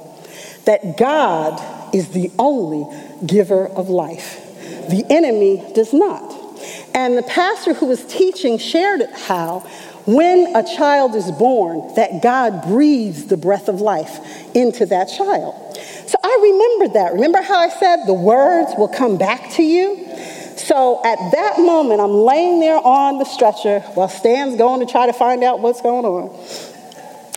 that 0.65 0.97
God 0.97 1.95
is 1.95 2.09
the 2.09 2.33
only 2.39 2.87
giver 3.27 3.67
of 3.67 3.91
life. 3.91 4.41
The 4.89 5.05
enemy 5.11 5.63
does 5.75 5.93
not. 5.93 6.25
And 6.95 7.19
the 7.19 7.23
pastor 7.23 7.75
who 7.75 7.85
was 7.85 8.03
teaching 8.07 8.57
shared 8.57 9.03
how 9.27 9.59
when 10.07 10.57
a 10.57 10.63
child 10.63 11.15
is 11.15 11.31
born, 11.33 11.95
that 11.97 12.23
God 12.23 12.63
breathes 12.63 13.27
the 13.27 13.37
breath 13.37 13.69
of 13.69 13.83
life 13.83 14.21
into 14.57 14.87
that 14.87 15.11
child. 15.11 15.66
So 16.07 16.17
I 16.23 16.39
remembered 16.43 16.95
that. 16.95 17.13
Remember 17.15 17.43
how 17.43 17.59
I 17.59 17.69
said 17.69 18.07
the 18.07 18.15
words 18.15 18.73
will 18.79 18.89
come 18.89 19.19
back 19.19 19.53
to 19.55 19.63
you? 19.63 20.07
So 20.57 21.01
at 21.05 21.33
that 21.33 21.59
moment, 21.59 22.01
I'm 22.01 22.13
laying 22.15 22.61
there 22.61 22.79
on 22.79 23.19
the 23.19 23.25
stretcher 23.25 23.81
while 23.95 24.09
Stan's 24.09 24.57
going 24.57 24.85
to 24.85 24.91
try 24.91 25.07
to 25.07 25.13
find 25.13 25.45
out 25.45 25.61
what's 25.61 25.83
going 25.83 26.05
on. 26.05 26.31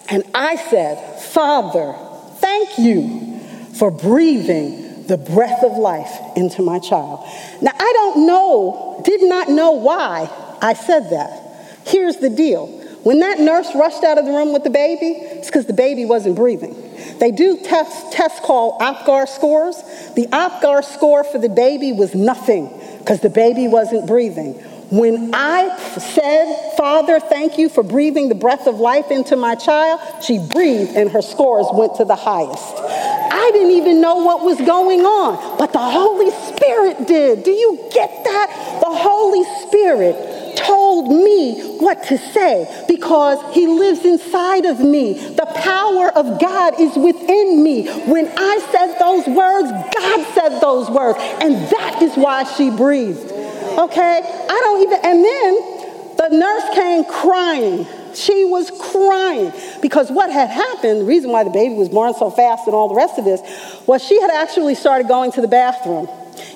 And 0.09 0.23
I 0.33 0.55
said, 0.55 1.21
Father, 1.21 1.93
thank 2.37 2.77
you 2.77 3.39
for 3.73 3.91
breathing 3.91 5.05
the 5.07 5.17
breath 5.17 5.63
of 5.63 5.77
life 5.77 6.11
into 6.35 6.61
my 6.61 6.79
child. 6.79 7.25
Now, 7.61 7.71
I 7.77 7.91
don't 7.93 8.27
know, 8.27 9.01
did 9.03 9.23
not 9.23 9.49
know 9.49 9.71
why 9.71 10.29
I 10.61 10.73
said 10.73 11.09
that. 11.09 11.81
Here's 11.85 12.17
the 12.17 12.29
deal. 12.29 12.78
When 13.03 13.19
that 13.19 13.39
nurse 13.39 13.73
rushed 13.75 14.03
out 14.03 14.17
of 14.17 14.25
the 14.25 14.31
room 14.31 14.51
with 14.51 14.63
the 14.63 14.69
baby, 14.69 15.11
it's 15.21 15.47
because 15.47 15.65
the 15.65 15.73
baby 15.73 16.03
wasn't 16.03 16.35
breathing. 16.35 16.75
They 17.19 17.31
do 17.31 17.57
tests, 17.57 18.13
tests 18.13 18.39
called 18.41 18.81
APGAR 18.81 19.27
scores. 19.27 19.75
The 20.15 20.27
APGAR 20.27 20.83
score 20.83 21.23
for 21.23 21.37
the 21.37 21.49
baby 21.49 21.93
was 21.93 22.13
nothing 22.13 22.77
because 22.99 23.21
the 23.21 23.29
baby 23.29 23.67
wasn't 23.67 24.05
breathing. 24.05 24.61
When 24.91 25.35
I 25.35 25.77
said, 25.99 26.73
Father, 26.75 27.19
thank 27.19 27.57
you 27.59 27.69
for 27.69 27.83
breathing 27.83 28.27
the 28.29 28.35
breath 28.35 28.65
of 28.65 28.79
life 28.79 29.11
into 29.11 29.35
my 29.35 29.55
child, 29.55 29.99
she 30.23 30.39
breathed 30.39 30.95
and 30.95 31.11
her 31.11 31.21
scores 31.21 31.67
went 31.71 31.95
to 31.95 32.05
the 32.05 32.15
highest. 32.15 32.75
I 32.77 33.51
didn't 33.53 33.71
even 33.71 34.01
know 34.01 34.17
what 34.17 34.43
was 34.43 34.57
going 34.57 35.01
on, 35.01 35.57
but 35.59 35.73
the 35.73 35.79
Holy 35.79 36.31
Spirit 36.31 37.07
did. 37.07 37.43
Do 37.43 37.51
you 37.51 37.89
get 37.93 38.09
that? 38.23 38.79
The 38.81 38.89
Holy 38.89 39.43
Spirit 39.67 40.57
told 40.57 41.09
me 41.09 41.77
what 41.77 42.03
to 42.03 42.17
say 42.17 42.85
because 42.87 43.39
he 43.53 43.67
lives 43.67 44.03
inside 44.05 44.65
of 44.65 44.79
me. 44.79 45.13
The 45.13 45.45
power 45.55 46.09
of 46.09 46.39
God 46.39 46.79
is 46.79 46.95
within 46.95 47.63
me. 47.63 47.87
When 48.05 48.27
I 48.27 48.59
said 48.71 48.97
those 48.99 49.27
words, 49.27 49.71
God 49.71 50.33
said 50.33 50.59
those 50.59 50.89
words. 50.89 51.17
And 51.41 51.55
that 51.55 51.99
is 52.01 52.15
why 52.15 52.43
she 52.43 52.69
breathed. 52.69 53.38
Okay? 53.79 54.21
I 54.49 54.59
don't 54.61 54.81
even, 54.81 54.99
and 55.03 55.23
then 55.23 56.17
the 56.17 56.37
nurse 56.37 56.75
came 56.75 57.05
crying. 57.05 57.87
She 58.13 58.43
was 58.43 58.71
crying 58.71 59.53
because 59.81 60.11
what 60.11 60.29
had 60.31 60.49
happened, 60.49 61.01
the 61.01 61.05
reason 61.05 61.31
why 61.31 61.45
the 61.45 61.49
baby 61.49 61.75
was 61.75 61.87
born 61.87 62.13
so 62.13 62.29
fast 62.29 62.67
and 62.67 62.75
all 62.75 62.89
the 62.89 62.95
rest 62.95 63.17
of 63.17 63.23
this, 63.23 63.41
was 63.87 64.03
she 64.03 64.19
had 64.19 64.31
actually 64.31 64.75
started 64.75 65.07
going 65.07 65.31
to 65.33 65.41
the 65.41 65.47
bathroom 65.47 66.09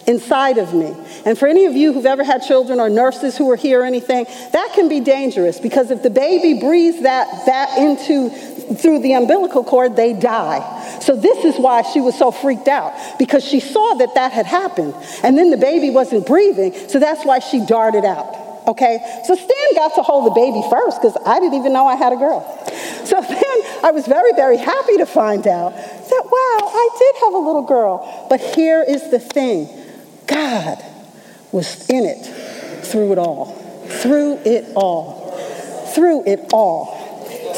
inside 0.06 0.58
of 0.58 0.74
me. 0.74 0.94
And 1.26 1.38
for 1.38 1.48
any 1.48 1.66
of 1.66 1.74
you 1.74 1.94
who've 1.94 2.06
ever 2.06 2.24
had 2.24 2.44
children 2.44 2.80
or 2.80 2.90
nurses 2.90 3.38
who 3.38 3.50
are 3.52 3.56
here 3.56 3.82
or 3.82 3.86
anything, 3.86 4.26
that 4.52 4.72
can 4.74 4.90
be 4.90 5.00
dangerous 5.00 5.60
because 5.60 5.92
if 5.92 6.04
the 6.04 6.10
baby 6.10 6.60
breathes 6.60 7.04
that, 7.04 7.46
that 7.46 7.78
into 7.78 8.30
through 8.80 9.00
the 9.00 9.14
umbilical 9.14 9.64
cord, 9.64 9.96
they 9.96 10.14
die. 10.14 11.00
So 11.00 11.16
this 11.16 11.44
is 11.46 11.60
why 11.60 11.82
she 11.82 12.00
was 12.00 12.18
so 12.18 12.32
freaked 12.32 12.68
out 12.68 12.94
because 13.20 13.44
she 13.44 13.60
saw 13.60 13.96
that 13.96 14.16
that 14.16 14.32
had 14.32 14.46
happened. 14.46 14.96
And 15.24 15.38
then 15.38 15.50
the 15.50 15.58
baby 15.58 15.90
wasn't 15.90 16.26
breathing, 16.26 16.74
so 16.90 17.00
that's 17.00 17.26
why 17.26 17.40
she 17.40 17.66
darted 17.66 18.06
out. 18.06 18.44
Okay, 18.66 19.00
so 19.26 19.36
Stan 19.36 19.76
got 19.76 19.96
to 19.96 20.04
hold 20.04 20.26
the 20.26 20.36
baby 20.36 20.64
first 20.70 21.02
because 21.02 21.18
I 21.26 21.40
didn't 21.40 21.60
even 21.60 21.74
know 21.74 21.86
I 21.86 21.96
had 21.96 22.14
a 22.14 22.16
girl. 22.16 22.42
So 23.04 23.20
then 23.30 23.58
I 23.84 23.92
was 23.92 24.08
very, 24.08 24.32
very 24.34 24.58
happy 24.58 24.98
to 24.98 25.06
find 25.06 25.46
out 25.48 25.72
that, 25.76 26.24
wow, 26.24 26.68
I 26.68 26.90
did 26.98 27.16
have 27.26 27.34
a 27.34 27.38
little 27.38 27.64
girl. 27.64 28.28
But 28.30 28.40
here 28.40 28.84
is 28.88 29.12
the 29.12 29.20
thing 29.20 29.68
God 30.28 30.82
was 31.52 31.90
in 31.90 32.06
it 32.06 32.24
through 32.86 33.12
it 33.12 33.18
all, 33.18 33.54
through 34.02 34.40
it 34.46 34.72
all, 34.76 35.32
through 35.94 36.26
it 36.26 36.50
all. 36.54 37.04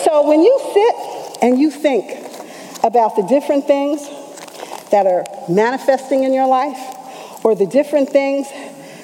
So 0.04 0.28
when 0.28 0.42
you 0.42 0.60
sit 0.74 0.96
and 1.46 1.60
you 1.60 1.70
think 1.70 2.10
about 2.84 3.16
the 3.16 3.22
different 3.22 3.68
things 3.68 4.02
that 4.90 5.06
are 5.06 5.24
manifesting 5.48 6.24
in 6.24 6.34
your 6.34 6.48
life, 6.48 7.46
or 7.46 7.54
the 7.54 7.68
different 7.68 8.10
things 8.10 8.48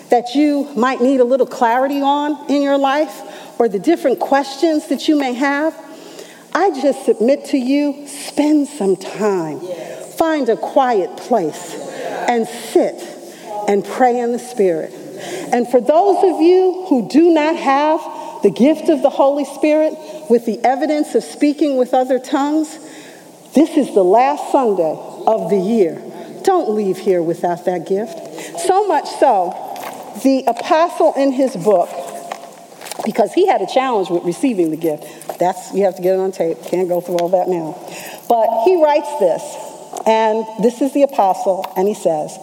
that 0.09 0.33
you 0.33 0.67
might 0.75 1.01
need 1.01 1.19
a 1.19 1.23
little 1.23 1.45
clarity 1.45 2.01
on 2.01 2.49
in 2.49 2.63
your 2.63 2.79
life, 2.79 3.59
or 3.59 3.69
the 3.69 3.77
different 3.77 4.19
questions 4.19 4.87
that 4.87 5.07
you 5.07 5.19
may 5.19 5.33
have, 5.33 5.75
I 6.51 6.71
just 6.81 7.05
submit 7.05 7.45
to 7.45 7.57
you 7.57 8.07
spend 8.07 8.67
some 8.67 8.95
time. 8.95 9.59
Find 10.17 10.49
a 10.49 10.57
quiet 10.57 11.15
place 11.17 11.75
and 12.27 12.47
sit 12.47 12.95
and 13.67 13.85
pray 13.85 14.19
in 14.19 14.31
the 14.31 14.39
Spirit. 14.39 14.91
And 15.53 15.67
for 15.67 15.79
those 15.79 16.17
of 16.23 16.41
you 16.41 16.87
who 16.87 17.07
do 17.07 17.31
not 17.31 17.55
have 17.55 18.20
the 18.43 18.51
gift 18.51 18.89
of 18.89 19.01
the 19.01 19.09
Holy 19.09 19.45
Spirit 19.45 19.93
with 20.29 20.45
the 20.45 20.59
evidence 20.63 21.15
of 21.15 21.23
speaking 21.23 21.77
with 21.77 21.93
other 21.93 22.19
tongues, 22.19 22.77
this 23.53 23.77
is 23.77 23.93
the 23.93 24.03
last 24.03 24.51
Sunday 24.51 24.95
of 25.27 25.49
the 25.49 25.57
year. 25.57 26.01
Don't 26.43 26.71
leave 26.71 26.97
here 26.97 27.21
without 27.21 27.65
that 27.65 27.87
gift. 27.87 28.59
So 28.59 28.87
much 28.87 29.07
so 29.19 29.67
the 30.23 30.43
apostle 30.47 31.13
in 31.15 31.31
his 31.31 31.55
book, 31.55 31.89
because 33.05 33.33
he 33.33 33.47
had 33.47 33.61
a 33.61 33.67
challenge 33.67 34.09
with 34.09 34.23
receiving 34.23 34.71
the 34.71 34.77
gift. 34.77 35.39
That's 35.39 35.73
you 35.73 35.83
have 35.85 35.95
to 35.95 36.01
get 36.01 36.15
it 36.15 36.19
on 36.19 36.31
tape. 36.31 36.61
Can't 36.65 36.87
go 36.87 37.01
through 37.01 37.17
all 37.17 37.29
that 37.29 37.47
now. 37.47 37.77
But 38.27 38.63
he 38.65 38.81
writes 38.81 39.09
this, 39.19 39.41
and 40.05 40.45
this 40.63 40.81
is 40.81 40.93
the 40.93 41.03
apostle, 41.03 41.71
and 41.75 41.87
he 41.87 41.93
says, 41.93 42.37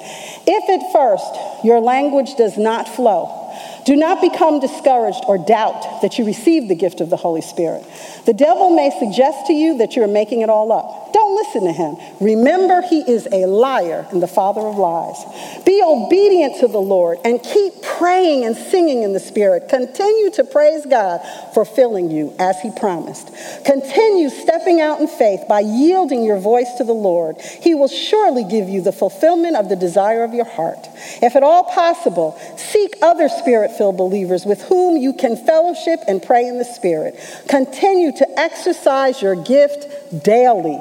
If 0.47 0.69
at 0.69 0.93
first 0.93 1.65
your 1.65 1.81
language 1.81 2.37
does 2.37 2.57
not 2.57 2.89
flow, 2.89 3.48
do 3.89 3.97
not 3.97 4.21
become 4.21 4.61
discouraged 4.61 5.25
or 5.27 5.39
doubt 5.39 6.03
that 6.03 6.19
you 6.19 6.27
received 6.27 6.69
the 6.69 6.75
gift 6.75 7.01
of 7.01 7.09
the 7.09 7.17
Holy 7.17 7.41
Spirit. 7.41 7.83
The 8.29 8.35
devil 8.35 8.69
may 8.69 8.91
suggest 8.91 9.47
to 9.47 9.55
you 9.55 9.79
that 9.79 9.97
you're 9.97 10.07
making 10.07 10.43
it 10.43 10.51
all 10.51 10.71
up. 10.71 11.15
Don't 11.15 11.35
listen 11.35 11.65
to 11.65 11.73
him. 11.73 11.97
Remember, 12.21 12.83
he 12.83 13.01
is 13.01 13.27
a 13.33 13.47
liar 13.47 14.07
and 14.11 14.23
the 14.23 14.27
father 14.27 14.61
of 14.61 14.77
lies. 14.77 15.17
Be 15.65 15.83
obedient 15.83 16.61
to 16.61 16.69
the 16.69 16.79
Lord 16.79 17.17
and 17.25 17.43
keep 17.43 17.83
praying 17.83 18.45
and 18.45 18.55
singing 18.55 19.03
in 19.03 19.15
the 19.15 19.19
Spirit. 19.19 19.71
Continue 19.71 20.31
to 20.33 20.45
praise 20.45 20.85
God 20.85 21.23
for 21.55 21.65
filling 21.65 22.11
you 22.11 22.35
as 22.39 22.61
he 22.61 22.71
promised. 22.71 23.31
Continue 23.65 24.29
stepping 24.29 24.79
out 24.79 25.01
in 25.01 25.09
faith 25.09 25.45
by 25.49 25.61
yielding 25.61 26.23
your 26.23 26.39
voice 26.39 26.71
to 26.77 26.85
the 26.85 26.93
Lord. 26.93 27.37
He 27.41 27.75
will 27.75 27.89
surely 27.89 28.45
give 28.45 28.69
you 28.69 28.83
the 28.83 28.93
fulfillment 28.93 29.57
of 29.57 29.71
the 29.71 29.77
desire 29.77 30.23
of 30.23 30.35
your 30.35 30.45
heart. 30.45 30.87
If 31.23 31.35
at 31.35 31.43
all 31.43 31.65
possible, 31.65 32.39
seek 32.59 32.95
other 33.01 33.31
spirit 33.31 33.73
filled 33.73 33.97
believers 33.97 34.45
with 34.45 34.61
whom 34.65 34.99
you 34.99 35.15
can 35.15 35.35
fellowship 35.35 36.01
and 36.07 36.23
pray 36.23 36.47
in 36.47 36.59
the 36.59 36.65
Spirit. 36.65 37.19
Continue 37.49 38.13
to 38.19 38.39
exercise 38.39 39.23
your 39.23 39.37
gift 39.37 40.25
daily. 40.25 40.79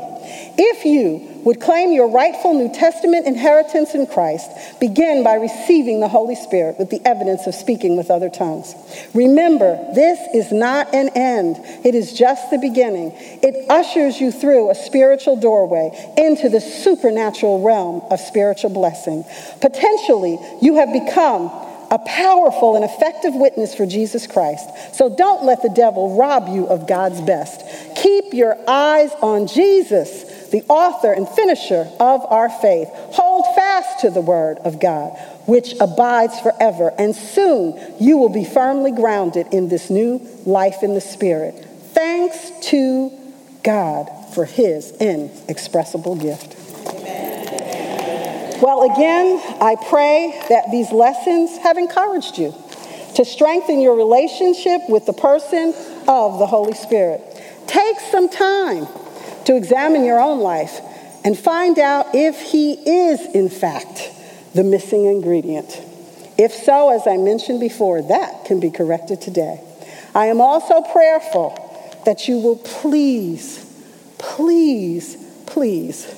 If 0.58 0.86
you 0.86 1.42
would 1.46 1.62
claim 1.62 1.94
your 1.94 2.10
rightful 2.10 2.54
New 2.54 2.74
Testament 2.74 3.26
inheritance 3.26 3.96
in 3.96 4.08
Christ, 4.08 4.50
begin 4.80 5.24
by 5.24 5.36
receiving 5.36 6.00
the 6.00 6.08
Holy 6.08 6.36
Spirit 6.36 6.78
with 6.78 6.90
the 6.90 7.00
evidence 7.06 7.48
of 7.48 7.56
speaking 7.56 7.96
with 7.96 8.12
other 8.12 8.30
tongues. 8.30 8.74
Remember, 9.14 9.78
this 9.94 10.20
is 10.34 10.52
not 10.52 10.94
an 10.94 11.10
end, 11.16 11.58
it 11.86 11.96
is 11.96 12.12
just 12.12 12.50
the 12.50 12.58
beginning. 12.58 13.14
It 13.16 13.70
ushers 13.70 14.20
you 14.20 14.32
through 14.32 14.72
a 14.72 14.76
spiritual 14.76 15.38
doorway 15.38 16.14
into 16.18 16.50
the 16.50 16.60
supernatural 16.60 17.62
realm 17.62 18.02
of 18.12 18.20
spiritual 18.20 18.72
blessing. 18.72 19.24
Potentially, 19.62 20.40
you 20.62 20.76
have 20.76 20.92
become 20.92 21.50
a 21.90 22.00
powerful 22.00 22.76
and 22.76 22.84
effective 22.84 23.34
witness 23.36 23.74
for 23.76 23.86
Jesus 23.86 24.28
Christ. 24.28 24.70
So 24.94 25.10
don't 25.10 25.46
let 25.46 25.62
the 25.62 25.70
devil 25.70 26.18
rob 26.18 26.48
you 26.50 26.68
of 26.68 26.88
God's 26.88 27.22
best. 27.22 27.62
Keep 27.96 28.34
your 28.34 28.58
eyes 28.70 29.12
on 29.22 29.48
Jesus 29.48 30.38
the 30.50 30.64
author 30.70 31.12
and 31.12 31.28
finisher 31.28 31.90
of 32.00 32.26
our 32.26 32.50
faith. 32.50 32.90
Hold 32.92 33.56
fast 33.56 34.02
to 34.02 34.10
the 34.10 34.22
word 34.22 34.58
of 34.60 34.80
God, 34.80 35.18
which 35.46 35.74
abides 35.80 36.40
forever, 36.40 36.94
and 36.98 37.16
soon 37.16 37.80
you 38.00 38.18
will 38.18 38.30
be 38.30 38.46
firmly 38.46 38.92
grounded 38.92 39.48
in 39.52 39.70
this 39.70 39.90
new 39.90 40.26
life 40.46 40.84
in 40.84 40.94
the 40.94 41.02
Spirit. 41.02 41.66
Thanks 41.94 42.52
to 42.70 43.12
God 43.64 44.10
for 44.34 44.46
his 44.46 44.92
inexpressible 44.98 46.16
gift. 46.16 46.67
Well, 48.62 48.92
again, 48.92 49.40
I 49.62 49.76
pray 49.76 50.34
that 50.50 50.72
these 50.72 50.92
lessons 50.92 51.58
have 51.60 51.78
encouraged 51.78 52.40
you 52.40 52.56
to 53.14 53.24
strengthen 53.24 53.80
your 53.80 53.96
relationship 53.96 54.82
with 54.90 55.06
the 55.06 55.14
person 55.14 55.76
of 56.08 56.40
the 56.40 56.48
Holy 56.48 56.74
Spirit. 56.74 57.22
Take 57.68 58.00
some 58.00 58.30
time 58.30 58.88
to 59.46 59.56
examine 59.56 60.04
your 60.04 60.20
own 60.20 60.40
life 60.40 60.82
and 61.24 61.38
find 61.38 61.78
out 61.78 62.16
if 62.16 62.42
he 62.42 62.74
is, 62.74 63.22
in 63.36 63.50
fact, 63.50 64.10
the 64.56 64.64
missing 64.64 65.06
ingredient. 65.06 65.80
If 66.40 66.52
so, 66.54 66.90
as 66.90 67.06
I 67.06 67.18
mentioned 67.18 67.60
before, 67.60 68.02
that 68.02 68.46
can 68.46 68.60
be 68.60 68.72
corrected 68.72 69.22
today. 69.22 69.62
I 70.16 70.28
am 70.28 70.42
also 70.42 70.82
prayerful 70.82 72.02
that 72.06 72.28
you 72.28 72.40
will 72.40 72.58
please, 72.58 73.64
please, 74.18 75.16
please 75.46 76.12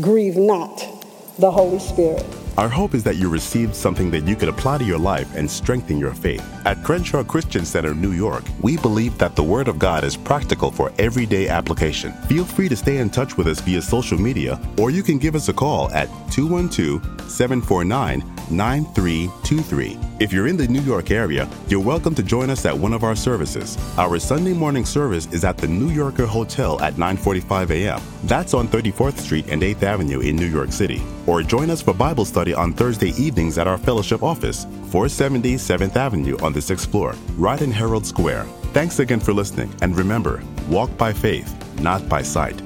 grieve 0.00 0.36
not 0.36 0.95
the 1.38 1.50
Holy 1.50 1.78
Spirit. 1.78 2.45
Our 2.58 2.70
hope 2.70 2.94
is 2.94 3.04
that 3.04 3.16
you 3.16 3.28
received 3.28 3.74
something 3.74 4.10
that 4.12 4.26
you 4.26 4.34
could 4.34 4.48
apply 4.48 4.78
to 4.78 4.84
your 4.84 4.98
life 4.98 5.28
and 5.36 5.50
strengthen 5.50 5.98
your 5.98 6.14
faith. 6.14 6.42
At 6.64 6.82
Crenshaw 6.82 7.22
Christian 7.22 7.66
Center, 7.66 7.94
New 7.94 8.12
York, 8.12 8.44
we 8.62 8.78
believe 8.78 9.18
that 9.18 9.36
the 9.36 9.42
Word 9.42 9.68
of 9.68 9.78
God 9.78 10.04
is 10.04 10.16
practical 10.16 10.70
for 10.70 10.90
everyday 10.98 11.48
application. 11.48 12.12
Feel 12.28 12.46
free 12.46 12.70
to 12.70 12.76
stay 12.76 12.96
in 12.96 13.10
touch 13.10 13.36
with 13.36 13.46
us 13.46 13.60
via 13.60 13.82
social 13.82 14.18
media, 14.18 14.58
or 14.78 14.90
you 14.90 15.02
can 15.02 15.18
give 15.18 15.34
us 15.34 15.50
a 15.50 15.52
call 15.52 15.90
at 15.90 16.08
212 16.30 17.30
749 17.30 18.24
9323. 18.50 19.98
If 20.18 20.32
you're 20.32 20.46
in 20.46 20.56
the 20.56 20.68
New 20.68 20.80
York 20.80 21.10
area, 21.10 21.48
you're 21.68 21.80
welcome 21.80 22.14
to 22.14 22.22
join 22.22 22.48
us 22.48 22.64
at 22.64 22.76
one 22.76 22.92
of 22.92 23.04
our 23.04 23.16
services. 23.16 23.76
Our 23.98 24.18
Sunday 24.18 24.52
morning 24.52 24.84
service 24.84 25.26
is 25.32 25.44
at 25.44 25.58
the 25.58 25.66
New 25.68 25.90
Yorker 25.90 26.26
Hotel 26.26 26.80
at 26.80 26.94
9:45 26.94 27.70
a.m. 27.70 28.00
That's 28.24 28.54
on 28.54 28.68
34th 28.68 29.18
Street 29.18 29.46
and 29.48 29.62
8th 29.62 29.82
Avenue 29.82 30.20
in 30.20 30.36
New 30.36 30.46
York 30.46 30.72
City. 30.72 31.02
Or 31.26 31.42
join 31.42 31.70
us 31.70 31.82
for 31.82 31.92
Bible 31.92 32.24
on 32.54 32.72
Thursday 32.72 33.10
evenings 33.10 33.58
at 33.58 33.66
our 33.66 33.78
fellowship 33.78 34.22
office, 34.22 34.64
470 34.90 35.54
7th 35.54 35.96
Avenue 35.96 36.36
on 36.42 36.52
the 36.52 36.60
6th 36.60 36.88
floor, 36.88 37.14
right 37.36 37.60
in 37.60 37.70
Herald 37.70 38.06
Square. 38.06 38.44
Thanks 38.72 38.98
again 38.98 39.20
for 39.20 39.32
listening, 39.32 39.74
and 39.82 39.96
remember, 39.96 40.42
walk 40.68 40.96
by 40.96 41.12
faith, 41.12 41.54
not 41.80 42.08
by 42.08 42.22
sight. 42.22 42.60